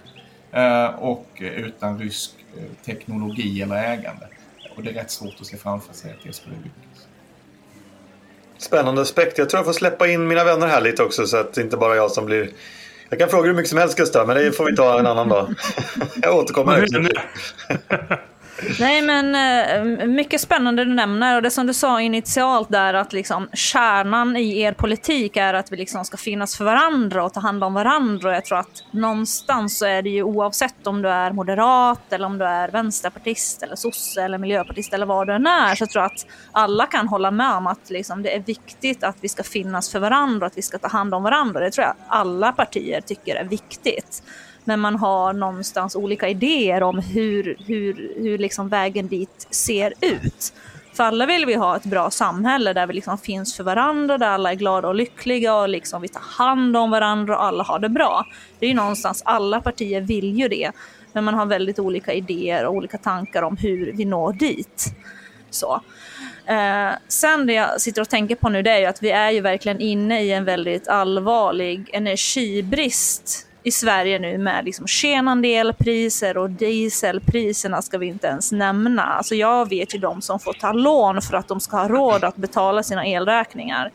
Eh, 0.52 0.86
och 0.86 1.26
utan 1.40 1.98
rysk 1.98 2.30
eh, 2.56 2.84
teknologi 2.84 3.62
eller 3.62 3.76
ägande. 3.76 4.26
Och 4.76 4.82
det 4.82 4.90
är 4.90 4.94
rätt 4.94 5.10
svårt 5.10 5.34
att 5.40 5.46
se 5.46 5.56
framför 5.56 5.94
sig 5.94 6.10
att 6.10 6.22
det 6.22 6.32
skulle 6.32 6.56
lyckas. 6.56 7.06
Spännande 8.58 9.02
aspekt. 9.02 9.38
Jag 9.38 9.50
tror 9.50 9.58
jag 9.58 9.66
får 9.66 9.72
släppa 9.72 10.08
in 10.08 10.28
mina 10.28 10.44
vänner 10.44 10.66
här 10.66 10.80
lite 10.80 11.02
också 11.02 11.26
så 11.26 11.36
att 11.36 11.52
det 11.52 11.60
inte 11.60 11.76
bara 11.76 11.96
jag 11.96 12.10
som 12.10 12.26
blir 12.26 12.50
Jag 13.08 13.18
kan 13.18 13.28
fråga 13.28 13.46
hur 13.46 13.54
mycket 13.54 13.70
som 13.70 13.78
helst 13.78 13.96
Gustav, 13.96 14.26
men 14.26 14.36
det 14.36 14.52
får 14.52 14.64
vi 14.64 14.76
ta 14.76 14.98
en 14.98 15.06
annan 15.06 15.28
dag. 15.28 15.54
Jag 16.22 16.36
återkommer. 16.36 16.86
Nej, 18.80 19.02
men 19.02 19.34
eh, 19.34 20.06
mycket 20.06 20.40
spännande 20.40 20.84
du 20.84 20.94
nämner. 20.94 21.36
Och 21.36 21.42
det 21.42 21.50
som 21.50 21.66
du 21.66 21.74
sa 21.74 22.00
initialt 22.00 22.68
där, 22.68 22.94
att 22.94 23.12
liksom, 23.12 23.48
kärnan 23.52 24.36
i 24.36 24.60
er 24.60 24.72
politik 24.72 25.36
är 25.36 25.54
att 25.54 25.72
vi 25.72 25.76
liksom 25.76 26.04
ska 26.04 26.16
finnas 26.16 26.56
för 26.56 26.64
varandra 26.64 27.24
och 27.24 27.32
ta 27.32 27.40
hand 27.40 27.64
om 27.64 27.74
varandra. 27.74 28.28
Och 28.28 28.34
jag 28.34 28.44
tror 28.44 28.58
att 28.58 28.84
någonstans 28.90 29.78
så 29.78 29.86
är 29.86 30.02
det 30.02 30.10
ju 30.10 30.22
oavsett 30.22 30.86
om 30.86 31.02
du 31.02 31.08
är 31.08 31.32
moderat, 31.32 32.12
eller 32.12 32.26
om 32.26 32.38
du 32.38 32.44
är 32.44 32.68
vänsterpartist, 32.68 33.62
eller 33.62 33.76
sosse, 33.76 34.22
eller 34.22 34.38
miljöpartist, 34.38 34.94
eller 34.94 35.06
vad 35.06 35.26
du 35.26 35.32
än 35.32 35.46
är, 35.46 35.74
så 35.74 35.86
tror 35.86 36.02
jag 36.02 36.12
att 36.12 36.26
alla 36.52 36.86
kan 36.86 37.08
hålla 37.08 37.30
med 37.30 37.52
om 37.52 37.66
att 37.66 37.90
liksom, 37.90 38.22
det 38.22 38.34
är 38.34 38.40
viktigt 38.40 39.04
att 39.04 39.16
vi 39.20 39.28
ska 39.28 39.42
finnas 39.42 39.92
för 39.92 39.98
varandra 39.98 40.46
och 40.46 40.50
att 40.50 40.58
vi 40.58 40.62
ska 40.62 40.78
ta 40.78 40.88
hand 40.88 41.14
om 41.14 41.22
varandra. 41.22 41.60
Det 41.60 41.70
tror 41.70 41.86
jag 41.86 41.94
alla 42.08 42.52
partier 42.52 43.00
tycker 43.00 43.36
är 43.36 43.44
viktigt 43.44 44.22
men 44.70 44.80
man 44.80 44.96
har 44.96 45.32
någonstans 45.32 45.96
olika 45.96 46.28
idéer 46.28 46.82
om 46.82 46.98
hur, 46.98 47.56
hur, 47.66 48.12
hur 48.16 48.38
liksom 48.38 48.68
vägen 48.68 49.08
dit 49.08 49.46
ser 49.50 49.92
ut. 50.00 50.52
För 50.92 51.04
alla 51.04 51.26
vill 51.26 51.46
vi 51.46 51.54
ha 51.54 51.76
ett 51.76 51.84
bra 51.84 52.10
samhälle 52.10 52.72
där 52.72 52.86
vi 52.86 52.94
liksom 52.94 53.18
finns 53.18 53.56
för 53.56 53.64
varandra, 53.64 54.18
där 54.18 54.26
alla 54.26 54.50
är 54.50 54.54
glada 54.54 54.88
och 54.88 54.94
lyckliga 54.94 55.54
och 55.54 55.68
liksom 55.68 56.02
vi 56.02 56.08
tar 56.08 56.20
hand 56.20 56.76
om 56.76 56.90
varandra 56.90 57.36
och 57.36 57.44
alla 57.44 57.64
har 57.64 57.78
det 57.78 57.88
bra. 57.88 58.26
Det 58.58 58.66
är 58.66 58.68
ju 58.68 58.76
någonstans, 58.76 59.22
alla 59.24 59.60
partier 59.60 60.00
vill 60.00 60.38
ju 60.38 60.48
det. 60.48 60.72
Men 61.12 61.24
man 61.24 61.34
har 61.34 61.46
väldigt 61.46 61.78
olika 61.78 62.12
idéer 62.12 62.66
och 62.66 62.74
olika 62.74 62.98
tankar 62.98 63.42
om 63.42 63.56
hur 63.56 63.92
vi 63.92 64.04
når 64.04 64.32
dit. 64.32 64.94
Så. 65.50 65.80
Eh, 66.46 66.90
sen 67.08 67.46
det 67.46 67.52
jag 67.52 67.80
sitter 67.80 68.02
och 68.02 68.08
tänker 68.08 68.34
på 68.34 68.48
nu 68.48 68.62
det 68.62 68.70
är 68.70 68.78
ju 68.78 68.86
att 68.86 69.02
vi 69.02 69.10
är 69.10 69.30
ju 69.30 69.40
verkligen 69.40 69.80
inne 69.80 70.22
i 70.22 70.32
en 70.32 70.44
väldigt 70.44 70.88
allvarlig 70.88 71.90
energibrist 71.92 73.46
i 73.62 73.70
Sverige 73.70 74.18
nu 74.18 74.38
med 74.38 74.64
liksom 74.64 74.86
skenande 74.86 75.48
elpriser 75.48 76.36
och 76.36 76.50
dieselpriserna 76.50 77.82
ska 77.82 77.98
vi 77.98 78.06
inte 78.06 78.26
ens 78.26 78.52
nämna. 78.52 79.02
Alltså 79.02 79.34
jag 79.34 79.68
vet 79.68 79.94
ju 79.94 79.98
de 79.98 80.22
som 80.22 80.40
får 80.40 80.52
ta 80.52 80.72
lån 80.72 81.22
för 81.22 81.36
att 81.36 81.48
de 81.48 81.60
ska 81.60 81.76
ha 81.76 81.88
råd 81.88 82.24
att 82.24 82.36
betala 82.36 82.82
sina 82.82 83.06
elräkningar. 83.06 83.90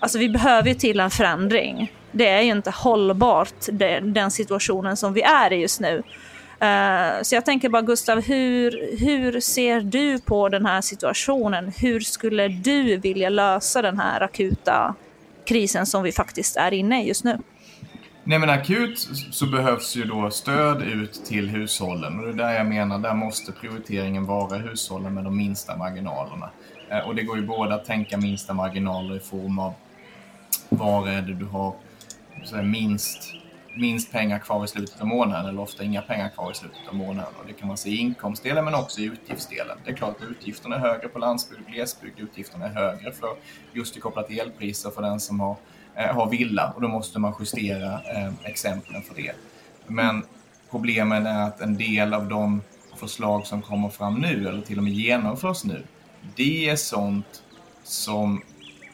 Alltså 0.00 0.18
vi 0.18 0.28
behöver 0.28 0.68
ju 0.68 0.74
till 0.74 1.00
en 1.00 1.10
förändring. 1.10 1.92
Det 2.12 2.28
är 2.28 2.42
ju 2.42 2.50
inte 2.50 2.70
hållbart 2.70 3.66
den 4.02 4.30
situationen 4.30 4.96
som 4.96 5.12
vi 5.12 5.22
är 5.22 5.52
i 5.52 5.56
just 5.56 5.80
nu. 5.80 6.02
Uh, 6.62 7.22
så 7.22 7.34
jag 7.34 7.44
tänker 7.44 7.68
bara 7.68 7.82
Gustav, 7.82 8.20
hur, 8.20 8.96
hur 8.98 9.40
ser 9.40 9.80
du 9.80 10.18
på 10.20 10.48
den 10.48 10.66
här 10.66 10.80
situationen? 10.80 11.72
Hur 11.76 12.00
skulle 12.00 12.48
du 12.48 12.96
vilja 12.96 13.28
lösa 13.28 13.82
den 13.82 13.98
här 13.98 14.20
akuta 14.20 14.94
krisen 15.44 15.86
som 15.86 16.02
vi 16.02 16.12
faktiskt 16.12 16.56
är 16.56 16.72
inne 16.72 17.04
i 17.04 17.08
just 17.08 17.24
nu? 17.24 17.38
Nej 18.28 18.38
men 18.38 18.50
akut 18.50 18.98
så 19.30 19.46
behövs 19.46 19.96
ju 19.96 20.04
då 20.04 20.30
stöd 20.30 20.82
ut 20.82 21.24
till 21.24 21.48
hushållen 21.48 22.18
och 22.18 22.24
det 22.24 22.30
är 22.30 22.36
där 22.36 22.52
jag 22.52 22.66
menar, 22.66 22.98
där 22.98 23.14
måste 23.14 23.52
prioriteringen 23.52 24.26
vara 24.26 24.58
hushållen 24.58 25.14
med 25.14 25.24
de 25.24 25.36
minsta 25.36 25.76
marginalerna. 25.76 26.50
Eh, 26.88 26.98
och 26.98 27.14
det 27.14 27.22
går 27.22 27.36
ju 27.36 27.46
både 27.46 27.74
att 27.74 27.84
tänka 27.84 28.16
minsta 28.16 28.54
marginaler 28.54 29.16
i 29.16 29.20
form 29.20 29.58
av 29.58 29.74
var 30.68 31.08
är 31.08 31.22
det 31.22 31.34
du 31.34 31.44
har 31.44 31.74
minst, 32.62 33.34
minst 33.76 34.12
pengar 34.12 34.38
kvar 34.38 34.64
i 34.64 34.68
slutet 34.68 35.00
av 35.00 35.06
månaden 35.06 35.48
eller 35.48 35.62
ofta 35.62 35.84
inga 35.84 36.02
pengar 36.02 36.28
kvar 36.28 36.50
i 36.50 36.54
slutet 36.54 36.88
av 36.88 36.94
månaden. 36.94 37.32
Och 37.40 37.46
det 37.46 37.52
kan 37.52 37.68
man 37.68 37.76
se 37.76 37.90
i 37.90 37.96
inkomstdelen 37.96 38.64
men 38.64 38.74
också 38.74 39.00
i 39.00 39.04
utgiftsdelen. 39.04 39.78
Det 39.84 39.90
är 39.90 39.96
klart 39.96 40.16
att 40.16 40.30
utgifterna 40.30 40.76
är 40.76 40.80
högre 40.80 41.08
på 41.08 41.18
landsbygd 41.18 41.60
och 41.66 41.72
glesbygd. 41.72 42.20
Utgifterna 42.20 42.64
är 42.64 42.74
högre 42.74 43.12
för 43.12 43.28
just 43.72 44.00
kopplat 44.00 44.28
till 44.28 44.40
elpriser 44.40 44.90
för 44.90 45.02
den 45.02 45.20
som 45.20 45.40
har 45.40 45.56
Eh, 45.98 46.14
har 46.14 46.30
villa 46.30 46.72
och 46.76 46.82
då 46.82 46.88
måste 46.88 47.18
man 47.18 47.34
justera 47.40 47.92
eh, 47.92 48.32
exemplen 48.44 49.02
för 49.02 49.14
det. 49.14 49.32
Men 49.86 50.22
problemet 50.70 51.26
är 51.26 51.42
att 51.42 51.60
en 51.60 51.76
del 51.76 52.14
av 52.14 52.28
de 52.28 52.62
förslag 52.96 53.46
som 53.46 53.62
kommer 53.62 53.88
fram 53.88 54.14
nu 54.14 54.48
eller 54.48 54.62
till 54.62 54.78
och 54.78 54.84
med 54.84 54.92
genomförs 54.92 55.64
nu, 55.64 55.82
det 56.36 56.68
är 56.68 56.76
sånt 56.76 57.42
som 57.82 58.42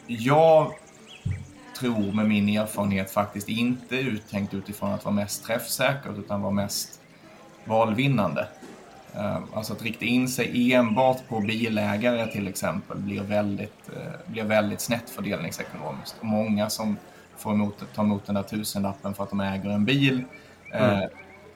jag 0.07 0.73
tror 1.79 2.11
med 2.11 2.27
min 2.27 2.49
erfarenhet 2.49 3.11
faktiskt 3.11 3.49
inte 3.49 3.95
är 3.95 4.03
uttänkt 4.03 4.53
utifrån 4.53 4.93
att 4.93 5.05
vara 5.05 5.15
mest 5.15 5.43
träffsäkert 5.43 6.17
utan 6.17 6.41
vara 6.41 6.53
mest 6.53 7.01
valvinnande. 7.65 8.47
Eh, 9.17 9.37
alltså 9.53 9.73
att 9.73 9.81
rikta 9.81 10.05
in 10.05 10.27
sig 10.27 10.73
enbart 10.73 11.27
på 11.27 11.39
bilägare 11.39 12.27
till 12.27 12.47
exempel 12.47 12.97
blir 12.97 13.21
väldigt, 13.21 13.89
eh, 13.95 14.31
blir 14.31 14.43
väldigt 14.43 14.81
snett 14.81 15.09
fördelningsekonomiskt. 15.09 16.15
Och 16.19 16.25
många 16.25 16.69
som 16.69 16.97
får 17.37 17.51
emot, 17.51 17.93
tar 17.95 18.03
emot 18.03 18.25
den 18.25 18.35
där 18.35 18.43
tusenlappen 18.43 19.13
för 19.13 19.23
att 19.23 19.29
de 19.29 19.39
äger 19.39 19.69
en 19.69 19.85
bil 19.85 20.23
eh, 20.73 20.97
mm. 20.97 21.09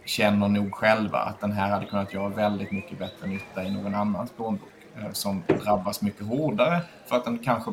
känner 0.06 0.48
nog 0.48 0.74
själva 0.76 1.18
att 1.18 1.42
den 1.42 1.52
här 1.52 1.70
hade 1.70 1.86
kunnat 1.86 2.14
göra 2.14 2.30
väldigt 2.30 2.72
mycket 2.72 3.00
bättre 3.00 3.28
nytta 3.28 3.64
i 3.64 3.72
någon 3.72 3.96
annans 3.96 4.32
plånbok 4.32 4.70
som 5.12 5.44
drabbas 5.64 6.02
mycket 6.02 6.28
hårdare 6.28 6.82
för 7.06 7.16
att 7.16 7.26
den 7.26 7.38
kanske 7.38 7.72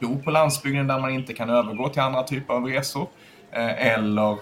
bor 0.00 0.16
på 0.16 0.30
landsbygden 0.30 0.86
där 0.86 0.98
man 0.98 1.10
inte 1.10 1.32
kan 1.32 1.50
övergå 1.50 1.88
till 1.88 2.02
andra 2.02 2.22
typer 2.22 2.54
av 2.54 2.66
resor 2.66 3.08
eller 3.52 4.38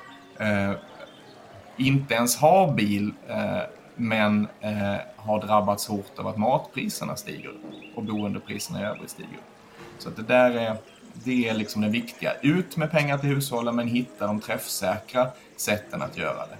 inte 1.77 2.15
ens 2.15 2.37
har 2.37 2.73
bil 2.73 3.13
men 3.99 4.49
eh, 4.61 4.95
har 5.17 5.47
drabbats 5.47 5.89
hårt 5.89 6.19
av 6.19 6.27
att 6.27 6.37
matpriserna 6.37 7.17
stiger 7.17 7.53
och 7.95 8.05
boendepriserna 8.05 8.81
i 8.81 8.85
övrigt 8.85 9.11
stiger. 9.11 9.41
Så 9.99 10.09
att 10.09 10.17
det 10.17 10.23
där 10.23 10.51
är, 10.51 10.77
det 11.13 11.49
är 11.49 11.55
liksom 11.55 11.83
det 11.83 11.89
viktiga. 11.89 12.33
Ut 12.43 12.77
med 12.77 12.91
pengar 12.91 13.19
till 13.19 13.29
hushållen 13.29 13.77
men 13.77 13.89
hitta 13.89 14.27
de 14.27 14.41
träffsäkra 14.41 15.29
sätten 15.57 16.03
att 16.03 16.17
göra 16.17 16.47
det. 16.47 16.57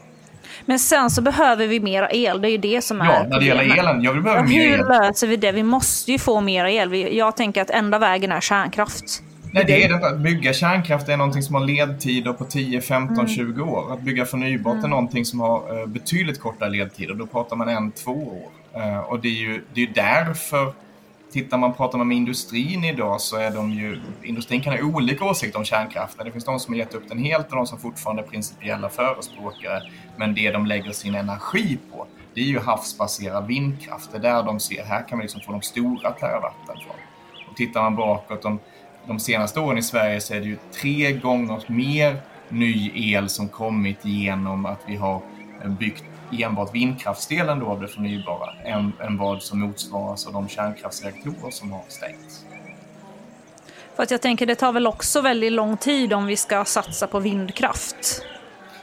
Men 0.65 0.79
sen 0.79 1.11
så 1.11 1.23
behöver 1.23 1.67
vi 1.67 1.81
mera 1.81 2.11
el, 2.11 2.41
det 2.41 2.49
är 2.49 2.51
ju 2.51 2.59
det 2.59 2.83
som 2.83 2.99
ja, 2.99 3.13
är 3.13 3.29
när 3.29 3.39
det 3.39 3.45
gäller 3.45 3.79
elen, 3.79 4.03
jag 4.03 4.13
vill 4.13 4.23
behöva 4.23 4.41
ja, 4.41 4.49
mer 4.49 4.65
hur 4.65 4.73
el. 4.73 4.79
Hur 4.79 4.89
löser 4.89 5.27
vi 5.27 5.37
det? 5.37 5.53
Vi 5.53 5.63
måste 5.63 6.13
ju 6.13 6.19
få 6.19 6.41
mer 6.41 6.65
el. 6.65 7.17
Jag 7.17 7.37
tänker 7.37 7.63
att 7.63 7.71
enda 7.71 7.99
vägen 7.99 8.33
är 8.33 8.41
kärnkraft. 8.41 9.23
Nej, 9.53 9.65
det 9.67 9.85
är 9.85 9.89
det 9.89 10.07
Att 10.07 10.19
bygga 10.19 10.53
kärnkraft 10.53 11.09
är 11.09 11.17
någonting 11.17 11.43
som 11.43 11.55
har 11.55 11.67
ledtider 11.67 12.33
på 12.33 12.45
10, 12.45 12.81
15, 12.81 13.15
mm. 13.15 13.29
20 13.29 13.63
år. 13.63 13.93
Att 13.93 14.01
bygga 14.01 14.25
förnybart 14.25 14.73
mm. 14.73 14.85
är 14.85 14.89
någonting 14.89 15.25
som 15.25 15.41
har 15.41 15.81
eh, 15.81 15.87
betydligt 15.87 16.41
kortare 16.41 16.71
ledtider. 16.71 17.15
Då 17.15 17.27
pratar 17.27 17.57
man 17.57 17.69
en, 17.69 17.91
två 17.91 18.13
år. 18.13 18.81
Eh, 18.81 18.99
och 18.99 19.21
det 19.21 19.29
är 19.29 19.33
ju 19.33 19.65
det 19.75 19.83
är 19.83 19.91
därför 19.95 20.73
Tittar 21.33 21.59
man 21.59 21.75
pratar 21.75 21.99
man 21.99 22.09
med 22.09 22.17
industrin 22.17 22.85
idag 22.85 23.21
så 23.21 23.37
är 23.37 23.51
de 23.51 23.71
ju, 23.71 24.01
industrin 24.23 24.61
kan 24.61 24.73
ha 24.73 24.83
olika 24.83 25.25
åsikter 25.25 25.59
om 25.59 25.65
kärnkraften. 25.65 26.27
Det 26.27 26.33
finns 26.33 26.45
de 26.45 26.61
som 26.61 26.75
har 26.75 26.79
gett 26.79 26.95
upp 26.95 27.09
den 27.09 27.19
helt 27.19 27.51
och 27.51 27.57
de 27.57 27.67
som 27.67 27.79
fortfarande 27.79 28.23
är 28.23 28.27
principiella 28.27 28.89
förespråkare. 28.89 29.83
Men 30.17 30.35
det 30.35 30.51
de 30.51 30.67
lägger 30.67 30.93
sin 30.93 31.15
energi 31.15 31.79
på, 31.93 32.07
det 32.35 32.41
är 32.41 32.45
ju 32.45 32.59
havsbaserad 32.59 33.47
vindkraft. 33.47 34.13
Det 34.13 34.19
är 34.19 34.23
där 34.23 34.43
de 34.43 34.61
ser, 34.61 34.85
här 34.85 35.09
kan 35.09 35.19
man 35.19 35.23
liksom 35.23 35.41
få 35.41 35.53
de 35.53 35.63
stora 35.63 36.11
terawatten 36.11 36.77
från. 36.87 36.97
Och 37.51 37.57
tittar 37.57 37.83
man 37.83 37.97
bakåt, 37.97 38.43
de, 38.43 38.59
de 39.09 39.21
senaste 39.21 39.61
åren 39.61 39.79
i 39.79 39.83
Sverige 39.83 40.21
så 40.21 40.35
är 40.35 40.41
det 40.41 40.47
ju 40.47 40.57
tre 40.73 41.13
gånger 41.13 41.63
mer 41.67 42.21
ny 42.49 42.93
el 42.95 43.29
som 43.29 43.49
kommit 43.49 43.99
genom 44.03 44.67
att 44.67 44.81
vi 44.87 44.97
har 44.97 45.23
byggt 45.65 46.05
enbart 46.33 46.75
vindkraftsdelen 46.75 47.59
då 47.59 47.67
av 47.67 47.81
det 47.81 47.89
förnybara 47.89 48.53
än, 48.65 48.93
än 49.01 49.19
vad 49.19 49.43
som 49.43 49.61
motsvaras 49.61 50.27
av 50.27 50.33
de 50.33 50.49
kärnkraftsreaktorer 50.49 51.51
som 51.51 51.73
har 51.73 51.83
stängts. 51.89 52.45
För 53.97 54.03
att 54.03 54.11
jag 54.11 54.23
tänker 54.23 54.47
det 54.47 54.55
tar 54.55 54.73
väl 54.73 54.87
också 54.87 55.21
väldigt 55.21 55.53
lång 55.53 55.77
tid 55.77 56.13
om 56.13 56.27
vi 56.27 56.37
ska 56.37 56.65
satsa 56.65 57.07
på 57.07 57.21
vindkraft. 57.21 58.23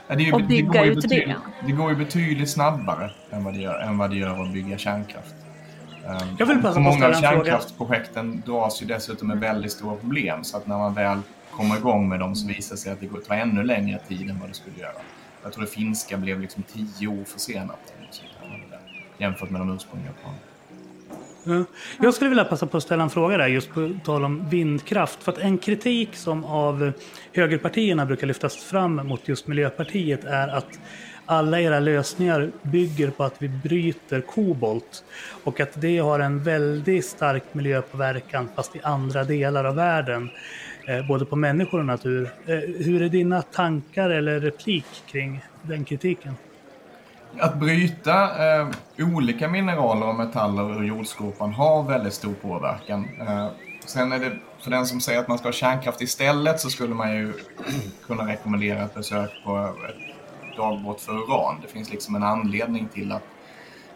Ja, 0.08 0.18
ju, 0.18 0.32
och 0.32 0.44
bygga 0.44 0.82
det 0.82 0.88
ut 0.88 1.08
det. 1.08 1.36
Det 1.66 1.72
går 1.72 1.90
ju 1.90 1.96
betydligt 1.96 2.50
snabbare 2.50 3.10
än 3.30 3.44
vad 3.44 3.54
det 3.54 3.60
gör, 3.60 3.78
än 3.78 3.98
vad 3.98 4.10
det 4.10 4.16
gör 4.16 4.42
att 4.42 4.52
bygga 4.52 4.78
kärnkraft. 4.78 5.34
Ehm, 6.06 6.36
jag 6.38 6.46
vill 6.46 6.62
passa 6.62 6.74
på 6.74 6.80
Många 6.80 7.06
av 7.06 7.12
kärnkraftsprojekten 7.12 8.42
dras 8.46 8.82
ju 8.82 8.86
dessutom 8.86 9.28
med 9.28 9.38
väldigt 9.38 9.72
stora 9.72 9.96
problem 9.96 10.44
så 10.44 10.56
att 10.56 10.66
när 10.66 10.78
man 10.78 10.94
väl 10.94 11.18
kommer 11.50 11.76
igång 11.76 12.08
med 12.08 12.20
dem 12.20 12.34
så 12.34 12.48
visar 12.48 12.74
det 12.74 12.80
sig 12.80 12.92
att 12.92 13.00
det 13.00 13.08
tar 13.26 13.34
ännu 13.34 13.62
längre 13.62 13.98
tid 14.08 14.30
än 14.30 14.38
vad 14.40 14.50
det 14.50 14.54
skulle 14.54 14.78
göra. 14.78 14.92
Jag 15.42 15.52
tror 15.52 15.64
det 15.64 15.70
finska 15.70 16.16
blev 16.16 16.40
liksom 16.40 16.62
tio 16.62 17.08
år 17.08 17.24
försenat 17.24 17.92
jämfört 19.18 19.50
med 19.50 19.60
de 19.60 19.74
ursprungliga 19.74 20.12
planerna. 20.22 20.40
Ja. 21.44 21.64
Jag 22.04 22.14
skulle 22.14 22.28
vilja 22.28 22.44
passa 22.44 22.66
på 22.66 22.76
att 22.76 22.82
ställa 22.82 23.02
en 23.02 23.10
fråga 23.10 23.36
där 23.36 23.46
just 23.46 23.72
på 23.72 23.90
tal 24.04 24.24
om 24.24 24.48
vindkraft. 24.48 25.22
För 25.22 25.32
att 25.32 25.38
en 25.38 25.58
kritik 25.58 26.16
som 26.16 26.44
av 26.44 26.92
högerpartierna 27.32 28.06
brukar 28.06 28.26
lyftas 28.26 28.56
fram 28.56 28.94
mot 28.94 29.28
just 29.28 29.46
Miljöpartiet 29.46 30.24
är 30.24 30.48
att 30.48 30.78
alla 31.26 31.60
era 31.60 31.80
lösningar 31.80 32.50
bygger 32.62 33.10
på 33.10 33.24
att 33.24 33.42
vi 33.42 33.48
bryter 33.48 34.20
kobolt 34.20 35.04
och 35.44 35.60
att 35.60 35.80
det 35.80 35.98
har 35.98 36.20
en 36.20 36.42
väldigt 36.42 37.06
stark 37.06 37.42
miljöpåverkan 37.52 38.48
fast 38.56 38.76
i 38.76 38.80
andra 38.82 39.24
delar 39.24 39.64
av 39.64 39.74
världen. 39.74 40.30
Eh, 40.88 41.06
både 41.08 41.24
på 41.24 41.36
människor 41.36 41.78
och 41.78 41.86
natur. 41.86 42.30
Eh, 42.46 42.54
hur 42.58 43.02
är 43.02 43.08
dina 43.08 43.42
tankar 43.42 44.10
eller 44.10 44.40
replik 44.40 44.86
kring 45.06 45.44
den 45.62 45.84
kritiken? 45.84 46.34
att 47.40 47.56
bryta 47.56 48.22
eh, 48.58 48.68
olika 48.98 49.48
mineraler 49.48 50.08
och 50.08 50.14
metaller 50.14 50.78
ur 50.78 50.84
jordskorpan 50.84 51.52
har 51.52 51.82
väldigt 51.82 52.14
stor 52.14 52.34
påverkan. 52.34 53.08
Eh, 53.20 53.48
sen 53.86 54.12
är 54.12 54.18
det, 54.18 54.32
för 54.60 54.70
den 54.70 54.86
som 54.86 55.00
säger 55.00 55.20
att 55.20 55.28
man 55.28 55.38
ska 55.38 55.48
ha 55.48 55.52
kärnkraft 55.52 56.02
istället 56.02 56.60
så 56.60 56.70
skulle 56.70 56.94
man 56.94 57.16
ju 57.16 57.32
kunna 58.06 58.28
rekommendera 58.28 58.82
ett 58.82 58.94
besök 58.94 59.30
på 59.44 59.74
ett 59.88 60.15
dagbrott 60.56 61.00
för 61.00 61.12
uran. 61.12 61.60
Det 61.62 61.68
finns 61.68 61.90
liksom 61.90 62.14
en 62.14 62.22
anledning 62.22 62.88
till 62.88 63.12
att 63.12 63.24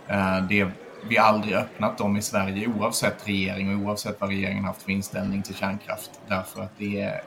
eh, 0.08 0.46
det 0.48 0.68
vi 1.08 1.18
aldrig 1.18 1.54
öppnat 1.54 1.98
dem 1.98 2.16
i 2.16 2.22
Sverige 2.22 2.68
oavsett 2.78 3.28
regering 3.28 3.74
och 3.74 3.86
oavsett 3.86 4.20
vad 4.20 4.30
regeringen 4.30 4.64
haft 4.64 4.82
för 4.82 4.90
inställning 4.90 5.42
till 5.42 5.54
kärnkraft. 5.54 6.11
Därför 6.28 6.62
att 6.62 6.78
det 6.78 7.00
är 7.00 7.20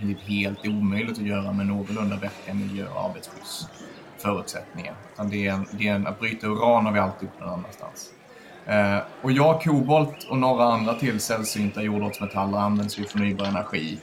typ 0.00 0.22
helt 0.22 0.66
omöjligt 0.66 1.18
att 1.18 1.26
göra 1.26 1.52
med 1.52 1.66
någorlunda 1.66 2.16
vettiga 2.16 2.54
miljö 2.54 2.86
och 2.94 3.04
arbetsskyddsförutsättningar. 3.04 4.94
Utan 5.12 5.30
det 5.30 5.46
är, 5.46 5.52
en, 5.52 5.66
det 5.70 5.88
är 5.88 5.94
en, 5.94 6.06
att 6.06 6.20
bryta 6.20 6.46
uran 6.46 6.86
har 6.86 6.92
vi 6.92 6.98
alltid 6.98 7.28
gjort 7.28 7.40
någon 7.40 7.48
annanstans. 7.48 8.10
Eh, 8.66 8.98
och 9.22 9.32
ja, 9.32 9.60
kobolt 9.64 10.24
och 10.30 10.38
några 10.38 10.64
andra 10.64 10.94
till 10.94 11.20
sällsynta 11.20 11.82
jordartsmetaller 11.82 12.58
används 12.58 12.98
ju 12.98 13.02
i 13.02 13.06
förnybar 13.06 13.44
energi. 13.44 13.98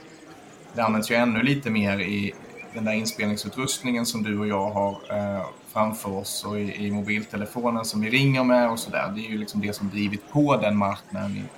Det 0.74 0.82
används 0.82 1.12
ju 1.12 1.16
ännu 1.16 1.44
lite 1.44 1.70
mer 1.70 2.00
i 2.00 2.34
den 2.78 2.86
där 2.86 2.94
inspelningsutrustningen 2.94 4.06
som 4.06 4.24
du 4.24 4.40
och 4.40 4.48
jag 4.48 4.70
har 4.70 4.92
eh, 5.10 5.46
framför 5.68 6.12
oss 6.12 6.46
och 6.46 6.60
i, 6.60 6.86
i, 6.86 6.92
mobiltelefonen 6.92 7.86
som 7.86 8.02
vi 8.02 8.10
ringer 8.10 8.44
med 8.44 8.70
och 8.70 8.80
sådär. 8.80 9.14
Det 9.16 9.22
är 9.22 9.30
ju 9.30 9.38
liksom 9.38 9.62
det 9.62 9.74
som 9.74 9.90
drivit 9.90 10.32
på 10.32 10.58
den 10.58 10.78
marknaden 10.78 11.50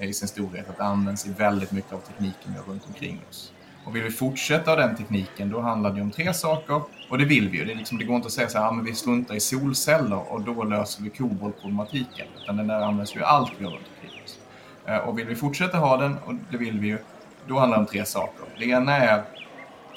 i, 0.00 0.06
i 0.06 0.12
sin 0.12 0.28
storhet, 0.28 0.68
att 0.68 0.76
det 0.76 0.84
används 0.84 1.26
i 1.26 1.32
väldigt 1.32 1.72
mycket 1.72 1.92
av 1.92 1.98
tekniken 1.98 2.54
runt 2.66 2.86
omkring 2.86 3.20
oss. 3.30 3.52
Och 3.84 3.96
vill 3.96 4.02
vi 4.02 4.10
fortsätta 4.10 4.76
den 4.76 4.96
tekniken, 4.96 5.50
då 5.50 5.60
handlar 5.60 5.92
det 5.94 6.02
om 6.02 6.10
tre 6.10 6.34
saker. 6.34 6.82
Och 7.10 7.18
det 7.18 7.24
vill 7.24 7.48
vi 7.48 7.58
ju. 7.58 7.64
Det, 7.64 7.74
liksom, 7.74 7.98
det 7.98 8.04
går 8.04 8.16
inte 8.16 8.26
att 8.26 8.32
säga 8.32 8.48
så 8.48 8.58
här, 8.58 8.68
ah, 8.68 8.72
men 8.72 8.84
vi 8.84 8.94
struntar 8.94 9.34
i 9.34 9.40
solceller 9.40 10.32
och 10.32 10.40
då 10.40 10.64
löser 10.64 11.02
vi 11.02 11.10
koboltproblematiken. 11.10 12.26
Utan 12.42 12.56
den 12.56 12.66
där 12.66 12.80
används 12.80 13.16
ju 13.16 13.22
allt 13.22 13.52
vi 13.58 13.64
har 13.64 13.72
runt 13.72 13.86
omkring 13.94 14.22
oss. 14.24 14.38
Eh, 14.86 14.96
och 14.96 15.18
vill 15.18 15.26
vi 15.26 15.34
fortsätta 15.34 15.78
ha 15.78 15.96
den, 15.96 16.18
och 16.18 16.34
det 16.50 16.56
vill 16.56 16.78
vi 16.78 16.88
ju, 16.88 16.98
då 17.46 17.58
handlar 17.58 17.78
det 17.78 17.80
om 17.80 17.86
tre 17.86 18.04
saker. 18.04 18.44
Det 18.58 18.64
ena 18.64 18.96
är 18.96 19.24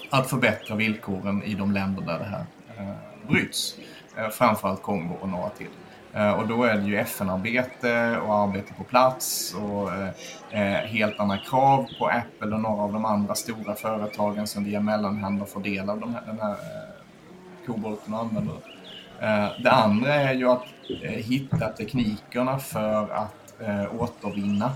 att 0.10 0.30
förbättra 0.30 0.76
villkoren 0.76 1.44
i 1.44 1.54
de 1.54 1.72
länder 1.72 2.02
där 2.02 2.20
det 2.20 2.26
här 2.26 2.46
eh, 2.78 2.96
bryts. 3.28 3.76
Eh, 4.18 4.30
framförallt 4.30 4.82
Kongo 4.82 5.16
och 5.22 5.30
några 5.30 5.50
till. 5.50 5.68
Eh, 6.14 6.32
och 6.32 6.48
då 6.48 6.64
är 6.64 6.76
det 6.76 6.84
ju 6.84 6.98
FN-arbete 6.98 8.18
och 8.18 8.36
arbete 8.36 8.74
på 8.74 8.84
plats 8.84 9.54
och 9.54 9.89
helt 10.86 11.20
andra 11.20 11.38
krav 11.38 11.88
på 12.00 12.08
Apple 12.08 12.56
och 12.56 12.60
några 12.60 12.84
av 12.84 12.94
de 12.94 13.06
andra 13.06 13.36
stora 13.36 13.76
företagen 13.76 14.48
som 14.48 14.64
via 14.64 14.80
mellanhänder 14.80 15.46
får 15.46 15.62
del 15.62 15.89
av 15.89 16.00
de 16.00 16.14
här, 16.14 16.22
den 16.26 16.39
här 16.39 16.56
kobolten 17.66 18.14
och 18.14 18.20
använder. 18.20 18.56
Det 19.64 19.72
andra 19.72 20.14
är 20.14 20.34
ju 20.34 20.50
att 20.50 20.66
hitta 21.02 21.70
teknikerna 21.70 22.60
för 22.60 23.10
att 23.14 23.62
återvinna. 24.00 24.72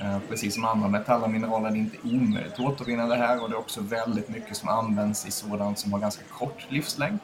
Eh, 0.00 0.18
precis 0.28 0.54
som 0.54 0.64
andra 0.64 0.88
metaller 0.88 1.24
och 1.24 1.30
mineraler 1.30 1.68
är 1.68 1.72
det 1.72 1.78
inte 1.78 1.96
omöjligt 2.04 2.52
att 2.52 2.60
återvinna 2.60 3.06
det 3.06 3.16
här 3.16 3.42
och 3.42 3.50
det 3.50 3.54
är 3.54 3.58
också 3.58 3.80
väldigt 3.80 4.28
mycket 4.28 4.56
som 4.56 4.68
används 4.68 5.26
i 5.26 5.30
sådant 5.30 5.78
som 5.78 5.92
har 5.92 6.00
ganska 6.00 6.24
kort 6.24 6.66
livslängd. 6.68 7.18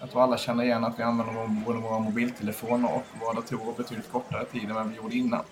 Jag 0.00 0.10
tror 0.10 0.22
alla 0.22 0.38
känner 0.38 0.64
igen 0.64 0.84
att 0.84 0.98
vi 0.98 1.02
använder 1.02 1.64
både 1.64 1.78
våra 1.78 1.98
mobiltelefoner 1.98 2.94
och 2.94 3.04
våra 3.20 3.32
datorer 3.32 3.74
betydligt 3.76 4.12
kortare 4.12 4.44
tid 4.44 4.64
än 4.64 4.74
vad 4.74 4.88
vi 4.88 4.96
gjorde 4.96 5.16
innan. 5.16 5.44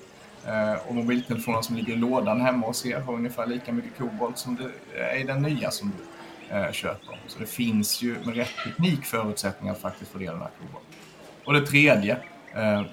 Eh, 0.46 0.88
och 0.88 0.94
mobiltelefonen 0.94 1.62
som 1.62 1.76
ligger 1.76 1.92
i 1.92 1.96
lådan 1.96 2.40
hemma 2.40 2.66
hos 2.66 2.86
er 2.86 3.00
har 3.00 3.14
ungefär 3.14 3.46
lika 3.46 3.72
mycket 3.72 3.98
kobolt 3.98 4.38
som 4.38 4.56
det 4.56 4.98
är 5.00 5.20
i 5.20 5.22
den 5.24 5.42
nya 5.42 5.70
som 5.70 5.92
du 5.98 6.54
eh, 6.56 6.72
köper. 6.72 7.20
Så 7.26 7.38
det 7.38 7.46
finns 7.46 8.02
ju 8.02 8.16
med 8.24 8.36
rätt 8.36 8.56
teknik 8.64 9.04
förutsättningar 9.04 9.74
att 9.74 9.80
faktiskt 9.80 10.10
få 10.10 10.18
del 10.18 10.28
av 10.28 10.34
den 10.34 10.42
här 10.42 10.50
kobolten. 10.58 10.98
Och 11.44 11.52
det 11.52 11.66
tredje, 11.66 12.16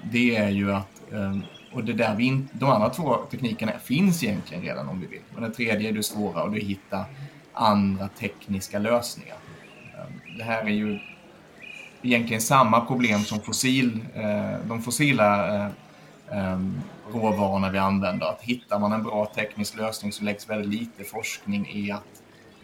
det 0.02 0.36
är 0.36 0.48
ju 0.48 0.72
att 0.72 1.12
och 1.72 1.84
det 1.84 1.92
där 1.92 2.14
vi 2.14 2.24
in, 2.24 2.48
de 2.52 2.70
andra 2.70 2.88
två 2.88 3.16
teknikerna 3.30 3.72
finns 3.82 4.24
egentligen 4.24 4.62
redan 4.62 4.88
om 4.88 5.00
vi 5.00 5.06
vill. 5.06 5.20
Men 5.34 5.42
den 5.42 5.52
tredje 5.52 5.88
är 5.88 5.92
det 5.92 6.02
svåra 6.02 6.42
och 6.42 6.50
det 6.50 6.58
är 6.58 6.62
att 6.62 6.68
hitta 6.68 7.04
andra 7.52 8.08
tekniska 8.08 8.78
lösningar. 8.78 9.36
Ehm, 9.98 10.36
det 10.38 10.44
här 10.44 10.62
är 10.62 10.70
ju 10.70 10.98
egentligen 12.02 12.40
samma 12.40 12.80
problem 12.80 13.20
som 13.20 13.40
fossil, 13.40 14.00
eh, 14.14 14.66
de 14.68 14.82
fossila 14.82 15.56
eh, 15.56 15.70
ehm, 16.30 16.80
råvarorna 17.12 17.70
vi 17.70 17.78
använder. 17.78 18.26
Att 18.26 18.42
hittar 18.42 18.78
man 18.78 18.92
en 18.92 19.02
bra 19.02 19.26
teknisk 19.34 19.76
lösning 19.76 20.12
så 20.12 20.24
läggs 20.24 20.50
väldigt 20.50 20.80
lite 20.80 21.04
forskning 21.04 21.68
i 21.68 21.90
att 21.92 22.22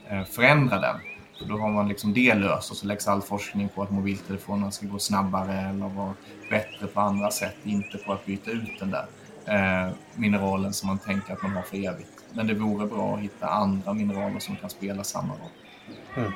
eh, 0.09 0.25
förändra 0.25 0.81
den. 0.81 0.97
Så 1.39 1.45
då 1.45 1.59
har 1.59 1.71
man 1.71 1.89
liksom 1.89 2.15
det 2.15 2.35
löst 2.35 2.71
och 2.71 2.77
så 2.77 2.87
läggs 2.87 3.09
all 3.09 3.23
forskning 3.23 3.69
på 3.69 3.83
att 3.83 3.91
mobiltelefonerna 3.91 4.71
ska 4.71 4.87
gå 4.87 4.99
snabbare 4.99 5.53
eller 5.53 5.89
vara 5.89 6.15
bättre 6.51 6.87
på 6.87 7.01
andra 7.01 7.31
sätt, 7.31 7.57
inte 7.65 7.99
på 7.99 8.13
att 8.13 8.27
byta 8.27 8.51
ut 8.51 8.81
den 8.81 8.91
där 8.91 9.07
eh, 9.47 9.93
mineralen 10.15 10.73
som 10.73 10.87
man 10.87 10.99
tänker 10.99 11.33
att 11.33 11.43
man 11.43 11.53
har 11.53 11.63
för 11.63 11.77
evigt. 11.77 12.11
Men 12.33 12.47
det 12.47 12.55
vore 12.55 12.87
bra 12.87 13.15
att 13.15 13.21
hitta 13.21 13.47
andra 13.47 13.93
mineraler 13.93 14.39
som 14.39 14.57
kan 14.57 14.71
spela 14.71 15.05
samma 15.05 15.33
roll. 15.33 15.51
Mm. 16.17 16.33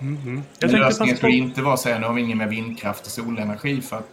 Mm 0.00 0.16
-hmm. 0.16 0.42
Jag 0.58 0.70
lösningen 0.70 1.16
skulle 1.16 1.36
inte 1.36 1.62
vara 1.62 1.74
att 1.74 1.80
säga 1.80 1.98
nu 1.98 2.06
har 2.06 2.14
vi 2.14 2.22
ingen 2.22 2.38
mer 2.38 2.46
vindkraft 2.46 3.06
och 3.06 3.12
solenergi 3.12 3.80
för 3.80 3.96
att 3.96 4.08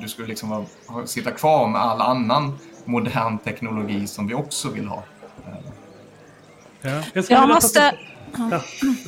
du 0.00 0.08
skulle 0.08 0.28
liksom 0.28 0.48
vara, 0.50 1.06
sitta 1.06 1.30
kvar 1.30 1.68
med 1.68 1.80
all 1.80 2.00
annan 2.00 2.58
modern 2.84 3.38
teknologi 3.38 4.06
som 4.06 4.26
vi 4.26 4.34
också 4.34 4.70
vill 4.70 4.88
ha. 4.88 5.04
Ja. 6.82 7.02
Jag, 7.12 7.24
jag 7.28 7.48
måste... 7.48 7.94
Ja. 8.38 8.60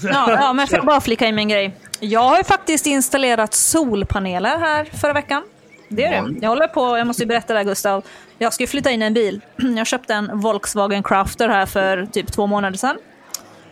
ja, 0.02 0.30
ja, 0.30 0.52
men 0.52 0.66
får 0.66 0.78
jag 0.78 0.86
bara 0.86 1.00
flika 1.00 1.26
in 1.26 1.34
min 1.34 1.48
grej. 1.48 1.76
Jag 2.00 2.20
har 2.20 2.38
ju 2.38 2.44
faktiskt 2.44 2.86
installerat 2.86 3.54
solpaneler 3.54 4.58
här 4.58 4.84
förra 4.84 5.12
veckan. 5.12 5.42
Det 5.88 6.04
är 6.04 6.22
det. 6.22 6.34
Jag 6.40 6.48
håller 6.48 6.68
på, 6.68 6.98
jag 6.98 7.06
måste 7.06 7.22
ju 7.22 7.26
berätta 7.26 7.52
det 7.52 7.58
här 7.58 7.64
Gustav. 7.64 8.04
Jag 8.38 8.52
ska 8.52 8.66
flytta 8.66 8.90
in 8.90 9.02
en 9.02 9.14
bil. 9.14 9.40
Jag 9.76 9.86
köpte 9.86 10.14
en 10.14 10.40
Volkswagen 10.40 11.02
Crafter 11.02 11.48
här 11.48 11.66
för 11.66 12.06
typ 12.06 12.32
två 12.32 12.46
månader 12.46 12.76
sedan. 12.76 12.98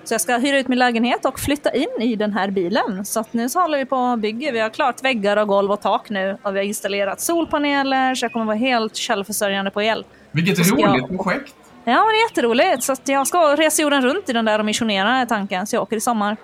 Så 0.05 0.15
jag 0.15 0.21
ska 0.21 0.37
hyra 0.37 0.59
ut 0.59 0.69
min 0.69 0.79
lägenhet 0.79 1.25
och 1.25 1.41
flytta 1.41 1.75
in 1.75 1.89
i 2.01 2.17
den 2.17 2.33
här 2.33 2.51
bilen. 2.51 3.05
Så 3.05 3.25
nu 3.31 3.49
så 3.49 3.61
håller 3.61 3.79
vi 3.79 3.85
på 3.85 3.97
och 3.97 4.19
bygger. 4.19 4.53
Vi 4.53 4.61
har 4.61 4.71
klart 4.71 5.05
väggar 5.05 5.37
och 5.37 5.49
golv 5.49 5.71
och 5.71 5.81
tak 5.81 6.11
nu. 6.11 6.39
Och 6.43 6.55
vi 6.55 6.59
har 6.59 6.65
installerat 6.65 7.21
solpaneler 7.21 8.15
så 8.15 8.25
jag 8.25 8.33
kommer 8.33 8.47
vara 8.47 8.57
helt 8.57 8.99
självförsörjande 8.99 9.71
på 9.71 9.83
el. 9.83 10.05
Vilket 10.33 10.71
roligt 10.71 10.85
jag... 10.85 11.09
projekt! 11.09 11.55
Ja, 11.85 12.05
men 12.05 12.09
det 12.09 12.21
är 12.21 12.29
jätteroligt. 12.29 12.83
Så 12.83 12.93
att 12.93 13.09
jag 13.09 13.27
ska 13.27 13.57
resa 13.57 13.83
jorden 13.83 14.03
runt 14.03 14.29
i 14.29 14.33
den 14.33 14.45
där 14.45 14.59
och 14.59 14.65
missionera 14.65 15.17
är 15.17 15.27
tanken. 15.27 15.67
Så 15.67 15.77
jag 15.77 15.83
åker 15.83 15.97
i 15.97 16.01
sommar. 16.01 16.37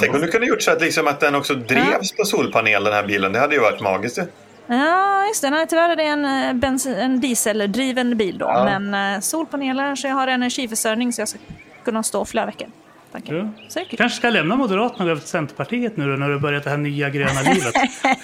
Tänk 0.00 0.14
om 0.14 0.20
du 0.20 0.28
kunde 0.28 0.46
gjort 0.46 0.62
så 0.62 0.70
att, 0.70 0.80
liksom 0.80 1.06
att 1.06 1.20
den 1.20 1.34
också 1.34 1.54
drevs 1.54 2.12
ja. 2.16 2.16
på 2.18 2.24
solpanel, 2.24 2.84
den 2.84 2.92
här 2.92 3.06
bilen. 3.06 3.32
Det 3.32 3.38
hade 3.38 3.54
ju 3.54 3.60
varit 3.60 3.80
magiskt. 3.80 4.18
Ja, 4.66 5.26
just 5.26 5.42
det. 5.42 5.50
Nej, 5.50 5.66
tyvärr 5.66 5.88
är 5.88 5.96
det 5.96 6.02
en, 6.02 6.24
eh, 6.24 6.52
bensin, 6.52 6.94
en 6.94 7.20
dieseldriven 7.20 8.16
bil 8.16 8.38
då. 8.38 8.46
Ja. 8.46 8.78
Men 8.78 9.14
eh, 9.14 9.20
solpaneler, 9.20 9.96
så 9.96 10.06
jag 10.06 10.14
har 10.14 10.26
energiförsörjning 10.26 11.12
så 11.12 11.20
jag 11.20 11.28
ska 11.28 11.38
kunna 11.84 12.02
stå 12.02 12.24
flera 12.24 12.46
veckor. 12.46 12.68
Ja. 13.12 13.48
Säkert. 13.68 13.98
kanske 13.98 14.16
ska 14.16 14.30
lämna 14.30 14.56
Moderaterna 14.56 15.04
och 15.04 15.16
gå 15.16 15.20
till 15.20 15.28
Centerpartiet 15.28 15.96
nu 15.96 16.10
då, 16.10 16.16
när 16.16 16.28
du 16.28 16.38
börjat 16.38 16.64
det 16.64 16.70
här 16.70 16.76
nya 16.76 17.10
gröna 17.10 17.42
livet. 17.54 17.74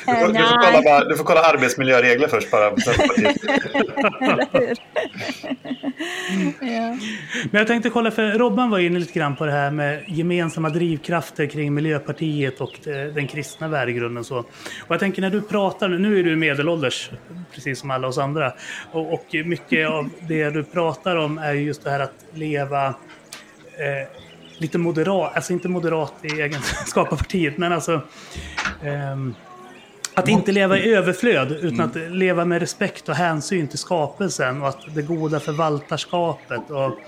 du, 0.07 0.15
får, 0.15 0.33
du, 0.33 0.39
får 0.39 0.63
kolla 0.63 0.83
bara, 0.83 1.05
du 1.05 1.17
får 1.17 1.25
kolla 1.25 1.41
arbetsmiljöregler 1.41 2.29
först 2.29 2.51
bara 2.51 2.71
på 2.71 2.81
Centerpartiet. 2.81 3.37
ja. 6.61 6.97
Men 7.51 7.59
jag 7.59 7.67
tänkte 7.67 7.91
kolla, 7.91 8.11
för 8.11 8.39
Robban 8.39 8.71
var 8.71 8.79
inne 8.79 8.99
lite 8.99 9.19
grann 9.19 9.37
på 9.37 9.47
det 9.47 9.53
här 9.53 9.71
med 9.71 10.05
gemensamma 10.07 10.69
drivkrafter 10.69 11.47
kring 11.47 11.75
Miljöpartiet 11.75 12.61
och 12.61 12.73
den 13.15 13.27
kristna 13.27 13.69
värdegrunden. 13.69 14.25
Så. 14.25 14.39
Och 14.39 14.47
jag 14.89 15.01
tänker 15.01 15.23
när 15.23 15.31
du 15.31 15.43
pratar, 15.43 15.89
nu 15.89 16.19
är 16.19 16.25
du 16.25 16.37
medelålders, 16.37 17.11
precis 17.55 17.81
som 17.81 17.91
alla 17.91 18.09
oss 18.09 18.19
andra, 18.19 18.53
och, 18.93 19.13
och 19.13 19.25
mycket 19.45 19.89
av 19.89 20.11
det 20.21 20.51
du 20.51 20.65
pratar 20.65 21.17
om 21.17 21.39
är 21.39 21.53
just 21.53 21.85
det 21.85 21.91
här 21.91 22.01
att 22.01 22.25
leva 22.35 22.87
eh, 22.87 24.09
lite 24.59 24.79
moderat, 24.79 25.37
alltså 25.37 25.53
inte 25.53 25.69
moderat 25.69 26.15
i 26.23 26.41
egenskap 26.41 27.13
av 27.13 27.17
partiet, 27.17 27.59
men 27.59 27.73
alltså 27.73 28.03
um, 29.13 29.35
att 30.15 30.29
inte 30.29 30.53
leva 30.53 30.79
i 30.79 30.95
överflöd, 30.95 31.53
utan 31.53 31.81
att 31.81 31.97
leva 31.97 32.45
med 32.45 32.61
respekt 32.61 33.09
och 33.09 33.15
hänsyn 33.15 33.69
till 33.69 33.79
skapelsen 33.79 34.63
och 34.63 34.69
att 34.69 34.95
det 34.95 35.03
goda 35.03 35.41
förvaltarskapet 35.41 36.71
och 36.71 36.99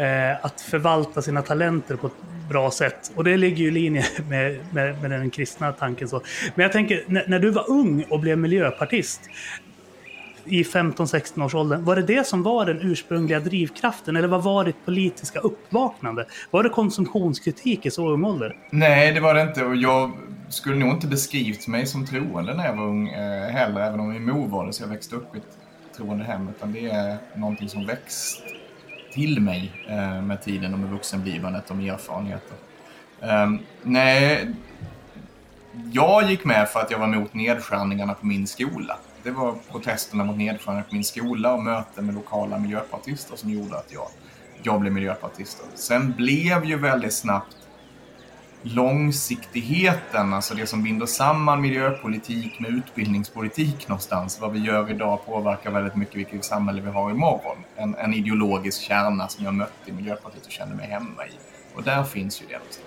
eh, 0.00 0.44
att 0.44 0.60
förvalta 0.60 1.22
sina 1.22 1.42
talenter 1.42 1.96
på 1.96 2.06
ett 2.06 2.48
bra 2.48 2.70
sätt. 2.70 3.12
Och 3.14 3.24
det 3.24 3.36
ligger 3.36 3.56
ju 3.56 3.68
i 3.68 3.70
linje 3.70 4.06
med, 4.28 4.58
med, 4.72 5.02
med 5.02 5.10
den 5.10 5.30
kristna 5.30 5.72
tanken. 5.72 6.08
Så. 6.08 6.22
Men 6.54 6.62
jag 6.62 6.72
tänker, 6.72 7.04
när, 7.06 7.24
när, 7.28 7.38
du 7.38 7.50
var 7.50 7.70
ung 7.70 8.04
och 8.10 8.20
blev 8.20 8.38
miljöpartist, 8.38 9.20
i 10.46 10.62
15-16 10.62 11.44
års 11.44 11.54
åldern. 11.54 11.84
Var 11.84 11.96
det 11.96 12.02
det 12.02 12.26
som 12.26 12.42
var 12.42 12.66
den 12.66 12.78
ursprungliga 12.82 13.40
drivkraften 13.40 14.16
eller 14.16 14.28
vad 14.28 14.42
var 14.42 14.64
ditt 14.64 14.84
politiska 14.84 15.38
uppvaknande? 15.38 16.26
Var 16.50 16.62
det 16.62 16.68
konsumtionskritik 16.68 17.86
i 17.86 17.90
så 17.90 18.08
ung 18.08 18.24
ålder? 18.24 18.56
Nej, 18.70 19.12
det 19.12 19.20
var 19.20 19.34
det 19.34 19.42
inte 19.42 19.64
och 19.64 19.76
jag 19.76 20.12
skulle 20.48 20.76
nog 20.76 20.88
inte 20.88 21.06
beskrivit 21.06 21.68
mig 21.68 21.86
som 21.86 22.06
troende 22.06 22.54
när 22.54 22.66
jag 22.66 22.76
var 22.76 22.84
ung 22.84 23.08
eh, 23.08 23.48
heller, 23.48 23.80
även 23.80 24.00
om 24.00 24.08
min 24.08 24.24
mor 24.24 24.48
var 24.48 24.66
det 24.66 24.72
så 24.72 24.82
jag 24.82 24.88
växte 24.88 25.16
upp 25.16 25.34
i 25.34 25.38
ett 25.38 25.58
troende 25.96 26.24
hem. 26.24 26.48
Utan 26.48 26.72
det 26.72 26.86
är 26.86 27.16
någonting 27.34 27.68
som 27.68 27.86
växt 27.86 28.42
till 29.12 29.40
mig 29.40 29.86
eh, 29.88 30.22
med 30.22 30.42
tiden 30.42 30.72
och 30.74 30.80
med 30.80 30.90
vuxenblivandet 30.90 31.70
och 31.70 31.76
med 31.76 31.94
erfarenheter. 31.94 32.56
Um, 33.20 33.60
nej, 33.82 34.48
jag 35.92 36.30
gick 36.30 36.44
med 36.44 36.68
för 36.68 36.80
att 36.80 36.90
jag 36.90 36.98
var 36.98 37.06
emot 37.06 37.34
nedskärningarna 37.34 38.14
på 38.14 38.26
min 38.26 38.46
skola. 38.46 38.98
Det 39.26 39.32
var 39.32 39.54
protesterna 39.70 40.24
mot 40.24 40.36
nedskärningar 40.36 40.82
på 40.82 40.94
min 40.94 41.04
skola 41.04 41.52
och 41.52 41.62
möten 41.62 42.06
med 42.06 42.14
lokala 42.14 42.58
miljöpartister 42.58 43.36
som 43.36 43.50
gjorde 43.50 43.78
att 43.78 43.92
jag, 43.92 44.08
jag 44.62 44.80
blev 44.80 44.92
miljöpartist. 44.92 45.64
Sen 45.74 46.12
blev 46.16 46.64
ju 46.64 46.78
väldigt 46.78 47.12
snabbt 47.12 47.56
långsiktigheten, 48.62 50.34
alltså 50.34 50.54
det 50.54 50.66
som 50.66 50.82
binder 50.82 51.06
samman 51.06 51.60
miljöpolitik 51.60 52.60
med 52.60 52.70
utbildningspolitik 52.70 53.88
någonstans. 53.88 54.40
Vad 54.40 54.52
vi 54.52 54.58
gör 54.58 54.90
idag 54.90 55.26
påverkar 55.26 55.70
väldigt 55.70 55.96
mycket 55.96 56.16
vilket 56.16 56.44
samhälle 56.44 56.80
vi 56.80 56.90
har 56.90 57.10
imorgon. 57.10 57.56
En, 57.76 57.94
en 57.94 58.14
ideologisk 58.14 58.82
kärna 58.82 59.28
som 59.28 59.44
jag 59.44 59.54
mötte 59.54 59.90
i 59.90 59.92
Miljöpartiet 59.92 60.46
och 60.46 60.52
kände 60.52 60.74
mig 60.74 60.86
hemma 60.86 61.26
i. 61.26 61.32
Och 61.74 61.82
där 61.82 62.04
finns 62.04 62.42
ju 62.42 62.46
det 62.46 62.58
någonstans. 62.58 62.85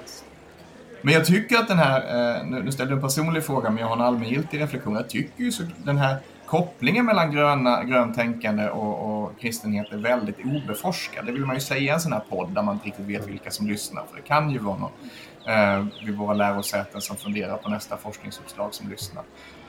Men 1.01 1.13
jag 1.13 1.25
tycker 1.25 1.57
att 1.57 1.67
den 1.67 1.77
här, 1.77 2.01
eh, 2.37 2.45
nu 2.45 2.71
ställde 2.71 2.91
jag 2.91 2.97
en 2.97 3.01
personlig 3.01 3.43
fråga 3.43 3.69
men 3.69 3.79
jag 3.79 3.87
har 3.87 3.95
en 3.95 4.01
allmängiltig 4.01 4.61
reflektion. 4.61 4.95
Jag 4.95 5.09
tycker 5.09 5.43
ju 5.43 5.51
så 5.51 5.63
den 5.77 5.97
här 5.97 6.17
kopplingen 6.45 7.05
mellan 7.05 7.31
gröna, 7.31 7.83
grönt 7.83 8.15
tänkande 8.15 8.69
och, 8.69 9.23
och 9.23 9.39
kristenhet 9.39 9.91
är 9.91 9.97
väldigt 9.97 10.37
obeforskad. 10.45 11.25
Det 11.25 11.31
vill 11.31 11.45
man 11.45 11.55
ju 11.55 11.61
säga 11.61 11.79
i 11.79 11.89
en 11.89 11.99
sån 11.99 12.13
här 12.13 12.23
podd 12.29 12.49
där 12.49 12.61
man 12.61 12.75
inte 12.75 12.87
riktigt 12.87 13.05
vet 13.05 13.27
vilka 13.27 13.51
som 13.51 13.67
lyssnar. 13.67 14.03
För 14.09 14.15
det 14.15 14.21
kan 14.21 14.51
ju 14.51 14.59
vara 14.59 14.77
någon 14.77 14.91
eh, 15.45 16.05
vid 16.05 16.17
våra 16.17 16.33
lärosäten 16.33 17.01
som 17.01 17.15
funderar 17.15 17.57
på 17.57 17.69
nästa 17.69 17.97
forskningsuppslag 17.97 18.73
som 18.73 18.89
lyssnar. 18.89 19.23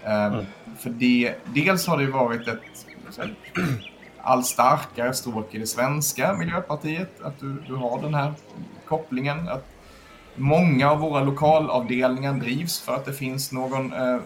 Eh, 0.04 0.24
mm. 0.24 0.46
För 0.78 0.90
det, 0.90 1.34
dels 1.44 1.86
har 1.86 1.96
det 1.96 2.02
ju 2.02 2.10
varit 2.10 2.48
ett 2.48 2.86
här, 3.18 3.34
allt 4.22 4.46
starkare 4.46 5.14
stråk 5.14 5.54
i 5.54 5.58
det 5.58 5.66
svenska 5.66 6.34
Miljöpartiet, 6.34 7.20
att 7.22 7.40
du, 7.40 7.62
du 7.66 7.74
har 7.74 8.02
den 8.02 8.14
här 8.14 8.32
kopplingen. 8.88 9.48
Att 9.48 9.79
många 10.36 10.90
av 10.90 10.98
våra 10.98 11.24
lokalavdelningar 11.24 12.32
drivs 12.32 12.80
för 12.80 12.94
att 12.94 13.04
det 13.04 13.12
finns 13.12 13.52
någon 13.52 13.92
eh, 13.92 14.18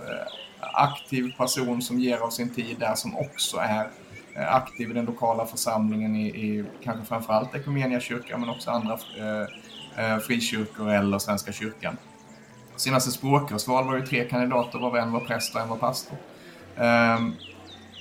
aktiv 0.61 1.33
person 1.37 1.83
som 1.83 1.99
ger 1.99 2.19
av 2.19 2.31
sin 2.31 2.51
tid 2.55 2.77
där 2.79 2.95
som 2.95 3.17
också 3.17 3.57
är 3.57 3.89
eh, 4.37 4.55
aktiv 4.55 4.91
i 4.91 4.93
den 4.93 5.05
lokala 5.05 5.47
församlingen 5.47 6.17
i, 6.17 6.27
i 6.27 6.65
kanske 6.83 7.05
framförallt 7.05 7.55
Ekumenia 7.55 8.01
kyrkan 8.01 8.41
men 8.41 8.49
också 8.49 8.71
andra 8.71 8.99
eh, 9.19 10.05
eh, 10.05 10.19
frikyrkor 10.19 10.91
eller 10.91 11.19
Svenska 11.19 11.53
kyrkan. 11.53 11.97
Senaste 12.77 13.11
språkrörsval 13.11 13.85
var 13.85 13.97
ju 13.97 14.07
tre 14.07 14.25
kandidater, 14.25 14.79
var 14.79 14.99
en 14.99 15.13
var 15.13 15.21
präst 15.21 15.55
och 15.55 15.61
en 15.61 15.69
var 15.69 15.77
pastor. 15.77 16.19
Um, 16.77 17.35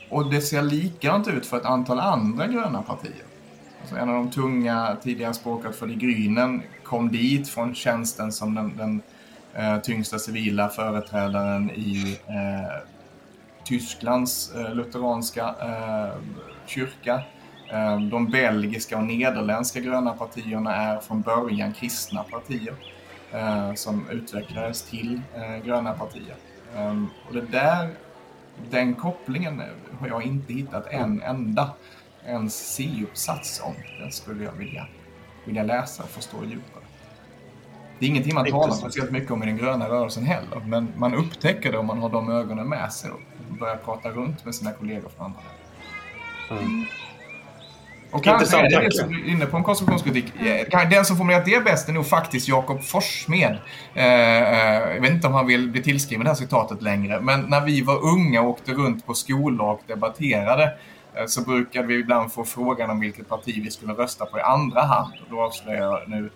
och 0.10 0.32
det 0.32 0.42
ser 0.42 0.62
likadant 0.62 1.28
ut 1.28 1.46
för 1.46 1.58
ett 1.58 1.66
antal 1.66 2.00
andra 2.00 2.48
gröna 2.48 2.82
partier. 2.82 3.24
Alltså 3.82 3.96
en 3.96 4.10
av 4.10 4.16
de 4.16 4.32
tunga 4.32 4.98
tidigare 5.04 5.34
språkrörsval 5.34 5.92
i 5.92 5.96
Grynen 5.96 6.64
kom 6.84 7.12
dit 7.12 7.50
från 7.50 7.76
tjänsten 7.76 8.32
som 8.32 8.56
den, 8.56 8.78
den 8.78 9.02
eh, 9.54 9.82
tyngsta 9.82 10.20
civila 10.20 10.70
företrädaren 10.70 11.72
i 11.72 12.20
eh, 12.28 12.88
Tysklands 13.64 14.56
eh, 14.56 14.74
lutheranska 14.74 15.56
eh, 15.62 16.22
kyrka. 16.66 17.22
Eh, 17.72 18.00
de 18.02 18.28
belgiska 18.32 18.98
och 18.98 19.04
nederländska 19.04 19.80
gröna 19.80 20.14
partierna 20.14 20.76
är 20.76 21.00
från 21.00 21.22
början 21.22 21.74
kristna 21.74 22.24
partier 22.24 22.74
eh, 23.32 23.74
som 23.74 24.10
utvecklades 24.10 24.82
till 24.82 25.22
eh, 25.36 25.66
gröna 25.66 25.94
partier. 25.94 26.36
Eh, 26.76 27.04
och 27.28 27.34
det 27.34 27.42
där, 27.42 27.90
den 28.70 28.96
kopplingen 28.96 29.62
har 30.00 30.08
jag 30.08 30.24
inte 30.24 30.54
hittat 30.54 30.88
en 30.88 31.22
enda 31.22 31.72
ens 32.26 32.76
C-uppsats 32.76 33.62
om. 33.64 33.74
Den 34.00 34.12
skulle 34.12 34.44
jag 34.44 34.52
vilja, 34.52 34.88
vilja 35.46 35.64
läsa 35.64 36.04
och 36.04 36.10
förstå 36.10 36.46
djupt. 36.46 36.73
Det 38.04 38.08
är 38.08 38.10
ingenting 38.10 38.36
man 38.36 38.46
talar 38.46 38.74
speciellt 38.74 39.12
mycket 39.12 39.32
om 39.32 39.44
i 39.44 39.46
den 39.46 39.58
gröna 39.58 39.90
rörelsen 39.90 40.24
heller, 40.24 40.62
men 40.66 40.94
man 40.98 41.14
upptäcker 41.14 41.72
det 41.72 41.78
om 41.78 41.86
man 41.86 41.98
har 41.98 42.10
de 42.10 42.30
ögonen 42.32 42.70
med 42.70 42.94
sig 42.94 43.12
och 43.12 43.20
börjar 43.60 43.76
prata 43.76 44.10
runt 44.10 44.46
med 44.46 44.56
sina 44.56 44.72
kollegor 44.72 45.10
från 45.18 45.26
andra 45.26 45.40
länder. 46.50 46.66
Mm. 46.66 46.86
Och 48.12 48.24
kanske 48.24 48.58
är 48.58 48.82
det 48.82 48.92
som 48.92 49.14
är 49.14 49.30
inne 49.30 49.46
på 49.46 49.58
en 49.58 49.64
konstruktionskritik. 49.64 50.26
Eh, 50.42 50.90
den 50.90 51.06
som 51.06 51.18
formulerat 51.18 51.46
det 51.46 51.64
bäst 51.64 51.90
är 51.90 51.94
nog 51.94 52.08
faktiskt 52.08 52.48
Jakob 52.48 52.84
Forssmed. 52.84 53.58
Eh, 53.94 54.06
eh, 54.06 54.94
jag 54.94 55.02
vet 55.02 55.12
inte 55.12 55.28
om 55.28 55.34
han 55.34 55.48
vill 55.48 55.70
bli 55.70 55.84
tillskriven 55.84 56.24
det 56.24 56.30
här 56.30 56.36
citatet 56.36 56.82
längre, 56.82 57.20
men 57.22 57.42
när 57.42 57.62
vi 57.62 57.82
var 57.82 58.06
unga 58.06 58.42
och 58.42 58.50
åkte 58.50 58.72
runt 58.72 59.06
på 59.06 59.14
skolor 59.14 59.70
och 59.70 59.82
debatterade 59.88 60.72
så 61.28 61.42
brukade 61.42 61.88
vi 61.88 62.00
ibland 62.00 62.34
få 62.34 62.44
frågan 62.44 62.90
om 62.90 63.00
vilket 63.00 63.30
parti 63.30 63.62
vi 63.64 63.72
skulle 63.72 63.94
rösta 63.94 64.26
på 64.26 64.38
i 64.38 64.42
andra 64.42 64.82
hand. 64.82 65.14
Och 65.24 65.36
då 65.36 65.42
avslöjar 65.42 65.82
jag 65.82 66.10
nu 66.10 66.30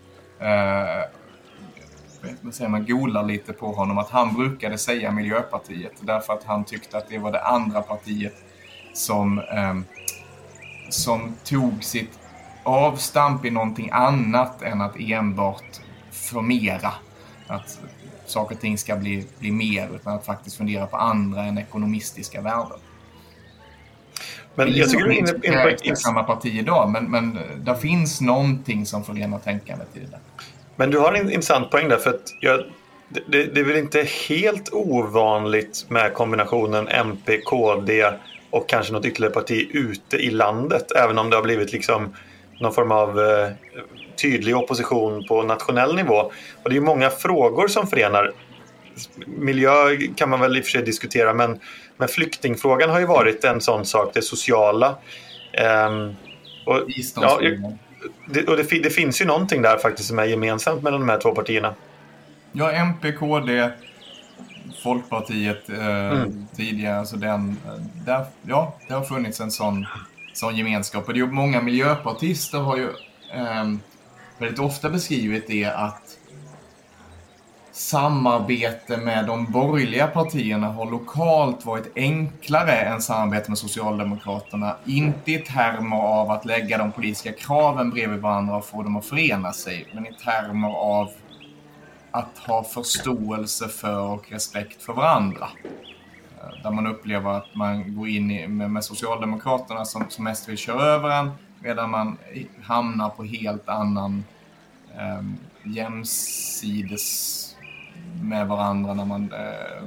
eh, 2.23 2.51
säger 2.51 2.69
man 2.69 2.85
golar 2.85 3.23
lite 3.23 3.53
på 3.53 3.71
honom 3.71 3.97
att 3.97 4.09
han 4.09 4.33
brukade 4.33 4.77
säga 4.77 5.11
Miljöpartiet 5.11 5.93
därför 6.01 6.33
att 6.33 6.43
han 6.43 6.63
tyckte 6.63 6.97
att 6.97 7.09
det 7.09 7.17
var 7.17 7.31
det 7.31 7.41
andra 7.41 7.81
partiet 7.81 8.35
som 8.93 9.39
eh, 9.39 9.75
som 10.89 11.35
tog 11.43 11.83
sitt 11.83 12.19
avstamp 12.63 13.45
i 13.45 13.49
någonting 13.49 13.89
annat 13.91 14.61
än 14.61 14.81
att 14.81 14.95
enbart 14.99 15.81
förmera. 16.11 16.93
Att 17.47 17.79
saker 18.25 18.55
och 18.55 18.61
ting 18.61 18.77
ska 18.77 18.95
bli, 18.95 19.27
bli 19.39 19.51
mer, 19.51 19.89
utan 19.95 20.13
att 20.13 20.25
faktiskt 20.25 20.57
fundera 20.57 20.87
på 20.87 20.97
andra 20.97 21.43
än 21.43 21.57
ekonomistiska 21.57 22.41
värden. 22.41 22.79
Men 24.55 24.75
jag 24.75 24.89
tycker 24.89 25.03
du 25.03 25.13
är 25.13 25.19
inne, 25.19 25.89
på... 25.89 25.95
samma 25.95 26.23
parti 26.23 26.45
idag, 26.45 26.89
men, 26.89 27.11
men 27.11 27.39
det 27.57 27.75
finns 27.75 28.21
någonting 28.21 28.85
som 28.85 29.03
förenar 29.03 29.39
tänkandet 29.39 29.97
i 29.97 29.99
det 29.99 30.05
där. 30.05 30.19
Men 30.77 30.91
du 30.91 30.97
har 30.97 31.13
en 31.13 31.31
intressant 31.31 31.71
poäng 31.71 31.89
där, 31.89 31.97
för 31.97 32.09
att 32.09 32.33
jag, 32.39 32.63
det, 33.09 33.43
det 33.43 33.59
är 33.59 33.63
väl 33.63 33.77
inte 33.77 34.07
helt 34.29 34.73
ovanligt 34.73 35.85
med 35.89 36.13
kombinationen 36.13 36.87
MP, 36.87 37.37
KD 37.37 38.11
och 38.49 38.69
kanske 38.69 38.93
något 38.93 39.05
ytterligare 39.05 39.33
parti 39.33 39.67
ute 39.71 40.17
i 40.17 40.29
landet. 40.29 40.91
Även 40.91 41.17
om 41.17 41.29
det 41.29 41.35
har 41.35 41.43
blivit 41.43 41.73
liksom 41.73 42.15
någon 42.59 42.73
form 42.73 42.91
av 42.91 43.19
eh, 43.19 43.49
tydlig 44.21 44.57
opposition 44.57 45.27
på 45.27 45.43
nationell 45.43 45.95
nivå. 45.95 46.31
Och 46.63 46.69
det 46.69 46.77
är 46.77 46.81
många 46.81 47.09
frågor 47.09 47.67
som 47.67 47.87
förenar. 47.87 48.33
Miljö 49.25 49.97
kan 50.15 50.29
man 50.29 50.39
väl 50.39 50.57
i 50.57 50.61
och 50.61 50.63
för 50.63 50.71
sig 50.71 50.83
diskutera 50.83 51.33
men, 51.33 51.59
men 51.97 52.07
flyktingfrågan 52.07 52.89
har 52.89 52.99
ju 52.99 53.05
varit 53.05 53.43
en 53.43 53.61
sån 53.61 53.85
sak, 53.85 54.11
det 54.13 54.21
sociala. 54.21 54.95
Eh, 55.53 55.89
och, 56.65 56.83
ja, 57.15 57.39
det, 58.29 58.47
och 58.47 58.57
det, 58.57 58.83
det, 58.83 58.89
finns 58.89 59.21
ju 59.21 59.25
någonting 59.25 59.61
där 59.61 59.77
faktiskt 59.77 60.07
som 60.07 60.19
är 60.19 60.25
gemensamt 60.25 60.83
mellan 60.83 60.99
de 60.99 61.09
här 61.09 61.19
två 61.19 61.31
partierna. 61.31 61.73
Ja, 62.51 62.71
MP, 62.71 63.11
KD, 63.11 63.71
Folkpartiet 64.83 65.69
eh, 65.69 66.11
mm. 66.11 66.47
tidigare. 66.55 67.05
Så 67.05 67.15
den, 67.15 67.57
där, 68.05 68.25
ja, 68.41 68.75
det 68.87 68.93
har 68.93 69.03
funnits 69.03 69.39
en 69.39 69.51
sån, 69.51 69.85
sån 70.33 70.55
gemenskap. 70.55 71.07
Och 71.07 71.13
det 71.13 71.19
är, 71.19 71.25
många 71.25 71.61
miljöpartister 71.61 72.57
har 72.57 72.77
ju 72.77 72.89
eh, 73.33 73.73
väldigt 74.37 74.59
ofta 74.59 74.89
beskrivit 74.89 75.47
det 75.47 75.65
att 75.65 76.17
samarbete 77.77 78.97
med 78.97 79.25
de 79.25 79.51
borgerliga 79.51 80.07
partierna 80.07 80.67
har 80.67 80.91
lokalt 80.91 81.65
varit 81.65 81.91
enklare 81.95 82.71
än 82.71 83.01
samarbete 83.01 83.51
med 83.51 83.57
Socialdemokraterna. 83.57 84.75
Inte 84.85 85.31
i 85.31 85.37
termer 85.37 85.97
av 85.97 86.31
att 86.31 86.45
lägga 86.45 86.77
de 86.77 86.91
politiska 86.91 87.31
kraven 87.31 87.89
bredvid 87.89 88.19
varandra 88.19 88.55
och 88.55 88.65
få 88.65 88.83
dem 88.83 88.97
att 88.97 89.05
förena 89.05 89.53
sig, 89.53 89.87
men 89.93 90.07
i 90.07 90.13
termer 90.13 90.69
av 90.69 91.09
att 92.11 92.37
ha 92.37 92.63
förståelse 92.63 93.67
för 93.67 93.99
och 93.99 94.31
respekt 94.31 94.83
för 94.83 94.93
varandra. 94.93 95.47
Där 96.63 96.71
man 96.71 96.87
upplever 96.87 97.29
att 97.29 97.55
man 97.55 97.95
går 97.95 98.07
in 98.07 98.57
med, 98.57 98.71
med 98.71 98.83
Socialdemokraterna 98.83 99.85
som, 99.85 100.05
som 100.09 100.23
mest 100.23 100.49
vill 100.49 100.57
köra 100.57 100.83
över 100.83 101.09
en 101.09 101.31
medan 101.59 101.89
man 101.89 102.17
hamnar 102.63 103.09
på 103.09 103.23
helt 103.23 103.69
annan 103.69 104.23
eh, 104.95 105.21
jämsides 105.63 107.46
med 108.21 108.47
varandra 108.47 108.93
när 108.93 109.05
man, 109.05 109.33
eh, 109.33 109.83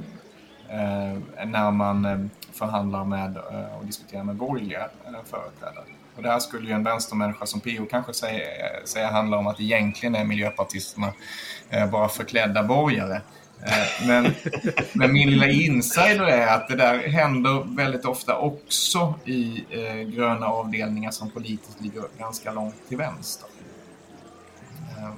eh, 0.79 1.45
när 1.45 1.71
man 1.71 2.05
eh, 2.05 2.19
förhandlar 2.51 3.05
med 3.05 3.37
och 3.79 3.85
diskuterar 3.85 4.23
med 4.23 4.35
borgerliga 4.35 4.89
företrädare. 5.25 5.85
Och 6.15 6.23
det 6.23 6.29
här 6.29 6.39
skulle 6.39 6.67
ju 6.67 6.73
en 6.73 6.83
vänstermänniska 6.83 7.45
som 7.45 7.59
PO 7.59 7.85
kanske 7.91 8.13
säga, 8.13 8.45
säga 8.85 9.11
handlar 9.11 9.37
om 9.37 9.47
att 9.47 9.59
egentligen 9.59 10.15
är 10.15 10.23
miljöpartisterna 10.23 11.13
bara 11.91 12.09
förklädda 12.09 12.63
borgare. 12.63 13.21
Men, 14.07 14.23
men 14.93 15.13
min 15.13 15.29
lilla 15.29 15.47
insider 15.47 16.25
är 16.25 16.47
att 16.47 16.67
det 16.67 16.75
där 16.75 17.07
händer 17.07 17.75
väldigt 17.75 18.05
ofta 18.05 18.37
också 18.37 19.13
i 19.25 19.65
eh, 19.69 19.95
gröna 19.95 20.45
avdelningar 20.45 21.11
som 21.11 21.29
politiskt 21.29 21.81
ligger 21.81 22.03
ganska 22.19 22.51
långt 22.51 22.87
till 22.87 22.97
vänster. 22.97 23.49
Eh, 24.97 25.11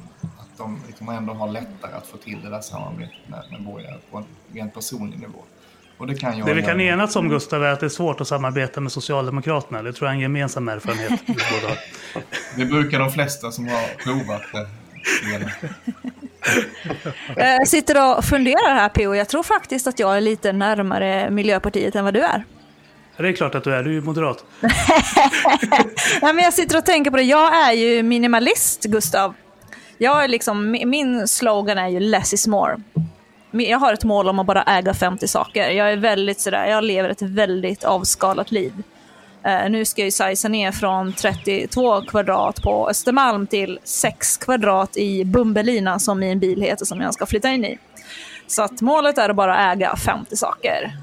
de 0.64 0.80
liksom 0.88 1.09
ändå 1.09 1.34
har 1.34 1.47
lättare 1.47 1.93
att 1.93 2.07
få 2.07 2.18
till 2.18 2.41
det 2.43 2.49
där 2.49 2.61
samarbetet 2.61 3.18
med, 3.28 3.43
med 3.51 3.61
borgare 3.61 3.97
på 4.11 4.18
en 4.18 4.26
rent 4.53 4.74
personlig 4.74 5.20
nivå. 5.20 5.39
Och 5.97 6.07
det, 6.07 6.16
kan 6.16 6.39
det 6.39 6.53
vi 6.53 6.61
kan 6.61 6.82
enas 6.82 7.16
om, 7.16 7.30
Gustav, 7.30 7.64
är 7.64 7.72
att 7.72 7.80
det 7.80 7.86
är 7.86 7.89
svårt 7.89 8.22
att 8.22 8.28
samarbeta 8.28 8.82
med 8.82 8.91
Socialdemokraterna. 8.91 9.82
Det 9.82 9.93
tror 9.93 10.07
jag 10.07 10.11
är 10.11 10.16
en 10.16 10.22
gemensam 10.22 10.70
erfarenhet. 10.70 11.22
det 12.55 12.66
brukar 12.66 12.99
de 12.99 13.11
flesta 13.11 13.51
som 13.51 13.68
har 13.68 14.03
provat 14.03 14.41
det. 14.53 14.68
Jag 17.36 17.68
sitter 17.68 18.18
och 18.18 18.26
funderar 18.26 18.76
här 18.76 18.89
P.O. 18.89 19.16
Jag 19.16 19.30
tror 19.30 19.43
faktiskt 19.43 19.88
att 19.88 19.99
jag 19.99 20.18
är 20.18 20.22
lite 20.22 20.53
närmare 20.53 21.30
Miljöpartiet 21.30 21.95
än 21.95 22.03
vad 22.03 22.14
du 22.14 22.22
är. 22.22 22.43
Det 23.18 23.28
är 23.28 23.34
klart 23.34 23.55
att 23.55 23.64
du 23.64 23.76
är, 23.76 23.84
du 23.84 23.89
är 23.89 23.93
ju 23.93 24.01
moderat. 24.01 24.45
Nej, 26.22 26.34
men 26.34 26.38
jag 26.38 26.53
sitter 26.53 26.78
och 26.78 26.86
tänker 26.86 27.11
på 27.11 27.18
det. 27.18 27.24
Jag 27.24 27.70
är 27.70 27.74
ju 27.74 28.03
minimalist, 28.03 28.84
Gustav. 28.84 29.34
Jag 30.04 30.24
är 30.24 30.28
liksom, 30.28 30.72
min 30.72 31.28
slogan 31.28 31.78
är 31.78 31.88
ju 31.88 31.99
less 31.99 32.34
is 32.34 32.47
more. 32.47 32.82
Jag 33.51 33.80
har 33.80 33.93
ett 33.93 34.04
mål 34.04 34.30
om 34.30 34.39
att 34.39 34.45
bara 34.45 34.64
äga 34.64 34.93
50 34.93 35.28
saker. 35.28 35.70
Jag 35.70 35.91
är 35.91 35.97
väldigt 35.97 36.41
sådär, 36.41 36.66
jag 36.66 36.84
lever 36.84 37.10
ett 37.10 37.22
väldigt 37.22 37.84
avskalat 37.84 38.51
liv. 38.51 38.74
Uh, 39.47 39.70
nu 39.70 39.86
ska 39.86 40.01
jag 40.01 40.08
ju 40.08 40.12
sajsa 40.12 40.47
ner 40.47 40.72
från 40.72 41.14
32 41.14 42.01
kvadrat 42.01 42.64
på 42.64 42.89
Östermalm 42.89 43.47
till 43.47 43.80
6 43.84 44.38
kvadrat 44.38 44.97
i 44.97 45.26
Bumbelina 45.26 45.99
som 45.99 46.20
min 46.20 46.39
bil 46.39 46.62
heter 46.62 46.86
som 46.86 47.01
jag 47.01 47.14
ska 47.14 47.26
flytta 47.26 47.49
in 47.49 47.66
i. 47.66 47.78
Så 48.47 48.64
att 48.64 48.82
målet 48.82 49.18
är 49.18 49.30
att 49.30 49.36
bara 49.36 49.72
äga 49.72 49.95
50 49.95 50.36
saker. 50.36 50.97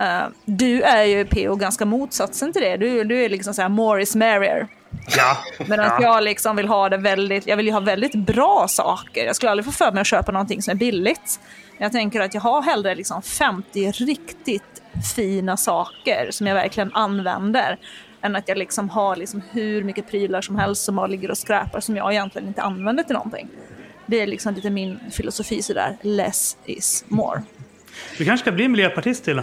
Uh, 0.00 0.28
du 0.44 0.82
är 0.82 1.04
ju 1.04 1.24
PO 1.24 1.56
ganska 1.56 1.84
motsatsen 1.84 2.52
till 2.52 2.62
det. 2.62 2.76
Du, 2.76 3.04
du 3.04 3.24
är 3.24 3.28
liksom 3.28 3.54
såhär 3.54 3.68
more 3.68 4.02
is 4.02 4.14
merrier. 4.14 4.68
Ja. 5.16 5.36
Medan 5.66 5.86
ja. 5.86 6.02
jag 6.02 6.22
liksom 6.22 6.56
vill 6.56 6.68
ha 6.68 6.88
det 6.88 6.96
väldigt, 6.96 7.46
jag 7.46 7.56
vill 7.56 7.66
ju 7.66 7.72
ha 7.72 7.80
väldigt 7.80 8.14
bra 8.14 8.66
saker. 8.68 9.24
Jag 9.24 9.36
skulle 9.36 9.50
aldrig 9.50 9.64
få 9.64 9.72
för 9.72 9.92
mig 9.92 10.00
att 10.00 10.06
köpa 10.06 10.32
någonting 10.32 10.62
som 10.62 10.70
är 10.70 10.74
billigt. 10.74 11.40
Jag 11.78 11.92
tänker 11.92 12.20
att 12.20 12.34
jag 12.34 12.40
har 12.40 12.62
hellre 12.62 12.94
liksom 12.94 13.22
50 13.22 13.92
riktigt 13.92 14.82
fina 15.16 15.56
saker 15.56 16.28
som 16.30 16.46
jag 16.46 16.54
verkligen 16.54 16.92
använder. 16.94 17.78
Än 18.22 18.36
att 18.36 18.48
jag 18.48 18.58
liksom 18.58 18.90
har 18.90 19.16
liksom 19.16 19.42
hur 19.50 19.84
mycket 19.84 20.10
prylar 20.10 20.40
som 20.40 20.56
helst 20.56 20.84
som 20.84 20.96
bara 20.96 21.06
ligger 21.06 21.30
och 21.30 21.38
skräpar 21.38 21.80
som 21.80 21.96
jag 21.96 22.12
egentligen 22.12 22.48
inte 22.48 22.62
använder 22.62 23.02
till 23.02 23.14
någonting. 23.14 23.48
Det 24.06 24.20
är 24.20 24.26
liksom 24.26 24.54
lite 24.54 24.70
min 24.70 25.00
filosofi 25.10 25.62
sådär, 25.62 25.96
less 26.02 26.56
is 26.64 27.04
more. 27.08 27.42
Du 28.18 28.24
kanske 28.24 28.44
ska 28.44 28.52
bli 28.52 28.68
miljöpartist 28.68 29.24
till 29.24 29.42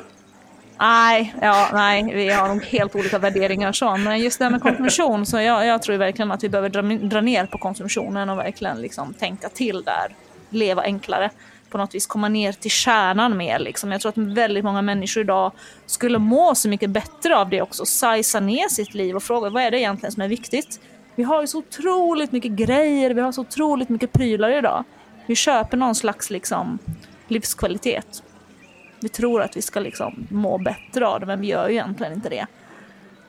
Nej, 0.79 1.35
ja, 1.41 1.69
nej, 1.73 2.11
vi 2.13 2.29
har 2.29 2.47
nog 2.47 2.63
helt 2.63 2.95
olika 2.95 3.19
värderingar 3.19 3.71
så. 3.71 3.97
Men 3.97 4.19
just 4.19 4.39
det 4.39 4.45
här 4.45 4.51
med 4.51 4.61
konsumtion, 4.61 5.25
så 5.25 5.39
jag, 5.41 5.65
jag 5.65 5.81
tror 5.81 5.97
verkligen 5.97 6.31
att 6.31 6.43
vi 6.43 6.49
behöver 6.49 6.69
dra, 6.69 6.81
dra 6.81 7.21
ner 7.21 7.45
på 7.45 7.57
konsumtionen 7.57 8.29
och 8.29 8.37
verkligen 8.37 8.81
liksom 8.81 9.13
tänka 9.13 9.49
till 9.49 9.83
där. 9.83 10.15
Leva 10.49 10.81
enklare. 10.81 11.29
På 11.69 11.77
något 11.77 11.95
vis 11.95 12.07
komma 12.07 12.29
ner 12.29 12.51
till 12.51 12.71
kärnan 12.71 13.37
mer. 13.37 13.59
Liksom. 13.59 13.91
Jag 13.91 14.01
tror 14.01 14.09
att 14.09 14.17
väldigt 14.17 14.63
många 14.63 14.81
människor 14.81 15.23
idag 15.23 15.51
skulle 15.85 16.19
må 16.19 16.55
så 16.55 16.69
mycket 16.69 16.89
bättre 16.89 17.37
av 17.37 17.49
det 17.49 17.61
också. 17.61 17.85
Sajsa 17.85 18.39
ner 18.39 18.69
sitt 18.69 18.93
liv 18.93 19.15
och 19.15 19.23
fråga 19.23 19.49
vad 19.49 19.63
är 19.63 19.71
det 19.71 19.79
egentligen 19.79 20.11
som 20.11 20.23
är 20.23 20.27
viktigt. 20.27 20.79
Vi 21.15 21.23
har 21.23 21.41
ju 21.41 21.47
så 21.47 21.57
otroligt 21.57 22.31
mycket 22.31 22.51
grejer, 22.51 23.13
vi 23.13 23.21
har 23.21 23.31
så 23.31 23.41
otroligt 23.41 23.89
mycket 23.89 24.13
prylar 24.13 24.51
idag. 24.51 24.83
Vi 25.25 25.35
köper 25.35 25.77
någon 25.77 25.95
slags 25.95 26.29
liksom, 26.29 26.79
livskvalitet 27.27 28.23
vi 28.99 29.09
tror 29.09 29.41
att 29.41 29.57
vi 29.57 29.61
ska 29.61 29.79
liksom 29.79 30.27
må 30.29 30.57
bättre 30.57 31.07
av 31.07 31.19
det, 31.19 31.25
men 31.25 31.41
vi 31.41 31.47
gör 31.47 31.67
ju 31.67 31.73
egentligen 31.73 32.13
inte 32.13 32.29
det. 32.29 32.47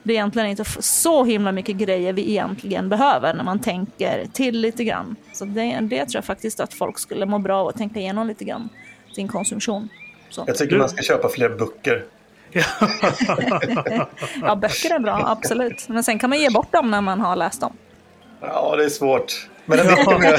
Det 0.02 0.12
är 0.12 0.14
egentligen 0.14 0.48
inte 0.48 0.64
så 0.80 1.24
himla 1.24 1.52
mycket 1.52 1.76
grejer 1.76 2.12
vi 2.12 2.30
egentligen 2.30 2.88
behöver 2.88 3.34
när 3.34 3.44
man 3.44 3.58
tänker 3.58 4.26
till 4.32 4.60
lite 4.60 4.84
grann. 4.84 5.16
Så 5.32 5.44
det, 5.44 5.78
det 5.80 6.06
tror 6.06 6.16
jag 6.16 6.24
faktiskt 6.24 6.60
att 6.60 6.74
folk 6.74 6.98
skulle 6.98 7.26
må 7.26 7.38
bra 7.38 7.60
av 7.60 7.68
att 7.68 7.76
tänka 7.76 8.00
igenom 8.00 8.26
lite 8.26 8.44
grann, 8.44 8.68
sin 9.12 9.28
konsumtion. 9.28 9.88
Så. 10.30 10.44
Jag 10.46 10.56
tycker 10.56 10.78
man 10.78 10.88
ska 10.88 11.02
köpa 11.02 11.28
fler 11.28 11.48
böcker. 11.48 12.04
ja, 14.42 14.56
böcker 14.60 14.94
är 14.94 14.98
bra, 14.98 15.24
absolut. 15.26 15.88
Men 15.88 16.04
sen 16.04 16.18
kan 16.18 16.30
man 16.30 16.38
ge 16.38 16.50
bort 16.50 16.72
dem 16.72 16.90
när 16.90 17.00
man 17.00 17.20
har 17.20 17.36
läst 17.36 17.60
dem. 17.60 17.72
Ja, 18.40 18.76
det 18.76 18.84
är 18.84 18.88
svårt. 18.88 19.48
Men 19.68 19.78
ja, 19.78 20.20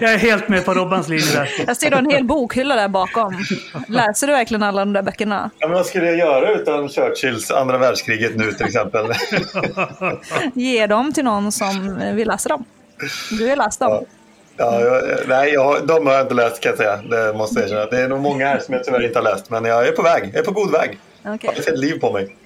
jag 0.00 0.12
är 0.12 0.18
helt 0.18 0.48
med 0.48 0.64
på 0.64 0.74
Robbans 0.74 1.08
linje 1.08 1.32
där. 1.34 1.50
Jag 1.66 1.76
ser 1.76 1.90
du 1.90 1.96
en 1.96 2.10
hel 2.10 2.24
bokhylla 2.24 2.74
där 2.74 2.88
bakom. 2.88 3.44
Läser 3.88 4.26
du 4.26 4.32
verkligen 4.32 4.62
alla 4.62 4.80
de 4.80 4.92
där 4.92 5.02
böckerna? 5.02 5.50
Ja, 5.58 5.68
men 5.68 5.76
vad 5.76 5.86
skulle 5.86 6.06
jag 6.06 6.18
göra 6.18 6.52
utan 6.52 6.88
Churchills 6.88 7.50
andra 7.50 7.78
världskriget 7.78 8.36
nu 8.36 8.52
till 8.52 8.66
exempel? 8.66 9.06
Ge 10.54 10.86
dem 10.86 11.12
till 11.12 11.24
någon 11.24 11.52
som 11.52 12.00
vill 12.14 12.28
läsa 12.28 12.48
dem. 12.48 12.64
Du 13.38 13.48
har 13.48 13.56
läst 13.56 13.80
dem. 13.80 13.90
Ja. 13.90 14.02
Ja, 14.60 14.80
jag, 14.80 15.02
nej, 15.28 15.52
jag, 15.52 15.86
de 15.86 16.06
har 16.06 16.14
jag 16.14 16.22
inte 16.22 16.34
läst 16.34 16.60
kan 16.60 16.70
jag 16.70 16.78
säga. 16.78 16.96
Det 16.96 17.38
måste 17.38 17.60
jag 17.60 17.68
erkänna. 17.68 17.86
Det 17.86 18.00
är 18.00 18.08
nog 18.08 18.20
många 18.20 18.46
här 18.46 18.58
som 18.58 18.74
jag 18.74 18.84
tyvärr 18.84 19.06
inte 19.06 19.18
har 19.18 19.24
läst. 19.24 19.50
Men 19.50 19.64
jag 19.64 19.88
är 19.88 19.92
på 19.92 20.02
väg. 20.02 20.30
Jag 20.32 20.40
är 20.40 20.44
på 20.44 20.50
god 20.50 20.72
väg. 20.72 20.98
Okay. 21.22 21.38
Jag 21.42 21.52
har 21.52 21.72
ett 21.72 21.78
liv 21.78 22.00
på 22.00 22.12
mig. 22.12 22.36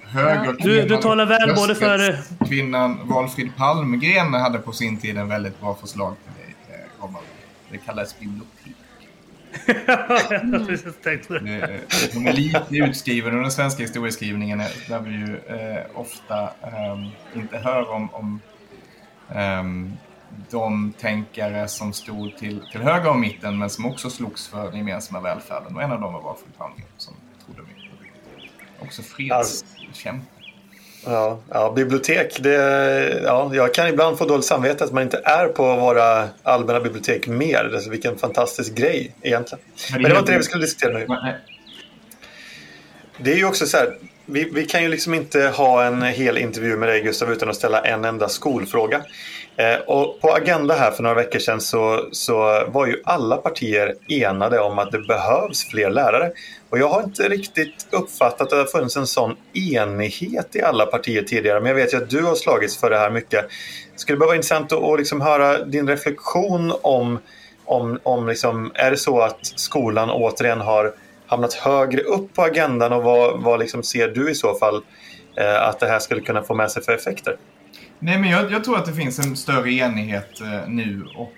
Du, 0.59 0.87
du 0.87 0.97
talar 0.97 1.25
väl 1.25 1.55
både 1.55 1.75
för... 1.75 2.17
Kvinnan 2.47 3.07
Valfrid 3.07 3.55
Palmgren 3.57 4.33
hade 4.33 4.59
på 4.59 4.71
sin 4.71 4.97
tid 4.97 5.17
en 5.17 5.27
väldigt 5.27 5.61
bra 5.61 5.75
förslag 5.75 6.15
till 6.23 6.43
dig, 6.43 6.55
Robban. 7.01 7.21
Det 7.69 7.77
kallades 7.77 8.19
bibliotek. 8.19 8.75
Hon 12.13 12.27
är 12.27 12.33
lite 12.33 12.65
utskriven 12.69 13.31
under 13.31 13.41
den 13.41 13.51
svenska 13.51 13.83
historieskrivningen 13.83 14.61
där 14.87 14.99
vi 14.99 15.11
ju 15.11 15.37
eh, 15.37 15.83
ofta 15.93 16.43
eh, 16.43 17.03
inte 17.35 17.57
hör 17.57 17.89
om, 17.89 18.13
om 18.13 18.39
eh, 19.29 19.63
de 20.49 20.93
tänkare 20.99 21.67
som 21.67 21.93
stod 21.93 22.37
till, 22.37 22.61
till 22.71 22.81
höger 22.81 23.09
om 23.09 23.21
mitten 23.21 23.59
men 23.59 23.69
som 23.69 23.85
också 23.85 24.09
slogs 24.09 24.47
för 24.47 24.65
den 24.65 24.77
gemensamma 24.77 25.19
välfärden. 25.19 25.75
Och 25.75 25.83
en 25.83 25.91
av 25.91 26.01
dem 26.01 26.13
var 26.13 26.21
Valfrid 26.21 26.57
Palmgren 26.57 26.87
som 26.97 27.13
trodde 27.45 27.61
mycket 27.61 27.91
på 27.91 27.97
bibliotek. 27.97 28.51
Också 28.79 29.01
fredskämpe. 29.93 30.25
Ja, 31.05 31.39
ja, 31.49 31.73
bibliotek. 31.75 32.39
Det, 32.39 33.21
ja, 33.23 33.51
jag 33.53 33.73
kan 33.73 33.87
ibland 33.87 34.17
få 34.17 34.25
dåligt 34.25 34.45
samvete 34.45 34.83
att 34.83 34.91
man 34.91 35.03
inte 35.03 35.21
är 35.23 35.47
på 35.47 35.75
våra 35.75 36.29
allmänna 36.43 36.79
bibliotek 36.79 37.27
mer. 37.27 37.71
Alltså, 37.73 37.89
vilken 37.89 38.17
fantastisk 38.17 38.75
grej 38.75 39.15
egentligen. 39.21 39.63
Men 39.91 40.03
det 40.03 40.09
var 40.09 40.19
inte 40.19 40.31
det 40.31 40.37
vi 40.37 40.43
skulle 40.43 40.63
diskutera 40.63 40.97
nu. 40.97 41.07
Det 43.17 43.33
är 43.33 43.37
ju 43.37 43.45
också 43.45 43.65
så 43.65 43.77
här. 43.77 43.97
Vi, 44.25 44.49
vi 44.53 44.65
kan 44.65 44.83
ju 44.83 44.89
liksom 44.89 45.13
inte 45.13 45.47
ha 45.47 45.83
en 45.83 46.01
hel 46.01 46.37
intervju 46.37 46.77
med 46.77 46.89
dig 46.89 47.01
Gustav 47.01 47.31
utan 47.31 47.49
att 47.49 47.55
ställa 47.55 47.81
en 47.81 48.05
enda 48.05 48.29
skolfråga. 48.29 49.01
Eh, 49.57 49.79
och 49.79 50.21
på 50.21 50.31
Agenda 50.31 50.73
här 50.73 50.91
för 50.91 51.03
några 51.03 51.15
veckor 51.15 51.39
sedan 51.39 51.61
så, 51.61 52.07
så 52.11 52.63
var 52.67 52.87
ju 52.87 53.01
alla 53.05 53.37
partier 53.37 53.95
enade 54.09 54.59
om 54.59 54.79
att 54.79 54.91
det 54.91 54.99
behövs 54.99 55.69
fler 55.69 55.89
lärare. 55.89 56.31
Och 56.69 56.79
jag 56.79 56.87
har 56.87 57.03
inte 57.03 57.29
riktigt 57.29 57.87
uppfattat 57.91 58.41
att 58.41 58.49
det 58.49 58.55
har 58.55 58.65
funnits 58.65 58.97
en 58.97 59.07
sån 59.07 59.35
enighet 59.53 60.55
i 60.55 60.61
alla 60.61 60.85
partier 60.85 61.23
tidigare. 61.23 61.59
Men 61.59 61.67
jag 61.67 61.75
vet 61.75 61.93
ju 61.93 61.97
att 61.97 62.09
du 62.09 62.23
har 62.23 62.35
slagits 62.35 62.77
för 62.79 62.89
det 62.89 62.97
här 62.97 63.09
mycket. 63.09 63.45
Det 63.93 63.99
skulle 63.99 64.17
bara 64.17 64.25
vara 64.25 64.35
intressant 64.35 64.71
att, 64.71 64.83
att 64.83 64.99
liksom 64.99 65.21
höra 65.21 65.65
din 65.65 65.87
reflektion 65.87 66.73
om, 66.81 67.19
om, 67.65 67.99
om 68.03 68.27
liksom, 68.27 68.71
är 68.75 68.91
det 68.91 68.97
så 68.97 69.19
att 69.21 69.39
skolan 69.41 70.09
återigen 70.09 70.61
har 70.61 70.93
hamnat 71.27 71.53
högre 71.53 72.01
upp 72.01 72.33
på 72.33 72.41
agendan 72.41 72.93
och 72.93 73.03
vad, 73.03 73.41
vad 73.41 73.59
liksom 73.59 73.83
ser 73.83 74.07
du 74.07 74.31
i 74.31 74.35
så 74.35 74.55
fall 74.55 74.83
eh, 75.37 75.67
att 75.67 75.79
det 75.79 75.87
här 75.87 75.99
skulle 75.99 76.21
kunna 76.21 76.43
få 76.43 76.53
med 76.53 76.71
sig 76.71 76.83
för 76.83 76.91
effekter? 76.91 77.37
Nej, 78.05 78.19
men 78.19 78.29
jag, 78.29 78.51
jag 78.51 78.63
tror 78.63 78.77
att 78.77 78.85
det 78.85 78.93
finns 78.93 79.19
en 79.19 79.35
större 79.35 79.71
enighet 79.71 80.41
eh, 80.41 80.67
nu 80.67 81.05
och 81.17 81.33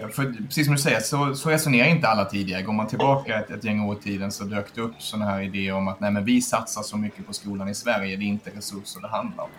eh, 0.00 0.08
för 0.08 0.32
precis 0.46 0.66
som 0.66 0.74
du 0.74 0.82
säger 0.82 1.00
så, 1.00 1.34
så 1.34 1.50
resonerar 1.50 1.88
inte 1.88 2.08
alla 2.08 2.24
tidigare. 2.24 2.62
Går 2.62 2.72
man 2.72 2.86
tillbaka 2.86 3.40
ett, 3.40 3.50
ett 3.50 3.64
gäng 3.64 3.80
år 3.80 3.96
i 3.96 4.02
tiden 4.02 4.32
så 4.32 4.44
dök 4.44 4.74
det 4.74 4.80
upp 4.80 4.94
sådana 4.98 5.30
här 5.30 5.42
idéer 5.42 5.74
om 5.74 5.88
att 5.88 6.00
nej, 6.00 6.10
men 6.10 6.24
vi 6.24 6.42
satsar 6.42 6.82
så 6.82 6.96
mycket 6.96 7.26
på 7.26 7.32
skolan 7.32 7.68
i 7.68 7.74
Sverige, 7.74 8.16
det 8.16 8.24
är 8.24 8.26
inte 8.26 8.50
resurser 8.50 9.00
det 9.00 9.08
handlar 9.08 9.44
om. 9.44 9.50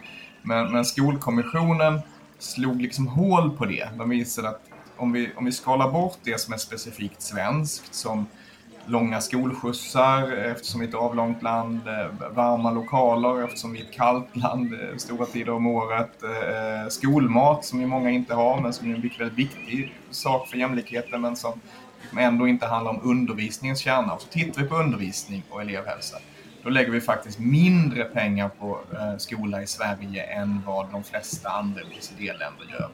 Men, 0.41 0.71
men 0.71 0.85
Skolkommissionen 0.85 1.99
slog 2.39 2.81
liksom 2.81 3.07
hål 3.07 3.57
på 3.57 3.65
det. 3.65 3.89
De 3.97 4.09
visade 4.09 4.49
att 4.49 4.61
om 4.97 5.11
vi, 5.11 5.29
om 5.35 5.45
vi 5.45 5.51
skalar 5.51 5.91
bort 5.91 6.17
det 6.23 6.41
som 6.41 6.53
är 6.53 6.57
specifikt 6.57 7.21
svenskt, 7.21 7.95
som 7.95 8.25
långa 8.87 9.21
skolskjutsar 9.21 10.31
eftersom 10.31 10.79
vi 10.79 10.85
är 10.85 10.89
ett 10.89 10.95
avlångt 10.95 11.43
land, 11.43 11.87
eh, 11.87 12.31
varma 12.31 12.71
lokaler 12.71 13.43
eftersom 13.43 13.73
vi 13.73 13.79
är 13.79 13.83
ett 13.83 13.93
kallt 13.93 14.35
land 14.35 14.73
eh, 14.73 14.97
stora 14.97 15.25
tider 15.25 15.51
om 15.51 15.67
året, 15.67 16.23
eh, 16.23 16.89
skolmat 16.89 17.65
som 17.65 17.81
ju 17.81 17.87
många 17.87 18.09
inte 18.09 18.33
har 18.33 18.61
men 18.61 18.73
som 18.73 18.91
är 18.91 18.95
en 18.95 19.01
väldigt 19.01 19.37
viktig 19.37 19.93
sak 20.09 20.47
för 20.47 20.57
jämlikheten 20.57 21.21
men 21.21 21.35
som 21.35 21.61
ändå 22.17 22.47
inte 22.47 22.65
handlar 22.65 22.91
om 22.91 22.99
undervisningens 23.03 23.79
kärna. 23.79 24.13
Och 24.13 24.21
så 24.21 24.27
tittar 24.27 24.61
vi 24.61 24.67
på 24.67 24.75
undervisning 24.75 25.43
och 25.49 25.61
elevhälsa. 25.61 26.17
Då 26.63 26.69
lägger 26.69 26.91
vi 26.91 27.01
faktiskt 27.01 27.39
mindre 27.39 28.03
pengar 28.03 28.49
på 28.49 28.79
skola 29.17 29.61
i 29.61 29.67
Sverige 29.67 30.23
än 30.23 30.61
vad 30.65 30.91
de 30.91 31.03
flesta 31.03 31.49
andra 31.49 31.81
OECD-länder 31.81 32.65
gör. 32.79 32.89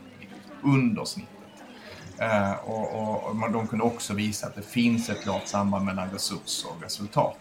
Under 0.64 1.06
snittet. 1.06 1.43
Uh, 2.24 2.52
och, 2.52 3.02
och, 3.02 3.24
och, 3.24 3.52
de 3.52 3.68
kunde 3.68 3.86
också 3.86 4.14
visa 4.14 4.48
att 4.48 4.56
det 4.56 4.62
finns 4.62 5.10
ett 5.10 5.24
klart 5.24 5.48
samband 5.48 5.86
mellan 5.86 6.10
resurser 6.10 6.70
och 6.70 6.84
resultat. 6.84 7.38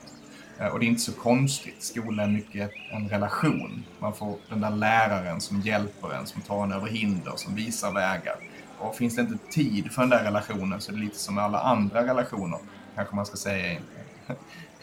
Uh, 0.61 0.67
och 0.67 0.81
det 0.81 0.87
är 0.87 0.89
inte 0.89 1.01
så 1.01 1.13
konstigt. 1.13 1.83
Skolan 1.83 2.19
är 2.19 2.33
mycket 2.33 2.71
en 2.91 3.09
relation. 3.09 3.85
Man 3.99 4.15
får 4.15 4.37
den 4.49 4.61
där 4.61 4.71
läraren 4.71 5.41
som 5.41 5.61
hjälper 5.61 6.15
en, 6.15 6.27
som 6.27 6.43
tar 6.43 6.65
en 6.65 6.73
över 6.73 6.89
hinder, 6.89 7.33
som 7.37 7.55
visar 7.55 7.93
vägar. 7.93 8.37
Och 8.79 8.95
finns 8.97 9.17
det 9.17 9.23
inte 9.23 9.39
tid 9.51 9.93
för 9.93 10.03
den 10.03 10.11
där 10.11 10.25
relationen 10.25 10.81
så 10.81 10.93
är 10.93 10.97
det 10.97 11.03
lite 11.03 11.19
som 11.19 11.35
med 11.35 11.45
alla 11.45 11.61
andra 11.61 12.07
relationer, 12.07 12.59
kanske 12.95 13.17
man 13.17 13.27
ska 13.27 13.37
säga 13.37 13.73
i 13.73 13.79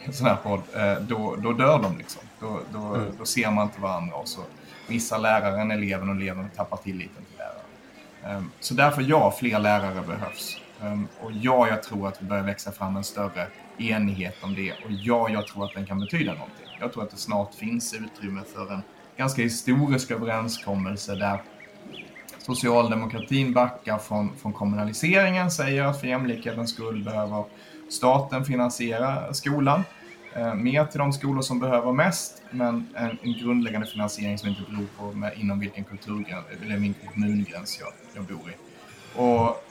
en 0.04 0.12
sån 0.12 0.26
här 0.26 0.36
podd, 0.36 0.60
uh, 0.76 1.06
då, 1.06 1.36
då 1.36 1.52
dör 1.52 1.82
de 1.82 1.98
liksom. 1.98 2.22
Då, 2.40 2.60
då, 2.72 2.94
mm. 2.94 3.12
då 3.18 3.24
ser 3.24 3.50
man 3.50 3.66
inte 3.66 3.80
varandra 3.80 4.16
och 4.16 4.28
så 4.28 4.40
missar 4.86 5.18
läraren 5.18 5.70
eleven 5.70 6.08
och 6.08 6.16
eleven 6.16 6.50
tappar 6.56 6.76
tilliten 6.76 7.24
Ehm, 8.26 8.50
så 8.60 8.74
därför 8.74 9.02
ja, 9.02 9.34
fler 9.38 9.58
lärare 9.58 10.02
behövs. 10.06 10.58
Ehm, 10.82 11.08
och 11.20 11.32
ja, 11.32 11.68
jag 11.68 11.82
tror 11.82 12.08
att 12.08 12.22
vi 12.22 12.26
börjar 12.26 12.42
växa 12.42 12.72
fram 12.72 12.96
en 12.96 13.04
större 13.04 13.46
enighet 13.78 14.36
om 14.40 14.54
det. 14.54 14.72
Och 14.72 14.90
ja, 14.90 15.28
jag 15.28 15.46
tror 15.46 15.64
att 15.64 15.74
den 15.74 15.86
kan 15.86 16.00
betyda 16.00 16.32
någonting. 16.32 16.66
Jag 16.80 16.92
tror 16.92 17.02
att 17.02 17.10
det 17.10 17.16
snart 17.16 17.54
finns 17.54 17.94
utrymme 17.94 18.42
för 18.54 18.72
en 18.72 18.82
ganska 19.16 19.42
historisk 19.42 20.10
överenskommelse 20.10 21.14
där 21.14 21.42
socialdemokratin 22.38 23.52
backar 23.52 23.98
från, 23.98 24.36
från 24.36 24.52
kommunaliseringen, 24.52 25.50
säger 25.50 25.84
att 25.84 26.00
för 26.00 26.06
jämlikhetens 26.06 26.70
skull 26.70 27.04
behöver 27.04 27.44
staten 27.90 28.44
finansiera 28.44 29.34
skolan. 29.34 29.84
Eh, 30.34 30.54
Mer 30.54 30.84
till 30.84 30.98
de 30.98 31.12
skolor 31.12 31.42
som 31.42 31.60
behöver 31.60 31.92
mest, 31.92 32.42
men 32.50 32.88
en, 32.94 33.18
en 33.22 33.32
grundläggande 33.32 33.86
finansiering 33.86 34.38
som 34.38 34.48
inte 34.48 34.62
beror 34.70 34.86
på 34.98 35.12
med, 35.12 35.32
inom 35.36 35.60
vilken 35.60 35.84
kulturgräns, 35.84 36.44
eller 36.62 36.76
vilken 36.76 37.08
kommungräns 37.08 37.80
jag, 37.80 37.92
jag 38.14 38.24
bor 38.24 38.50
i. 38.50 38.54
Och 39.18 39.64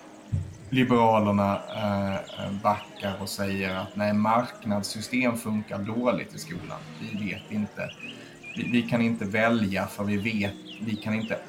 Liberalerna 0.70 1.62
eh, 1.76 2.14
eh, 2.16 2.52
backar 2.64 3.22
och 3.22 3.30
säger 3.30 3.76
att 3.76 3.96
nej, 3.96 4.14
marknadssystem 4.14 5.38
funkar 5.38 5.80
dåligt 5.80 6.36
i 6.36 6.38
skolan. 6.38 6.80
Vi 7.00 7.30
vet 7.30 7.52
inte. 7.52 7.92
Vi, 8.56 8.72
vi, 8.72 8.82
kan 8.82 9.02
inte 9.02 9.26
välja 9.26 9.88
för 9.88 10.04
vi 10.04 10.18
vet, 10.18 10.54
vi 10.82 10.96
kan 10.96 11.14
inte 11.14 11.40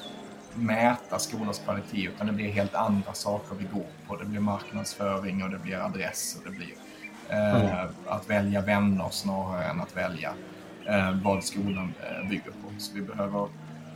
mäta 0.53 1.19
skolans 1.19 1.59
kvalitet 1.59 2.07
utan 2.07 2.27
det 2.27 2.33
blir 2.33 2.51
helt 2.51 2.75
andra 2.75 3.13
saker 3.13 3.55
vi 3.55 3.65
går 3.73 3.87
på. 4.07 4.15
Det 4.15 4.25
blir 4.25 4.39
marknadsföring 4.39 5.43
och 5.43 5.49
det 5.49 5.59
blir 5.59 5.85
adress 5.85 6.37
och 6.37 6.51
det 6.51 6.57
blir 6.57 6.73
mm. 7.31 7.87
att 8.07 8.29
välja 8.29 8.61
vänner 8.61 9.09
snarare 9.11 9.63
än 9.63 9.81
att 9.81 9.97
välja 9.97 10.33
eh, 10.87 11.11
vad 11.23 11.43
skolan 11.43 11.93
eh, 12.01 12.29
bygger 12.29 12.51
på. 12.51 12.79
Så 12.79 12.95
vi 12.95 13.01
behöver 13.01 13.41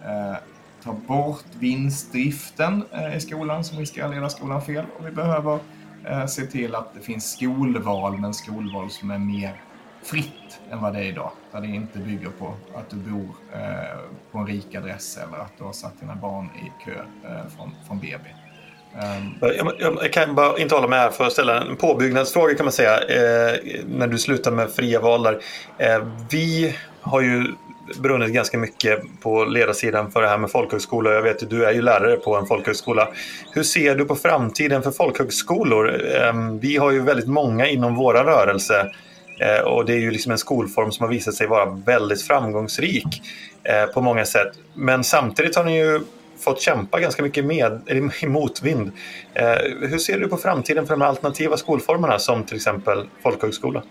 eh, 0.06 0.36
ta 0.84 0.94
bort 0.94 1.46
vinstdriften 1.60 2.84
eh, 2.92 3.16
i 3.16 3.20
skolan 3.20 3.64
som 3.64 3.80
riskerar 3.80 4.08
att 4.08 4.16
leda 4.16 4.30
skolan 4.30 4.62
fel 4.62 4.86
och 5.00 5.08
vi 5.08 5.12
behöver 5.12 5.60
eh, 6.06 6.26
se 6.26 6.46
till 6.46 6.76
att 6.76 6.94
det 6.94 7.00
finns 7.00 7.32
skolval 7.32 8.18
men 8.18 8.34
skolval 8.34 8.90
som 8.90 9.12
är 9.12 9.18
mer 9.18 9.62
fritt 10.04 10.60
än 10.72 10.82
vad 10.82 10.94
det 10.94 11.00
är 11.00 11.04
idag. 11.04 11.32
Där 11.52 11.62
det 11.62 11.68
inte 11.68 12.00
bygger 12.00 12.30
på 12.30 12.54
att 12.76 12.90
du 12.90 12.96
bor 12.96 13.30
eh, 13.54 14.00
på 14.32 14.38
en 14.38 14.48
rik 14.48 14.76
adress 14.76 15.18
eller 15.18 15.38
att 15.38 15.58
du 15.58 15.64
har 15.64 15.74
satt 15.74 16.00
dina 16.00 16.16
barn 16.16 16.46
i 16.46 16.84
kö 16.86 17.06
eh, 17.30 17.48
från, 17.48 17.72
från 17.88 18.00
BB. 18.00 18.45
Um... 18.96 19.36
Jag, 19.42 19.74
jag, 19.80 20.14
kan 20.14 20.36
bara 20.36 20.58
inte 20.58 20.76
hålla 20.76 20.88
med 20.88 21.00
här 21.00 21.10
för 21.10 21.26
att 21.26 21.34
ställa 21.34 21.62
en 21.62 21.76
påbyggnadsfråga 21.76 22.56
kan 22.56 22.66
man 22.66 22.74
säga. 22.74 23.00
Eh, 23.00 23.60
när 23.88 24.08
du 24.08 24.18
slutar 24.18 24.52
med 24.52 24.72
fria 24.72 25.00
val 25.00 25.24
där. 25.24 25.40
Eh, 25.78 26.04
vi 26.30 26.76
har 27.02 27.22
ju 27.22 27.46
brunnit 28.00 28.30
ganska 28.30 28.58
mycket 28.58 29.00
på 29.22 29.46
ledarsidan 29.46 30.12
för 30.12 30.22
det 30.22 30.28
här 30.28 30.38
med 30.38 30.52
folkhögskola. 30.52 31.14
Jag 31.14 31.22
vet 31.22 31.44
att 31.44 31.50
du 31.50 31.66
är 31.66 31.74
ju 31.74 31.82
lärare 31.82 32.16
på 32.16 32.36
en 32.36 32.46
folkhögskola. 32.46 33.08
Hur 33.52 33.64
ser 33.64 33.96
du 33.96 34.06
på 34.06 34.16
framtiden 34.16 34.84
för 34.84 34.92
folkhögskolor? 34.92 36.02
Ehm, 36.16 36.60
vi 36.60 36.78
har 36.78 36.92
ju 36.92 37.02
väldigt 37.02 37.28
många 37.28 37.68
inom 37.68 37.96
våra 37.96 38.24
rörelse 38.24 38.92
eh, 39.40 39.66
och 39.66 39.86
det 39.86 39.94
är 39.94 40.00
ju 40.00 40.12
liksom 40.12 40.32
en 40.32 40.38
skolform 40.38 40.92
som 40.92 41.04
har 41.04 41.10
visat 41.14 41.34
sig 41.34 41.48
vara 41.48 41.66
väldigt 41.66 42.22
framgångsrik 42.22 43.22
eh, 43.64 43.86
på 43.86 44.02
många 44.02 44.26
sätt. 44.26 44.52
Men 44.74 45.04
samtidigt 45.04 45.56
har 45.56 45.64
ni 45.64 45.78
ju 45.80 46.02
fått 46.40 46.62
kämpa 46.62 47.00
ganska 47.00 47.24
mycket 47.24 47.46
med, 47.46 47.82
i 48.22 48.28
motvind. 48.28 48.92
Eh, 49.34 49.88
hur 49.90 49.98
ser 49.98 50.20
du 50.20 50.28
på 50.28 50.38
framtiden 50.38 50.88
för 50.88 50.94
de 50.94 51.02
alternativa 51.02 51.58
skolformerna 51.58 52.20
som 52.20 52.44
till 52.44 52.56
exempel 52.56 53.08
folkhögskola? 53.24 53.84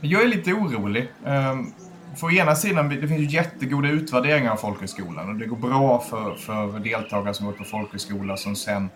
Jag 0.00 0.22
är 0.22 0.28
lite 0.28 0.52
orolig. 0.52 1.08
Ehm, 1.26 1.72
för 2.16 2.38
ena 2.38 2.54
sidan, 2.54 2.88
det 2.88 3.08
finns 3.08 3.20
ju 3.20 3.36
jättegoda 3.36 3.88
utvärderingar 3.88 4.52
av 4.52 4.56
folkhögskolan 4.56 5.28
och 5.28 5.34
det 5.34 5.46
går 5.46 5.56
bra 5.56 6.00
för, 6.00 6.34
för 6.34 6.78
deltagare 6.78 7.34
som 7.34 7.46
går 7.46 7.52
på 7.52 7.64
folkhögskola 7.64 8.36
som 8.36 8.56
sen 8.56 8.88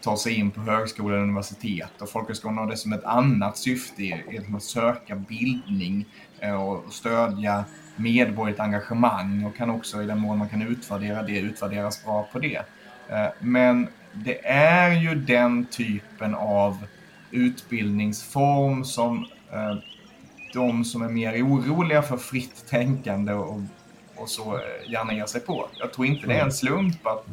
tar 0.00 0.16
sig 0.16 0.34
in 0.34 0.50
på 0.50 0.60
högskola 0.60 1.16
och 1.16 1.22
universitet. 1.22 2.02
Och 2.02 2.08
folkhögskolan 2.08 2.58
har 2.58 2.66
det 2.66 2.76
som 2.76 2.92
ett 2.92 3.04
annat 3.04 3.58
syfte, 3.58 4.20
att 4.56 4.62
söka 4.62 5.16
bildning 5.16 6.06
eh, 6.40 6.62
och 6.62 6.92
stödja 6.92 7.64
medborgerligt 7.96 8.60
engagemang 8.60 9.44
och 9.44 9.56
kan 9.56 9.70
också 9.70 10.02
i 10.02 10.06
den 10.06 10.18
mån 10.18 10.38
man 10.38 10.48
kan 10.48 10.62
utvärdera 10.62 11.22
det, 11.22 11.38
utvärderas 11.38 12.04
bra 12.04 12.28
på 12.32 12.38
det. 12.38 12.62
Eh, 13.08 13.26
men 13.38 13.88
det 14.12 14.46
är 14.48 14.92
ju 14.92 15.14
den 15.14 15.64
typen 15.64 16.34
av 16.34 16.86
utbildningsform 17.30 18.84
som 18.84 19.26
eh, 19.52 19.76
de 20.52 20.84
som 20.84 21.02
är 21.02 21.08
mer 21.08 21.46
oroliga 21.46 22.02
för 22.02 22.16
fritt 22.16 22.66
tänkande 22.68 23.32
och, 23.32 23.60
och 24.16 24.28
så 24.28 24.60
gärna 24.88 25.12
ger 25.14 25.26
sig 25.26 25.40
på. 25.40 25.68
Jag 25.78 25.92
tror 25.92 26.06
inte 26.06 26.26
det 26.26 26.32
är 26.32 26.36
en 26.36 26.42
mm. 26.42 26.52
slump 26.52 27.06
att 27.06 27.26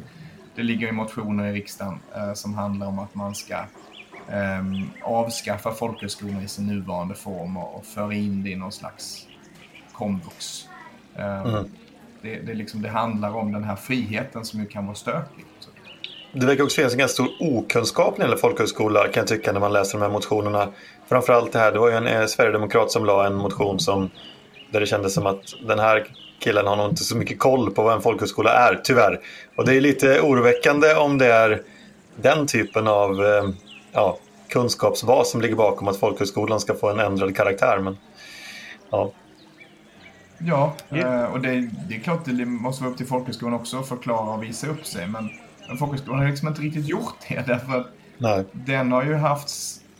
det 0.54 0.62
ligger 0.62 0.88
i 0.88 0.92
motioner 0.92 1.46
i 1.46 1.52
riksdagen 1.52 1.98
eh, 2.16 2.32
som 2.34 2.54
handlar 2.54 2.86
om 2.86 2.98
att 2.98 3.14
man 3.14 3.34
ska 3.34 3.54
eh, 4.28 4.62
avskaffa 5.02 5.74
folkhögskolan 5.74 6.42
i 6.42 6.48
sin 6.48 6.66
nuvarande 6.66 7.14
form 7.14 7.56
och, 7.56 7.76
och 7.76 7.84
föra 7.84 8.14
in 8.14 8.42
det 8.42 8.50
i 8.50 8.56
någon 8.56 8.72
slags 8.72 9.26
komvux. 10.02 10.68
Eh, 11.16 11.46
mm. 11.46 11.64
det, 12.22 12.36
det, 12.36 12.54
liksom, 12.54 12.82
det 12.82 12.88
handlar 12.88 13.36
om 13.36 13.52
den 13.52 13.64
här 13.64 13.76
friheten 13.76 14.44
som 14.44 14.60
ju 14.60 14.66
kan 14.66 14.86
vara 14.86 14.94
stökig. 14.94 15.44
Det 16.32 16.46
verkar 16.46 16.64
också 16.64 16.76
finnas 16.76 16.92
en 16.92 16.98
ganska 16.98 17.14
stor 17.14 17.28
okunskap 17.40 18.18
när 18.18 18.24
det 18.24 18.30
gäller 18.30 18.40
folkhögskola 18.40 19.08
kan 19.08 19.20
jag 19.20 19.26
tycka 19.26 19.52
när 19.52 19.60
man 19.60 19.72
läser 19.72 19.98
de 19.98 20.04
här 20.04 20.10
motionerna. 20.10 20.68
Framförallt 21.08 21.52
det 21.52 21.58
här, 21.58 21.72
det 21.72 21.78
var 21.78 21.90
ju 21.90 21.96
en 21.96 22.06
eh, 22.06 22.26
sverigedemokrat 22.26 22.90
som 22.90 23.04
la 23.04 23.26
en 23.26 23.34
motion 23.34 23.80
som 23.80 24.10
där 24.70 24.80
det 24.80 24.86
kändes 24.86 25.14
som 25.14 25.26
att 25.26 25.42
den 25.66 25.78
här 25.78 26.06
killen 26.38 26.66
har 26.66 26.76
nog 26.76 26.90
inte 26.90 27.04
så 27.04 27.16
mycket 27.16 27.38
koll 27.38 27.70
på 27.70 27.82
vad 27.82 27.94
en 27.94 28.02
folkhögskola 28.02 28.50
är, 28.50 28.80
tyvärr. 28.84 29.20
Och 29.56 29.64
det 29.66 29.76
är 29.76 29.80
lite 29.80 30.20
oroväckande 30.20 30.94
om 30.94 31.18
det 31.18 31.32
är 31.32 31.62
den 32.16 32.46
typen 32.46 32.88
av 32.88 33.24
eh, 33.24 33.48
ja, 33.92 34.18
kunskapsbas 34.48 35.30
som 35.30 35.40
ligger 35.40 35.56
bakom 35.56 35.88
att 35.88 35.96
folkhögskolan 35.96 36.60
ska 36.60 36.74
få 36.74 36.90
en 36.90 37.00
ändrad 37.00 37.36
karaktär. 37.36 37.78
Men, 37.78 37.98
ja. 38.90 39.12
Ja, 40.46 40.74
eh, 40.90 41.24
och 41.24 41.40
det, 41.40 41.70
det 41.88 41.94
är 41.94 42.00
klart 42.00 42.24
det 42.24 42.44
måste 42.44 42.82
vara 42.82 42.92
upp 42.92 42.98
till 42.98 43.06
folkhögskolan 43.06 43.54
också 43.54 43.78
att 43.78 43.88
förklara 43.88 44.34
och 44.34 44.42
visa 44.42 44.66
upp 44.66 44.86
sig. 44.86 45.06
Men, 45.08 45.30
men 45.68 45.76
folkhögskolan 45.76 46.20
har 46.20 46.28
liksom 46.28 46.48
inte 46.48 46.62
riktigt 46.62 46.88
gjort 46.88 47.16
det 47.28 47.42
därför 47.46 47.80
att 47.80 47.86
Nej. 48.18 48.44
den 48.52 48.92
har 48.92 49.04
ju 49.04 49.14
haft 49.14 49.50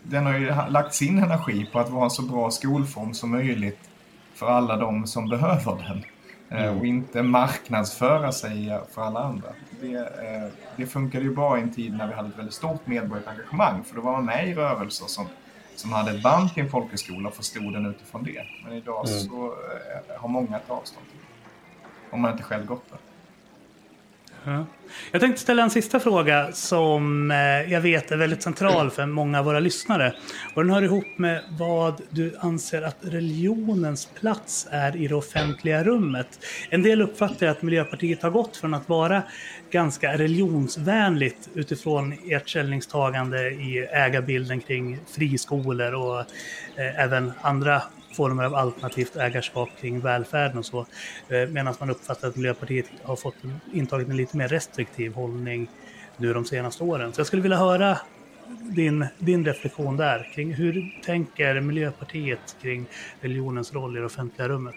den 0.03 0.27
har 0.27 0.39
ju 0.39 0.53
lagt 0.69 0.95
sin 0.95 1.19
energi 1.19 1.69
på 1.73 1.79
att 1.79 1.91
vara 1.91 2.05
en 2.05 2.11
så 2.11 2.23
bra 2.23 2.51
skolform 2.51 3.15
som 3.15 3.31
möjligt 3.31 3.91
för 4.35 4.47
alla 4.47 4.77
de 4.77 5.07
som 5.07 5.29
behöver 5.29 5.77
den. 5.89 6.05
Eh, 6.59 6.67
mm. 6.67 6.79
Och 6.79 6.87
inte 6.87 7.23
marknadsföra 7.23 8.33
sig 8.33 8.79
för 8.95 9.03
alla 9.03 9.21
andra. 9.21 9.49
Det, 9.81 9.97
eh, 9.97 10.53
det 10.77 10.87
funkade 10.87 11.25
ju 11.25 11.35
bra 11.35 11.59
i 11.59 11.63
en 11.63 11.75
tid 11.75 11.97
när 11.97 12.07
vi 12.07 12.15
hade 12.15 12.29
ett 12.29 12.39
väldigt 12.39 12.55
stort 12.55 12.87
medborgerligt 12.87 13.29
engagemang. 13.29 13.85
För 13.85 13.97
då 13.97 14.03
var 14.03 14.13
man 14.13 14.25
med 14.25 14.49
i 14.49 14.55
rörelser 14.55 15.07
som, 15.07 15.27
som 15.77 15.93
hade 15.93 16.11
ett 16.11 16.23
band 16.23 16.55
till 16.55 16.63
en 16.63 16.71
folkhögskola 16.71 17.29
och 17.29 17.35
förstod 17.35 17.73
den 17.73 17.87
utifrån 17.87 18.25
det. 18.25 18.45
Men 18.65 18.73
idag 18.73 19.09
mm. 19.09 19.21
så 19.21 19.47
eh, 19.47 20.21
har 20.21 20.29
många 20.29 20.57
ett 20.57 20.71
avstånd 20.71 21.07
till 21.11 21.19
det. 21.19 22.15
Om 22.15 22.21
man 22.21 22.33
inte 22.33 22.43
själv 22.43 22.67
gått 22.67 22.91
där. 22.91 22.99
Jag 25.13 25.21
tänkte 25.21 25.43
ställa 25.43 25.63
en 25.63 25.71
sista 25.71 26.01
fråga 26.01 26.53
som 26.53 27.31
eh, 27.31 27.73
jag 27.73 27.81
vet 27.81 28.11
är 28.11 28.17
väldigt 28.17 28.43
central 28.43 28.91
för 28.91 29.07
många 29.07 29.39
av 29.39 29.45
våra 29.45 29.61
lyssnare. 29.61 30.15
Och 30.55 30.65
den 30.65 30.75
hör 30.75 30.83
ihop 30.83 31.19
med 31.19 31.43
vad 31.51 32.01
du 32.11 32.37
anser 32.39 32.83
att 32.83 32.97
religionens 33.01 34.09
plats 34.21 34.67
är 34.71 34.97
i 34.97 35.09
det 35.09 35.15
offentliga 35.15 35.85
rummet. 35.85 36.29
En 36.71 36.83
del 36.83 37.03
uppfattar 37.03 37.47
att 37.47 37.63
Miljöpartiet 37.63 38.23
har 38.23 38.31
gått 38.31 38.57
från 38.57 38.75
att 38.75 38.89
vara 38.89 39.23
ganska 39.71 40.19
religionsvänligt 40.19 41.49
utifrån 41.55 42.15
ert 42.27 42.49
ställningstagande 42.49 43.51
i 43.51 43.79
ägarbilden 43.93 44.61
kring 44.61 44.99
friskolor 45.07 45.95
och 45.95 46.21
eh, 46.21 47.01
även 47.01 47.33
andra 47.41 47.83
former 48.13 48.45
av 48.45 48.55
alternativt 48.55 49.17
ägarskap 49.17 49.69
kring 49.81 50.01
välfärden 50.01 50.59
och 50.59 50.67
så. 50.67 50.87
Eh, 51.29 51.49
medan 51.49 51.75
man 51.81 51.91
uppfattar 51.91 52.29
att 52.29 52.37
Miljöpartiet 52.37 52.87
har 53.03 53.17
fått 53.17 53.37
intagit 53.73 54.09
en 54.09 54.17
lite 54.17 54.37
mer 54.37 54.49
restriktiv 54.49 55.15
hållning 55.15 55.69
nu 56.17 56.33
de 56.33 56.45
senaste 56.45 56.85
åren. 56.85 57.13
Så 57.13 57.21
jag 57.21 57.27
skulle 57.27 57.43
vilja 57.43 57.59
höra 57.59 57.99
din, 58.61 59.07
din 59.19 59.45
reflektion 59.45 59.97
där 59.97 60.33
kring 60.35 60.55
hur 60.55 61.01
tänker 61.05 61.61
Miljöpartiet 61.61 62.57
kring 62.63 62.87
religionens 63.21 63.73
roll 63.73 63.97
i 63.97 64.01
det 64.01 64.07
offentliga 64.07 64.49
rummet? 64.49 64.75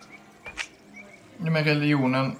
Men 1.38 1.64
religionen 1.64 2.32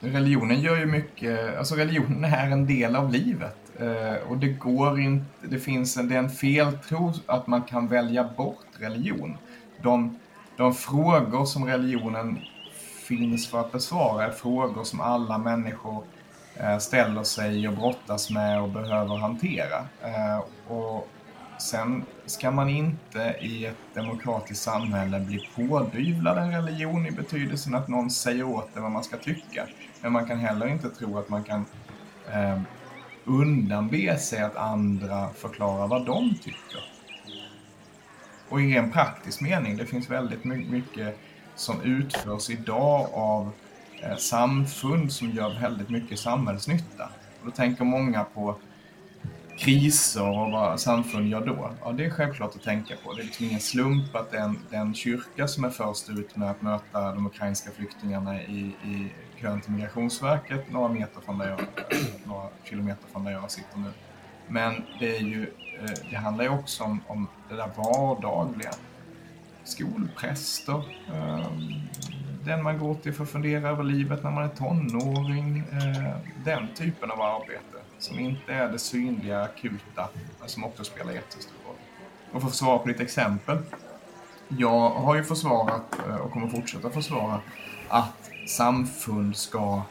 religionen 0.00 0.60
gör 0.60 0.76
ju 0.76 0.86
mycket, 0.86 1.58
alltså 1.58 1.74
religionen 1.74 2.24
är 2.24 2.50
en 2.50 2.66
del 2.66 2.96
av 2.96 3.12
livet. 3.12 3.56
Eh, 3.78 4.30
och 4.30 4.38
det 4.38 4.48
går 4.48 5.00
inte, 5.00 5.46
det 5.46 5.58
finns 5.58 5.96
en, 5.96 6.08
det 6.08 6.14
är 6.14 6.18
en 6.18 6.30
feltro 6.30 7.12
att 7.26 7.46
man 7.46 7.62
kan 7.62 7.88
välja 7.88 8.24
bort 8.36 8.66
religion. 8.78 9.36
De, 9.82 10.18
de 10.56 10.74
frågor 10.74 11.44
som 11.44 11.64
religionen 11.66 12.38
finns 13.04 13.48
för 13.48 13.60
att 13.60 13.72
besvara 13.72 14.26
är 14.26 14.30
frågor 14.30 14.84
som 14.84 15.00
alla 15.00 15.38
människor 15.38 16.04
eh, 16.56 16.78
ställer 16.78 17.22
sig 17.22 17.68
och 17.68 17.74
brottas 17.74 18.30
med 18.30 18.62
och 18.62 18.68
behöver 18.68 19.16
hantera. 19.16 19.78
Eh, 20.02 20.72
och 20.72 21.08
sen 21.58 22.04
ska 22.26 22.50
man 22.50 22.68
inte 22.68 23.36
i 23.40 23.66
ett 23.66 23.94
demokratiskt 23.94 24.62
samhälle 24.62 25.20
bli 25.20 25.48
pådyvlad 25.56 26.38
en 26.38 26.52
religion 26.52 27.06
i 27.06 27.10
betydelsen 27.10 27.74
att 27.74 27.88
någon 27.88 28.10
säger 28.10 28.44
åt 28.44 28.76
en 28.76 28.82
vad 28.82 28.92
man 28.92 29.04
ska 29.04 29.16
tycka. 29.16 29.66
Men 30.00 30.12
man 30.12 30.26
kan 30.26 30.38
heller 30.38 30.66
inte 30.66 30.90
tro 30.90 31.18
att 31.18 31.28
man 31.28 31.44
kan 31.44 31.64
eh, 32.32 32.60
undanbe 33.24 34.18
sig 34.18 34.42
att 34.42 34.56
andra 34.56 35.30
förklarar 35.30 35.88
vad 35.88 36.06
de 36.06 36.34
tycker. 36.34 36.80
Och 38.48 38.60
i 38.60 38.76
en 38.76 38.92
praktisk 38.92 39.40
mening, 39.40 39.76
det 39.76 39.86
finns 39.86 40.10
väldigt 40.10 40.44
mycket 40.44 41.18
som 41.54 41.82
utförs 41.82 42.50
idag 42.50 43.08
av 43.12 43.50
eh, 44.02 44.16
samfund 44.16 45.12
som 45.12 45.30
gör 45.30 45.60
väldigt 45.60 45.90
mycket 45.90 46.18
samhällsnytta. 46.18 47.10
Och 47.40 47.46
då 47.46 47.50
tänker 47.50 47.84
många 47.84 48.24
på 48.24 48.56
kriser 49.58 50.28
och 50.28 50.50
vad 50.50 50.80
samfund 50.80 51.28
gör 51.28 51.46
då? 51.46 51.70
Ja, 51.84 51.92
det 51.92 52.04
är 52.04 52.10
självklart 52.10 52.54
att 52.56 52.62
tänka 52.62 52.94
på. 53.04 53.12
Det 53.12 53.22
är 53.22 53.24
liksom 53.24 53.46
ingen 53.46 53.60
slump 53.60 54.16
att 54.16 54.30
den, 54.30 54.58
den 54.70 54.94
kyrka 54.94 55.48
som 55.48 55.64
är 55.64 55.70
först 55.70 56.10
ut 56.10 56.36
med 56.36 56.50
att 56.50 56.62
möta 56.62 57.12
de 57.12 57.26
ukrainska 57.26 57.70
flyktingarna 57.70 58.42
i, 58.42 58.60
i 58.84 59.12
kön 59.44 59.60
till 59.60 59.72
Migrationsverket 59.72 60.72
några 60.72 60.88
meter 60.88 61.20
från 61.20 61.38
där 61.38 61.48
jag, 61.48 61.60
några 62.24 62.48
kilometer 62.62 63.08
från 63.12 63.24
där 63.24 63.32
jag 63.32 63.50
sitter 63.50 63.78
nu. 63.78 63.90
Men 64.48 64.82
det, 65.00 65.16
är 65.16 65.20
ju, 65.20 65.42
eh, 65.80 65.90
det 66.10 66.16
handlar 66.16 66.44
ju 66.44 66.50
också 66.50 66.84
om, 66.84 67.00
om 67.06 67.28
det 67.48 67.54
där 67.54 67.70
vardagliga. 67.76 68.70
Skolpräster, 69.64 70.98
ehm, 71.14 71.60
den 72.44 72.62
man 72.62 72.78
går 72.78 72.94
till 72.94 73.12
för 73.12 73.24
att 73.24 73.30
fundera 73.30 73.68
över 73.68 73.84
livet 73.84 74.22
när 74.22 74.30
man 74.30 74.44
är 74.44 74.48
tonåring. 74.48 75.58
Eh, 75.72 76.16
den 76.44 76.68
typen 76.74 77.10
av 77.10 77.20
arbete 77.20 77.78
som 77.98 78.18
inte 78.18 78.52
är 78.52 78.68
det 78.68 78.78
synliga, 78.78 79.42
akuta, 79.42 80.08
men 80.40 80.48
som 80.48 80.64
också 80.64 80.84
spelar 80.84 81.12
jättestor 81.12 81.54
roll. 81.66 81.76
Och 82.32 82.40
för 82.40 82.48
att 82.48 82.54
svara 82.54 82.78
på 82.78 82.88
ditt 82.88 83.00
exempel. 83.00 83.58
Jag 84.48 84.90
har 84.90 85.14
ju 85.14 85.24
försvarat 85.24 85.98
eh, 86.08 86.16
och 86.16 86.32
kommer 86.32 86.48
fortsätta 86.48 86.90
försvara 86.90 87.40
att 87.88 88.30
samfund 88.46 89.36
ska 89.36 89.82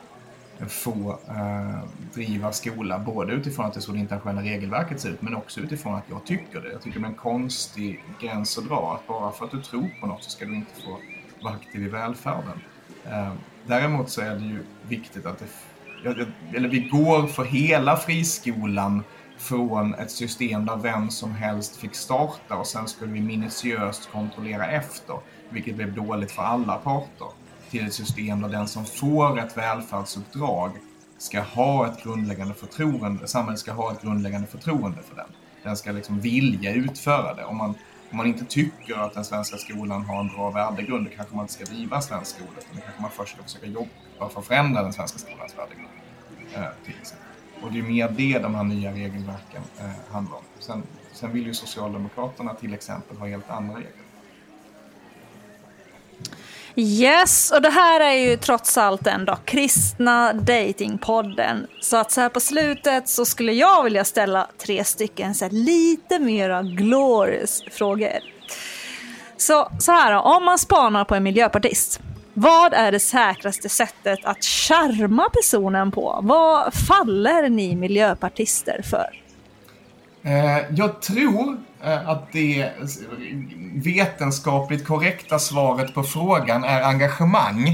få 0.67 1.19
eh, 1.27 1.79
driva 2.13 2.51
skola, 2.51 2.99
både 2.99 3.33
utifrån 3.33 3.65
att 3.65 3.73
det 3.73 3.79
är 3.79 3.81
så 3.81 3.91
det 3.91 3.99
internationella 3.99 4.41
regelverket 4.41 5.01
ser 5.01 5.09
ut, 5.09 5.21
men 5.21 5.35
också 5.35 5.59
utifrån 5.59 5.95
att 5.95 6.03
jag 6.09 6.25
tycker 6.25 6.61
det. 6.61 6.71
Jag 6.71 6.81
tycker 6.81 6.99
det 6.99 7.05
är 7.05 7.09
en 7.09 7.15
konstig 7.15 8.03
gräns 8.21 8.57
att 8.57 8.67
dra, 8.67 8.93
att 8.95 9.07
bara 9.07 9.31
för 9.31 9.45
att 9.45 9.51
du 9.51 9.61
tror 9.61 9.89
på 10.01 10.07
något 10.07 10.23
så 10.23 10.29
ska 10.29 10.45
du 10.45 10.55
inte 10.55 10.81
få 10.85 10.97
vara 11.43 11.53
aktiv 11.53 11.83
i 11.83 11.89
välfärden. 11.89 12.59
Eh, 13.05 13.33
däremot 13.67 14.09
så 14.09 14.21
är 14.21 14.35
det 14.35 14.45
ju 14.45 14.63
viktigt 14.87 15.25
att 15.25 15.39
det 15.39 15.45
eller 16.55 16.69
vi 16.69 16.79
går 16.79 17.27
för 17.27 17.43
hela 17.43 17.97
friskolan 17.97 19.03
från 19.37 19.93
ett 19.93 20.11
system 20.11 20.65
där 20.65 20.77
vem 20.77 21.09
som 21.09 21.31
helst 21.31 21.75
fick 21.75 21.95
starta 21.95 22.55
och 22.55 22.67
sen 22.67 22.87
skulle 22.87 23.11
vi 23.11 23.21
minutiöst 23.21 24.11
kontrollera 24.11 24.67
efter, 24.67 25.15
vilket 25.49 25.75
blev 25.75 25.93
dåligt 25.93 26.31
för 26.31 26.43
alla 26.43 26.75
parter, 26.75 27.27
till 27.73 27.87
ett 27.87 27.93
system 27.93 28.41
där 28.41 28.49
den 28.49 28.67
som 28.67 28.85
får 28.85 29.39
ett 29.39 29.57
välfärdsuppdrag 29.57 30.71
ska 31.17 31.41
ha 31.41 31.87
ett 31.87 32.03
grundläggande 32.03 32.53
förtroende, 32.53 33.27
samhället 33.27 33.59
ska 33.59 33.71
ha 33.71 33.91
ett 33.91 34.01
grundläggande 34.01 34.47
förtroende 34.47 35.01
för 35.01 35.15
den. 35.15 35.25
Den 35.63 35.77
ska 35.77 35.91
liksom 35.91 36.19
vilja 36.19 36.73
utföra 36.73 37.33
det. 37.33 37.43
Om 37.43 37.57
man, 37.57 37.69
om 38.11 38.17
man 38.17 38.25
inte 38.25 38.45
tycker 38.45 38.95
att 38.95 39.13
den 39.13 39.25
svenska 39.25 39.57
skolan 39.57 40.05
har 40.05 40.19
en 40.19 40.27
bra 40.27 40.49
värdegrund, 40.51 41.05
då 41.05 41.11
kanske 41.15 41.35
man 41.35 41.43
inte 41.43 41.53
ska 41.53 41.65
driva 41.65 42.01
svensk 42.01 42.35
skola, 42.35 42.51
utan 42.57 42.75
då 42.75 42.81
kanske 42.81 43.01
man 43.01 43.11
först 43.11 43.33
ska 43.33 43.43
försöka 43.43 43.65
jobba 43.65 44.29
för 44.33 44.39
att 44.39 44.45
förändra 44.45 44.83
den 44.83 44.93
svenska 44.93 45.19
skolans 45.19 45.57
värdegrund. 45.57 45.89
Eh, 46.55 46.85
till 46.85 46.95
exempel. 47.01 47.27
Och 47.61 47.71
det 47.71 47.79
är 47.79 47.83
mer 47.83 48.09
det 48.09 48.39
de 48.39 48.55
här 48.55 48.63
nya 48.63 48.91
regelverken 48.91 49.61
eh, 49.79 50.13
handlar 50.13 50.37
om. 50.37 50.43
Sen, 50.59 50.83
sen 51.13 51.31
vill 51.31 51.45
ju 51.45 51.53
Socialdemokraterna 51.53 52.53
till 52.53 52.73
exempel 52.73 53.17
ha 53.17 53.27
helt 53.27 53.49
andra 53.49 53.75
regler. 53.75 54.02
Yes, 56.75 57.51
och 57.51 57.61
det 57.61 57.69
här 57.69 57.99
är 57.99 58.13
ju 58.13 58.37
trots 58.37 58.77
allt 58.77 59.07
ändå 59.07 59.35
kristna 59.45 60.33
datingpodden. 60.33 61.67
Så 61.81 61.97
att 61.97 62.11
så 62.11 62.21
här 62.21 62.29
på 62.29 62.39
slutet 62.39 63.09
så 63.09 63.25
skulle 63.25 63.53
jag 63.53 63.83
vilja 63.83 64.05
ställa 64.05 64.47
tre 64.65 64.83
stycken 64.83 65.35
så 65.35 65.49
lite 65.51 66.19
mera 66.19 66.63
glorious 66.63 67.63
frågor. 67.71 68.19
Så, 69.37 69.71
så 69.79 69.91
här 69.91 70.13
då, 70.13 70.19
om 70.19 70.45
man 70.45 70.59
spanar 70.59 71.05
på 71.05 71.15
en 71.15 71.23
miljöpartist 71.23 72.01
vad 72.33 72.73
är 72.73 72.91
det 72.91 72.99
säkraste 72.99 73.69
sättet 73.69 74.19
att 74.23 74.43
charma 74.45 75.29
personen 75.29 75.91
på? 75.91 76.19
Vad 76.23 76.73
faller 76.73 77.49
ni 77.49 77.75
miljöpartister 77.75 78.81
för? 78.81 79.22
Eh, 80.23 80.59
jag 80.75 81.01
tror 81.01 81.57
eh, 81.83 82.09
att 82.09 82.31
det 82.31 82.71
vetenskapligt 83.75 84.85
korrekta 84.85 85.39
svaret 85.39 85.93
på 85.93 86.03
frågan 86.03 86.63
är 86.63 86.81
engagemang. 86.81 87.67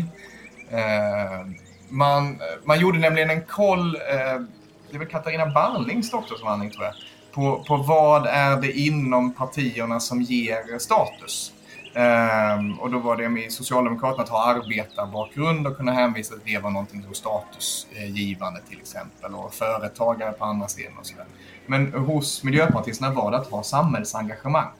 Eh, 0.72 1.48
man, 1.90 2.40
man 2.64 2.80
gjorde 2.80 3.00
nämligen 3.00 3.30
en 3.30 3.42
koll, 3.42 3.94
det 3.94 4.96
är 4.96 5.00
väl 5.00 5.08
Katarina 5.08 5.46
Barlings 5.46 6.12
doktorsavhandling 6.12 6.72
tror 6.72 6.84
jag, 6.86 6.94
på, 7.32 7.64
på 7.64 7.78
vad 7.78 8.28
är 8.28 8.62
det 8.62 8.72
inom 8.72 9.34
partierna 9.34 10.00
som 10.00 10.22
ger 10.22 10.80
status. 10.80 11.54
Um, 11.96 12.80
och 12.80 12.92
då 12.92 13.00
var 13.00 13.18
det 13.18 13.30
med 13.30 13.52
Socialdemokraterna 13.52 14.24
att 14.24 14.30
ha 14.30 14.46
arbetarbakgrund 14.46 15.68
och 15.68 15.78
kunna 15.78 15.92
hänvisa 15.92 16.36
till 16.36 16.54
det 16.54 16.60
var 16.60 16.70
någonting 16.70 17.04
som 17.04 17.14
statusgivande 17.14 18.62
till 18.70 18.80
exempel 18.80 19.34
och 19.34 19.54
företagare 19.54 20.32
på 20.32 20.46
andra 20.46 20.68
sidan 20.68 20.94
och 21.00 21.06
sådär. 21.06 21.26
Men 21.66 21.94
hos 21.94 22.44
miljöpartisterna 22.44 23.14
var 23.14 23.32
det 23.32 23.38
att 23.38 23.48
ha 23.48 23.64
samhällsengagemang. 23.64 24.72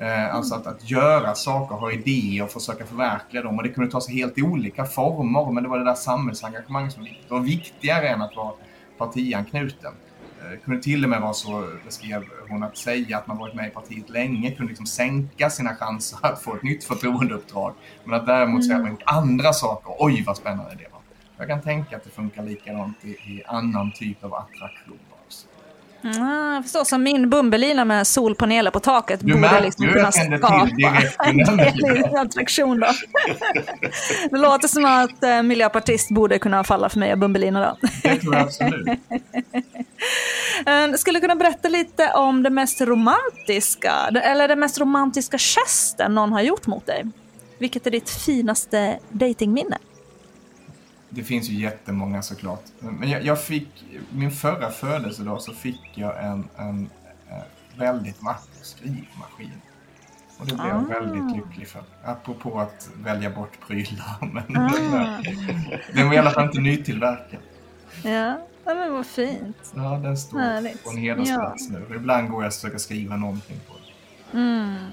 Uh, 0.00 0.34
alltså 0.34 0.54
att, 0.54 0.66
att 0.66 0.90
göra 0.90 1.34
saker, 1.34 1.74
ha 1.74 1.92
idéer 1.92 2.44
och 2.44 2.50
försöka 2.50 2.86
förverkliga 2.86 3.42
dem. 3.42 3.56
Och 3.56 3.62
det 3.62 3.68
kunde 3.68 3.90
ta 3.90 4.00
sig 4.00 4.14
helt 4.14 4.38
olika 4.38 4.84
former, 4.84 5.52
men 5.52 5.62
det 5.62 5.68
var 5.68 5.78
det 5.78 5.84
där 5.84 5.94
samhällsengagemanget 5.94 6.92
som 6.92 7.08
var 7.28 7.40
viktigare 7.40 8.08
än 8.08 8.22
att 8.22 8.36
vara 8.36 8.52
partianknuten. 8.98 9.92
Det 10.40 10.54
eh, 10.54 10.60
kunde 10.64 10.82
till 10.82 11.04
och 11.04 11.10
med 11.10 11.20
vara 11.20 11.32
så, 11.32 11.68
beskrev 11.84 12.24
hon, 12.48 12.62
att 12.62 12.76
säga 12.76 13.18
att 13.18 13.26
man 13.26 13.38
varit 13.38 13.54
med 13.54 13.66
i 13.66 13.70
partiet 13.70 14.10
länge 14.10 14.50
kunde 14.50 14.68
liksom 14.68 14.86
sänka 14.86 15.50
sina 15.50 15.74
chanser 15.74 16.18
att 16.22 16.42
få 16.42 16.54
ett 16.54 16.62
nytt 16.62 16.84
förtroendeuppdrag. 16.84 17.74
Men 18.04 18.14
att 18.14 18.26
däremot 18.26 18.64
säga 18.64 18.76
att 18.76 18.82
man 18.82 18.90
gjort 18.90 19.02
andra 19.04 19.52
saker, 19.52 19.94
oj 19.98 20.24
vad 20.26 20.36
spännande 20.36 20.74
det 20.74 20.86
var. 20.92 21.00
Jag 21.36 21.48
kan 21.48 21.62
tänka 21.62 21.96
att 21.96 22.04
det 22.04 22.10
funkar 22.10 22.42
likadant 22.42 23.04
i, 23.04 23.08
i 23.08 23.42
annan 23.46 23.92
typ 23.92 24.24
av 24.24 24.34
attraktion. 24.34 24.98
Mm, 26.04 26.54
jag 26.54 26.62
förstår, 26.62 26.84
som 26.84 27.02
min 27.02 27.30
bumbelina 27.30 27.84
med 27.84 28.06
solpaneler 28.06 28.70
på 28.70 28.80
taket 28.80 29.20
du 29.22 29.34
borde 29.34 29.60
liksom 29.60 29.86
kunna 29.86 30.12
skapa 30.12 30.68
en 31.24 32.16
attraktion. 32.16 32.80
Då. 32.80 32.86
det 34.30 34.38
låter 34.38 34.68
som 34.68 34.84
att 34.84 35.22
eh, 35.22 35.42
miljöpartist 35.42 36.10
borde 36.10 36.38
kunna 36.38 36.64
falla 36.64 36.88
för 36.88 36.98
mig 36.98 37.12
och 37.12 37.18
bumbelina 37.18 37.60
då. 37.60 37.88
Det 38.02 38.16
tror 38.16 38.34
jag 38.34 38.42
absolut. 38.42 38.98
Eh, 40.66 40.92
skulle 40.92 41.20
kunna 41.20 41.34
berätta 41.34 41.68
lite 41.68 42.12
om 42.14 42.42
det 42.42 42.50
mest 42.50 42.80
romantiska, 42.80 43.92
eller 44.22 44.48
den 44.48 44.60
mest 44.60 44.80
romantiska 44.80 45.38
gesten 45.38 46.14
någon 46.14 46.32
har 46.32 46.40
gjort 46.40 46.66
mot 46.66 46.86
dig. 46.86 47.04
Vilket 47.58 47.86
är 47.86 47.90
ditt 47.90 48.10
finaste 48.10 48.98
datingminne? 49.10 49.78
Det 51.10 51.22
finns 51.22 51.48
ju 51.48 51.54
jättemånga 51.54 52.22
såklart. 52.22 52.62
Men 52.78 53.10
jag, 53.10 53.24
jag 53.24 53.42
fick, 53.42 53.84
min 54.10 54.30
förra 54.30 54.70
födelsedag 54.70 55.42
så 55.42 55.52
fick 55.52 55.80
jag 55.94 56.24
en, 56.24 56.48
en, 56.56 56.68
en 56.68 56.90
eh, 57.30 57.42
väldigt 57.76 58.22
vacker 58.22 58.62
skrivmaskin. 58.62 59.52
Och 60.38 60.46
det 60.46 60.54
blev 60.54 60.66
ah. 60.66 60.84
jag 60.90 61.00
väldigt 61.00 61.36
lycklig 61.36 61.68
för. 61.68 61.82
Apropå 62.04 62.60
att 62.60 62.90
välja 62.96 63.30
bort 63.30 63.66
prylar. 63.66 64.18
Men 64.32 64.56
ah. 64.56 65.22
den 65.92 66.06
var 66.06 66.14
i 66.14 66.18
alla 66.18 66.30
fall 66.30 66.44
inte 66.44 66.60
nytillverkad. 66.60 67.40
Ja, 68.02 68.38
men 68.74 68.92
vad 68.92 69.06
fint. 69.06 69.72
Ja, 69.74 70.00
den 70.02 70.16
står 70.16 70.38
Härligt. 70.38 70.84
på 70.84 70.90
en 70.90 70.96
hedersplats 70.96 71.68
ja. 71.70 71.78
nu. 71.78 71.96
Ibland 71.96 72.30
går 72.30 72.42
jag 72.42 72.48
och 72.48 72.54
försöker 72.54 72.78
skriva 72.78 73.16
någonting 73.16 73.60
på 73.68 73.74
den. 73.74 74.42
Mm. 74.42 74.90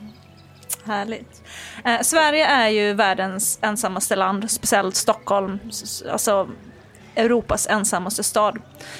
Härligt. 0.83 1.43
Eh, 1.85 2.01
Sverige 2.01 2.45
är 2.45 2.69
ju 2.69 2.93
världens 2.93 3.59
ensammaste 3.61 4.15
land, 4.15 4.51
speciellt 4.51 4.95
Stockholm, 4.95 5.59
alltså 6.11 6.49
Europas 7.15 7.67
ensammaste 7.67 8.23
stad. 8.23 8.57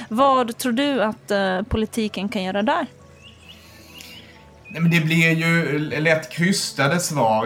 Vad 0.09 0.57
tror 0.57 0.71
du 0.71 1.03
att 1.03 1.31
eh, 1.31 1.61
politiken 1.61 2.29
kan 2.29 2.43
göra 2.43 2.61
där? 2.61 2.87
Nej, 4.69 4.81
men 4.81 4.91
det 4.91 5.01
blir 5.01 5.31
ju 5.31 5.79
lätt 5.79 6.31
krystade 6.31 6.99
svar. 6.99 7.45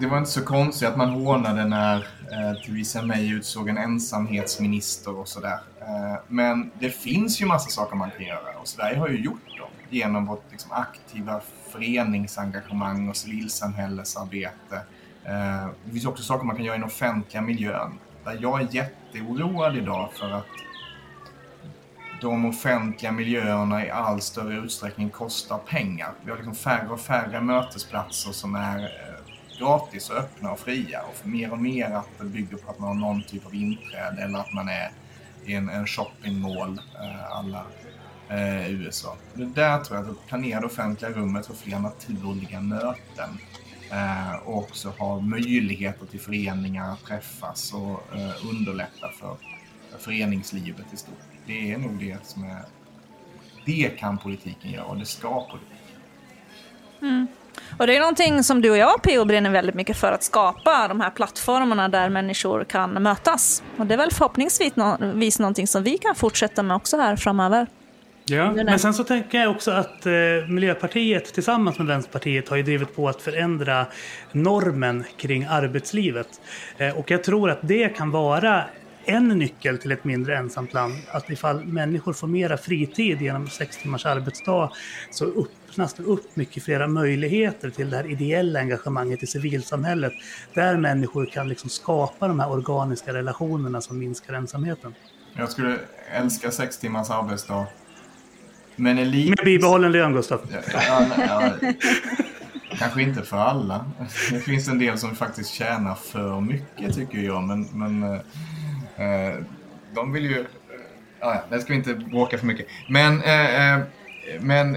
Det 0.00 0.06
var 0.06 0.18
inte 0.18 0.30
så 0.30 0.44
konstigt 0.44 0.88
att 0.88 0.96
man 0.96 1.10
hånade 1.10 1.64
när 1.64 1.96
eh, 1.96 2.62
Theresa 2.66 3.02
May 3.02 3.30
utsåg 3.32 3.68
en 3.68 3.78
ensamhetsminister 3.78 5.16
och 5.16 5.28
sådär. 5.28 5.58
Eh, 5.80 6.20
men 6.28 6.70
det 6.78 6.90
finns 6.90 7.40
ju 7.40 7.46
massa 7.46 7.70
saker 7.70 7.96
man 7.96 8.10
kan 8.10 8.26
göra 8.26 8.58
och 8.60 8.68
Sverige 8.68 8.98
har 8.98 9.08
ju 9.08 9.24
gjort 9.24 9.58
dem 9.58 9.70
genom 9.90 10.26
vårt 10.26 10.44
liksom, 10.50 10.72
aktiva 10.72 11.40
föreningsengagemang 11.72 13.08
och 13.08 13.16
civilsamhällesarbete. 13.16 14.76
Eh, 15.24 15.66
det 15.84 15.92
finns 15.92 16.06
också 16.06 16.22
saker 16.22 16.46
man 16.46 16.56
kan 16.56 16.64
göra 16.64 16.76
i 16.76 16.78
den 16.78 16.86
offentliga 16.86 17.42
miljön. 17.42 17.98
Där 18.24 18.38
jag 18.40 18.60
är 18.60 18.68
jätteoroad 18.74 19.76
idag 19.76 20.08
för 20.12 20.30
att 20.30 20.46
de 22.20 22.44
offentliga 22.44 23.12
miljöerna 23.12 23.86
i 23.86 23.90
all 23.90 24.20
större 24.20 24.54
utsträckning 24.54 25.10
kostar 25.10 25.58
pengar. 25.58 26.12
Vi 26.24 26.30
har 26.30 26.36
liksom 26.38 26.54
färre 26.54 26.88
och 26.88 27.00
färre 27.00 27.40
mötesplatser 27.40 28.32
som 28.32 28.54
är 28.54 28.78
eh, 28.78 29.58
gratis 29.58 30.10
och 30.10 30.16
öppna 30.16 30.52
och 30.52 30.58
fria 30.58 31.02
och 31.02 31.26
mer 31.26 31.52
och 31.52 31.58
mer 31.58 31.90
att 31.90 32.08
det 32.18 32.24
bygger 32.24 32.56
på 32.56 32.70
att 32.70 32.78
man 32.78 32.88
har 32.88 32.94
någon 32.94 33.22
typ 33.22 33.46
av 33.46 33.54
inträde 33.54 34.22
eller 34.22 34.38
att 34.38 34.52
man 34.52 34.68
är 34.68 34.90
i 35.44 35.54
en, 35.54 35.68
en 35.68 35.86
shoppingmall. 35.86 36.80
Eh, 37.02 37.32
alla 37.32 37.64
eh, 38.30 38.70
USA. 38.70 39.16
Det 39.34 39.44
där 39.44 39.84
tror 39.84 39.98
jag 39.98 40.10
att 40.10 40.26
planera 40.26 40.60
det 40.60 40.66
offentliga 40.66 41.10
rummet 41.10 41.46
för 41.46 41.54
fler 41.54 41.78
naturliga 41.78 42.60
möten 42.60 43.38
eh, 43.90 44.36
och 44.44 44.58
också 44.58 44.88
ha 44.98 45.20
möjligheter 45.20 46.06
till 46.06 46.20
föreningar 46.20 46.92
att 46.92 47.04
träffas 47.04 47.72
och 47.72 48.16
eh, 48.16 48.50
underlätta 48.50 49.08
för 49.20 49.36
föreningslivet 49.98 50.86
i 50.92 50.96
stort. 50.96 51.18
Det 51.46 51.72
är 51.72 51.78
nog 51.78 51.98
det 51.98 52.26
som 52.26 52.44
är... 52.44 52.62
Det 53.64 53.98
kan 53.98 54.18
politiken 54.18 54.70
göra 54.70 54.84
och 54.84 54.96
det 54.98 55.06
ska 55.06 55.46
politiken. 55.46 55.78
Mm. 57.02 57.26
Och 57.78 57.86
det 57.86 57.96
är 57.96 58.00
någonting 58.00 58.42
som 58.44 58.62
du 58.62 58.70
och 58.70 58.76
jag, 58.76 59.02
PO, 59.02 59.24
brinner 59.24 59.50
väldigt 59.50 59.74
mycket 59.74 59.96
för 59.96 60.12
att 60.12 60.22
skapa 60.22 60.88
de 60.88 61.00
här 61.00 61.10
plattformarna 61.10 61.88
där 61.88 62.08
människor 62.08 62.64
kan 62.64 62.90
mötas. 62.90 63.62
Och 63.76 63.86
det 63.86 63.94
är 63.94 63.98
väl 63.98 64.10
förhoppningsvis 64.10 65.38
någonting 65.38 65.66
som 65.66 65.82
vi 65.82 65.98
kan 65.98 66.14
fortsätta 66.14 66.62
med 66.62 66.76
också 66.76 66.96
här 66.96 67.16
framöver. 67.16 67.66
Ja, 68.30 68.52
men 68.52 68.78
sen 68.78 68.94
så 68.94 69.04
tänker 69.04 69.38
jag 69.38 69.50
också 69.50 69.70
att 69.70 70.06
eh, 70.06 70.12
Miljöpartiet 70.48 71.34
tillsammans 71.34 71.78
med 71.78 71.86
Vänsterpartiet 71.86 72.48
har 72.48 72.56
ju 72.56 72.62
drivit 72.62 72.96
på 72.96 73.08
att 73.08 73.22
förändra 73.22 73.86
normen 74.32 75.04
kring 75.16 75.44
arbetslivet. 75.44 76.28
Eh, 76.78 76.98
och 76.98 77.10
jag 77.10 77.24
tror 77.24 77.50
att 77.50 77.58
det 77.62 77.88
kan 77.88 78.10
vara 78.10 78.64
en 79.04 79.28
nyckel 79.28 79.78
till 79.78 79.92
ett 79.92 80.04
mindre 80.04 80.36
ensamt 80.36 80.72
land. 80.72 80.94
Att 81.10 81.30
ifall 81.30 81.64
människor 81.64 82.12
får 82.12 82.26
mera 82.26 82.56
fritid 82.56 83.20
genom 83.20 83.48
sex 83.48 83.76
timmars 83.76 84.06
arbetsdag 84.06 84.70
så 85.10 85.24
öppnas 85.24 85.94
det 85.94 86.02
upp 86.02 86.36
mycket 86.36 86.62
flera 86.62 86.86
möjligheter 86.86 87.70
till 87.70 87.90
det 87.90 87.96
här 87.96 88.10
ideella 88.10 88.60
engagemanget 88.60 89.22
i 89.22 89.26
civilsamhället. 89.26 90.12
Där 90.54 90.76
människor 90.76 91.26
kan 91.26 91.48
liksom 91.48 91.70
skapa 91.70 92.28
de 92.28 92.40
här 92.40 92.50
organiska 92.50 93.12
relationerna 93.12 93.80
som 93.80 93.98
minskar 93.98 94.34
ensamheten. 94.34 94.94
Jag 95.36 95.50
skulle 95.50 95.78
älska 96.10 96.50
sex 96.50 96.78
timmars 96.78 97.10
arbetsdag. 97.10 97.66
Men 98.78 98.98
elit... 98.98 99.28
Med 99.28 99.44
bibehållen 99.44 99.92
lön, 99.92 100.12
Gustav. 100.12 100.40
Ja, 100.50 100.80
ja, 101.18 101.52
ja, 101.60 101.72
kanske 102.78 103.02
inte 103.02 103.22
för 103.22 103.36
alla. 103.36 103.84
Det 104.30 104.40
finns 104.40 104.68
en 104.68 104.78
del 104.78 104.98
som 104.98 105.16
faktiskt 105.16 105.54
tjänar 105.54 105.94
för 105.94 106.40
mycket 106.40 106.94
tycker 106.94 107.18
jag. 107.18 107.42
Men, 107.42 107.68
men 107.72 108.20
Eh, 108.98 109.44
de 109.94 110.12
vill 110.12 110.24
ju... 110.24 110.46
Ja, 111.20 111.42
det 111.50 111.60
ska 111.60 111.72
vi 111.72 111.78
inte 111.78 111.94
bråka 111.94 112.38
för 112.38 112.46
mycket. 112.46 112.66
Men, 112.88 113.22
eh, 113.22 113.74
eh, 113.74 113.80
men, 114.40 114.76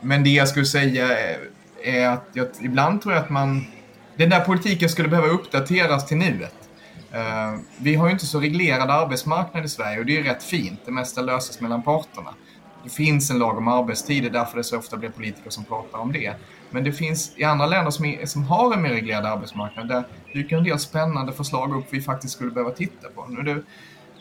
men 0.00 0.24
det 0.24 0.30
jag 0.30 0.48
skulle 0.48 0.66
säga 0.66 1.08
är 1.84 2.08
att 2.08 2.28
jag, 2.32 2.48
ibland 2.60 3.02
tror 3.02 3.14
jag 3.14 3.22
att 3.22 3.30
man... 3.30 3.66
Den 4.16 4.30
där 4.30 4.40
politiken 4.40 4.88
skulle 4.88 5.08
behöva 5.08 5.28
uppdateras 5.28 6.06
till 6.06 6.16
nuet. 6.16 6.54
Uh, 7.14 7.60
vi 7.78 7.94
har 7.94 8.06
ju 8.06 8.12
inte 8.12 8.26
så 8.26 8.40
reglerad 8.40 8.90
arbetsmarknad 8.90 9.64
i 9.64 9.68
Sverige 9.68 9.98
och 9.98 10.06
det 10.06 10.12
är 10.12 10.22
ju 10.22 10.28
rätt 10.28 10.42
fint. 10.42 10.80
Det 10.84 10.92
mesta 10.92 11.22
löses 11.22 11.60
mellan 11.60 11.82
parterna. 11.82 12.34
Det 12.84 12.90
finns 12.90 13.30
en 13.30 13.38
lag 13.38 13.58
om 13.58 13.68
arbetstid, 13.68 14.22
det 14.22 14.28
är 14.28 14.32
därför 14.32 14.56
det 14.56 14.64
så 14.64 14.78
ofta 14.78 14.96
blir 14.96 15.10
politiker 15.10 15.50
som 15.50 15.64
pratar 15.64 15.98
om 15.98 16.12
det. 16.12 16.34
Men 16.70 16.84
det 16.84 16.92
finns 16.92 17.32
i 17.36 17.44
andra 17.44 17.66
länder 17.66 17.90
som, 17.90 18.04
är, 18.04 18.26
som 18.26 18.44
har 18.44 18.74
en 18.74 18.82
mer 18.82 18.90
reglerad 18.90 19.26
arbetsmarknad, 19.26 19.88
där 19.88 20.04
dyker 20.34 20.56
en 20.56 20.64
del 20.64 20.78
spännande 20.78 21.32
förslag 21.32 21.76
upp 21.76 21.84
vi 21.90 22.00
faktiskt 22.00 22.34
skulle 22.34 22.50
behöva 22.50 22.70
titta 22.70 23.08
på. 23.08 23.26
Nu 23.28 23.40
är 23.40 23.54
det 23.54 23.62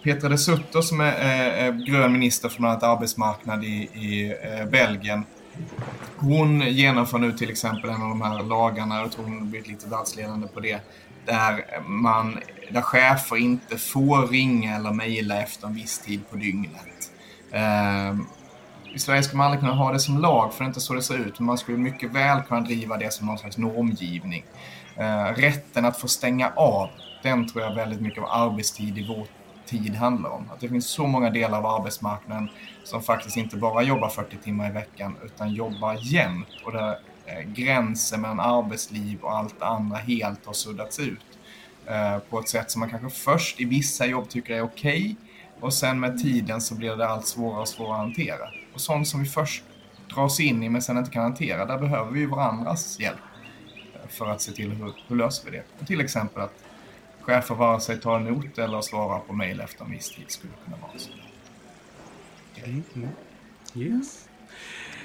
Petra 0.04 0.30
de 0.30 0.38
Sutter 0.38 0.82
som 0.82 1.02
är 1.02 1.68
eh, 1.68 1.76
grön 1.76 2.12
minister 2.12 2.50
för 2.50 2.60
bland 2.60 2.72
annat 2.72 2.98
arbetsmarknad 2.98 3.64
i, 3.64 3.90
i 3.94 4.36
eh, 4.44 4.66
Belgien. 4.66 5.26
Hon 6.18 6.62
genomför 6.62 7.18
nu 7.18 7.32
till 7.32 7.50
exempel 7.50 7.90
en 7.90 8.02
av 8.02 8.10
de 8.10 8.22
här 8.22 8.44
lagarna, 8.44 9.00
jag 9.00 9.12
tror 9.12 9.26
hon 9.26 9.40
har 9.40 9.46
blivit 9.46 9.68
lite 9.68 9.90
världsledande 9.90 10.48
på 10.48 10.60
det, 10.60 10.80
där, 11.26 11.66
man, 11.88 12.40
där 12.72 12.82
chefer 12.82 13.38
inte 13.38 13.78
får 13.78 14.28
ringa 14.28 14.76
eller 14.76 14.94
mejla 14.94 15.42
efter 15.42 15.68
en 15.68 15.74
viss 15.74 16.00
tid 16.00 16.22
på 16.30 16.36
dygnet. 16.36 17.12
Ehm, 17.52 18.26
i 18.94 19.00
Sverige 19.00 19.24
ska 19.24 19.38
man 19.38 19.46
aldrig 19.46 19.60
kunna 19.60 19.74
ha 19.74 19.92
det 19.92 20.00
som 20.00 20.18
lag, 20.18 20.54
för 20.54 20.60
det 20.60 20.66
är 20.66 20.68
inte 20.68 20.82
så 20.82 20.94
det 20.94 21.02
ser 21.02 21.18
ut. 21.18 21.40
Men 21.40 21.46
man 21.46 21.58
skulle 21.58 21.78
mycket 21.78 22.12
väl 22.12 22.42
kunna 22.42 22.62
driva 22.62 22.98
det 22.98 23.14
som 23.14 23.28
någon 23.28 23.38
slags 23.38 23.58
normgivning. 23.58 24.44
Eh, 24.96 25.24
rätten 25.24 25.86
att 25.86 26.00
få 26.00 26.08
stänga 26.08 26.52
av, 26.56 26.90
den 27.24 27.48
tror 27.48 27.64
jag 27.64 27.76
väldigt 27.76 28.02
mycket 28.02 28.24
av 28.24 28.30
arbetstid 28.30 28.98
i 28.98 29.08
vår 29.08 29.28
tid 29.66 29.96
handlar 29.96 30.30
om. 30.30 30.50
Att 30.54 30.60
det 30.60 30.70
finns 30.70 30.88
så 30.88 31.08
många 31.08 31.30
delar 31.30 31.58
av 31.58 31.66
arbetsmarknaden 31.66 32.50
som 32.84 33.02
faktiskt 33.02 33.38
inte 33.38 33.58
bara 33.58 33.84
jobbar 33.84 34.10
40 34.10 34.38
timmar 34.38 34.70
i 34.70 34.72
veckan, 34.72 35.16
utan 35.26 35.54
jobbar 35.54 35.98
jämt. 36.02 36.48
Och 36.66 36.72
där 36.72 37.00
eh, 37.26 37.42
gränsen 37.46 38.22
mellan 38.22 38.40
arbetsliv 38.40 39.20
och 39.22 39.38
allt 39.38 39.60
det 39.60 39.66
andra 39.66 39.98
helt 39.98 40.46
har 40.46 40.54
suddats 40.54 41.00
ut. 41.00 41.26
Eh, 41.86 42.20
på 42.20 42.40
ett 42.40 42.50
sätt 42.50 42.72
som 42.72 42.80
man 42.80 42.90
kanske 42.90 43.10
först 43.10 43.60
i 43.60 43.66
vissa 43.66 44.06
jobb 44.06 44.30
tycker 44.30 44.54
är 44.54 44.62
okej, 44.62 45.02
okay, 45.02 45.16
och 45.60 45.74
sen 45.74 46.00
med 46.00 46.22
tiden 46.22 46.62
så 46.62 46.76
blir 46.76 46.96
det 46.96 47.08
allt 47.08 47.28
svårare 47.28 47.62
och 47.62 47.68
svårare 47.68 47.94
att 47.94 48.00
hantera. 48.00 48.50
Och 48.80 48.84
sånt 48.84 49.08
som 49.08 49.24
vi 49.24 49.30
först 49.30 49.64
dras 50.16 50.40
in 50.40 50.64
i 50.64 50.70
men 50.70 50.82
sen 50.82 50.98
inte 50.98 51.12
kan 51.12 51.24
hantera, 51.24 51.66
där 51.66 51.78
behöver 51.78 52.12
vi 52.12 52.26
varandras 52.26 53.00
hjälp. 53.00 53.18
Eh, 53.76 54.10
för 54.10 54.26
att 54.26 54.42
se 54.42 54.52
till 54.52 54.72
hur, 54.72 54.94
hur 55.08 55.16
löser 55.16 55.52
vi 55.52 55.58
det. 55.58 55.64
Och 55.80 55.88
till 55.88 56.02
exempel 56.02 56.42
att 56.42 56.64
chefer 57.22 57.56
vare 57.56 57.80
sig 57.80 58.00
tar 58.00 58.20
emot 58.20 58.58
eller 58.58 58.82
svarar 58.82 59.20
på 59.20 59.34
mejl 59.34 59.60
efter 59.60 59.86
en 59.86 59.92
viss 59.92 60.10
tid 60.10 60.26
skulle 60.28 60.54
kunna 60.66 60.78
vara 60.78 60.92
så. 60.98 61.10
Mm, 62.64 62.84
mm. 62.96 63.10
Yes. 63.76 64.30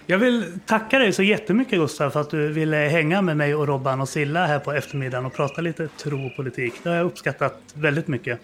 Jag 0.06 0.18
vill 0.18 0.59
tacka 0.66 0.98
dig 0.98 1.12
så 1.12 1.22
jättemycket 1.22 1.78
Gustav 1.78 2.10
för 2.10 2.20
att 2.20 2.30
du 2.30 2.52
ville 2.52 2.76
hänga 2.76 3.22
med 3.22 3.36
mig 3.36 3.55
och 3.55 3.66
Robban 3.66 4.01
och 4.01 4.09
Silla 4.09 4.46
här 4.46 4.59
på 4.59 4.72
eftermiddagen 4.72 5.26
och 5.26 5.34
prata 5.34 5.60
lite 5.60 5.88
tro 5.88 6.26
och 6.26 6.36
politik. 6.36 6.74
Det 6.82 6.88
har 6.88 6.96
jag 6.96 7.06
uppskattat 7.06 7.60
väldigt 7.74 8.09
mycket. 8.09 8.40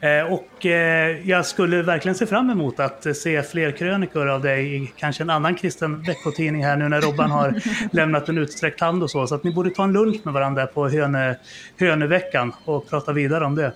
Eh, 0.00 0.32
och 0.32 0.66
eh, 0.66 1.28
jag 1.28 1.46
skulle 1.46 1.82
verkligen 1.82 2.14
se 2.14 2.26
fram 2.26 2.50
emot 2.50 2.80
att 2.80 3.16
se 3.16 3.42
fler 3.42 3.70
krönikor 3.70 4.28
av 4.28 4.42
dig 4.42 4.76
i 4.76 4.92
kanske 4.96 5.22
en 5.22 5.30
annan 5.30 5.54
kristen 5.54 6.02
veckotidning 6.02 6.64
här 6.64 6.76
nu 6.76 6.88
när 6.88 7.00
Robban 7.00 7.30
har 7.30 7.54
lämnat 7.96 8.28
en 8.28 8.38
utsträckt 8.38 8.80
hand 8.80 9.02
och 9.02 9.10
så. 9.10 9.26
Så 9.26 9.34
att 9.34 9.44
ni 9.44 9.52
borde 9.52 9.70
ta 9.70 9.84
en 9.84 9.92
lunch 9.92 10.16
med 10.22 10.34
varandra 10.34 10.66
på 10.66 10.88
Höne, 10.88 11.36
Höneveckan 11.76 12.52
och 12.64 12.90
prata 12.90 13.12
vidare 13.12 13.44
om 13.44 13.54
det. 13.54 13.72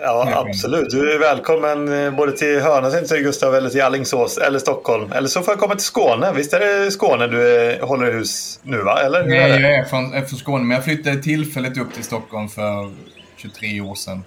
Ja, 0.00 0.44
absolut. 0.48 0.90
Du 0.90 1.12
är 1.12 1.18
välkommen 1.18 2.04
eh, 2.04 2.16
både 2.16 2.32
till 2.32 2.60
Hörna, 2.60 2.90
till 2.90 3.22
Gustav, 3.22 3.54
eller 3.54 3.70
till 3.70 3.82
Allingsås 3.82 4.38
eller 4.38 4.58
Stockholm. 4.58 5.12
Eller 5.12 5.28
så 5.28 5.42
får 5.42 5.52
jag 5.52 5.58
komma 5.58 5.74
till 5.74 5.84
Skåne. 5.84 6.32
Visst 6.32 6.52
är 6.52 6.60
det 6.60 6.90
Skåne 6.90 7.26
du 7.26 7.48
är, 7.48 7.80
håller 7.80 8.12
hus 8.12 8.60
nu, 8.62 8.78
va? 8.82 9.00
Eller? 9.02 9.26
Nej, 9.26 9.50
jag 9.50 9.74
är 9.74 9.84
från, 9.84 10.14
är 10.14 10.20
från 10.20 10.38
Skåne, 10.38 10.64
men 10.64 10.74
jag 10.74 10.84
flyttade 10.84 11.22
tillfälligt 11.22 11.78
upp 11.78 11.94
till 11.94 12.04
Stockholm 12.04 12.48
för 12.48 12.92
23 13.36 13.80
år 13.80 13.94
sedan. 13.94 14.24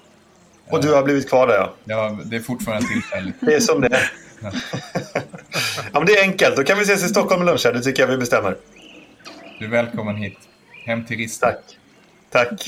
Och 0.69 0.81
du 0.81 0.93
har 0.93 1.03
blivit 1.03 1.29
kvar 1.29 1.47
där 1.47 1.55
ja. 1.55 1.73
Ja, 1.83 2.19
det 2.25 2.35
är 2.35 2.39
fortfarande 2.39 2.87
tillfälligt. 2.87 3.35
det 3.39 3.55
är 3.55 3.59
som 3.59 3.81
det 3.81 3.87
är. 3.87 4.11
Ja. 4.41 4.51
men 5.99 6.05
det 6.05 6.17
är 6.17 6.21
enkelt. 6.21 6.55
Då 6.55 6.63
kan 6.63 6.77
vi 6.77 6.83
ses 6.83 7.05
i 7.05 7.07
Stockholm 7.09 7.41
och 7.41 7.47
luncha. 7.47 7.71
Det 7.71 7.81
tycker 7.81 8.03
jag 8.03 8.07
vi 8.07 8.17
bestämmer. 8.17 8.57
Du 9.59 9.65
är 9.65 9.69
välkommen 9.69 10.15
hit. 10.15 10.37
Hem 10.85 11.05
till 11.05 11.17
Rista. 11.17 11.47
Tack. 11.47 11.59
Tack. 12.31 12.67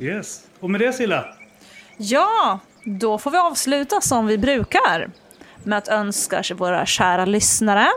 Yes. 0.00 0.40
Och 0.60 0.70
med 0.70 0.80
det 0.80 0.92
Silla? 0.92 1.34
Ja, 1.96 2.60
då 2.84 3.18
får 3.18 3.30
vi 3.30 3.38
avsluta 3.38 4.00
som 4.00 4.26
vi 4.26 4.38
brukar. 4.38 5.10
Med 5.64 5.78
att 5.78 5.88
önska 5.88 6.42
våra 6.56 6.86
kära 6.86 7.24
lyssnare 7.24 7.88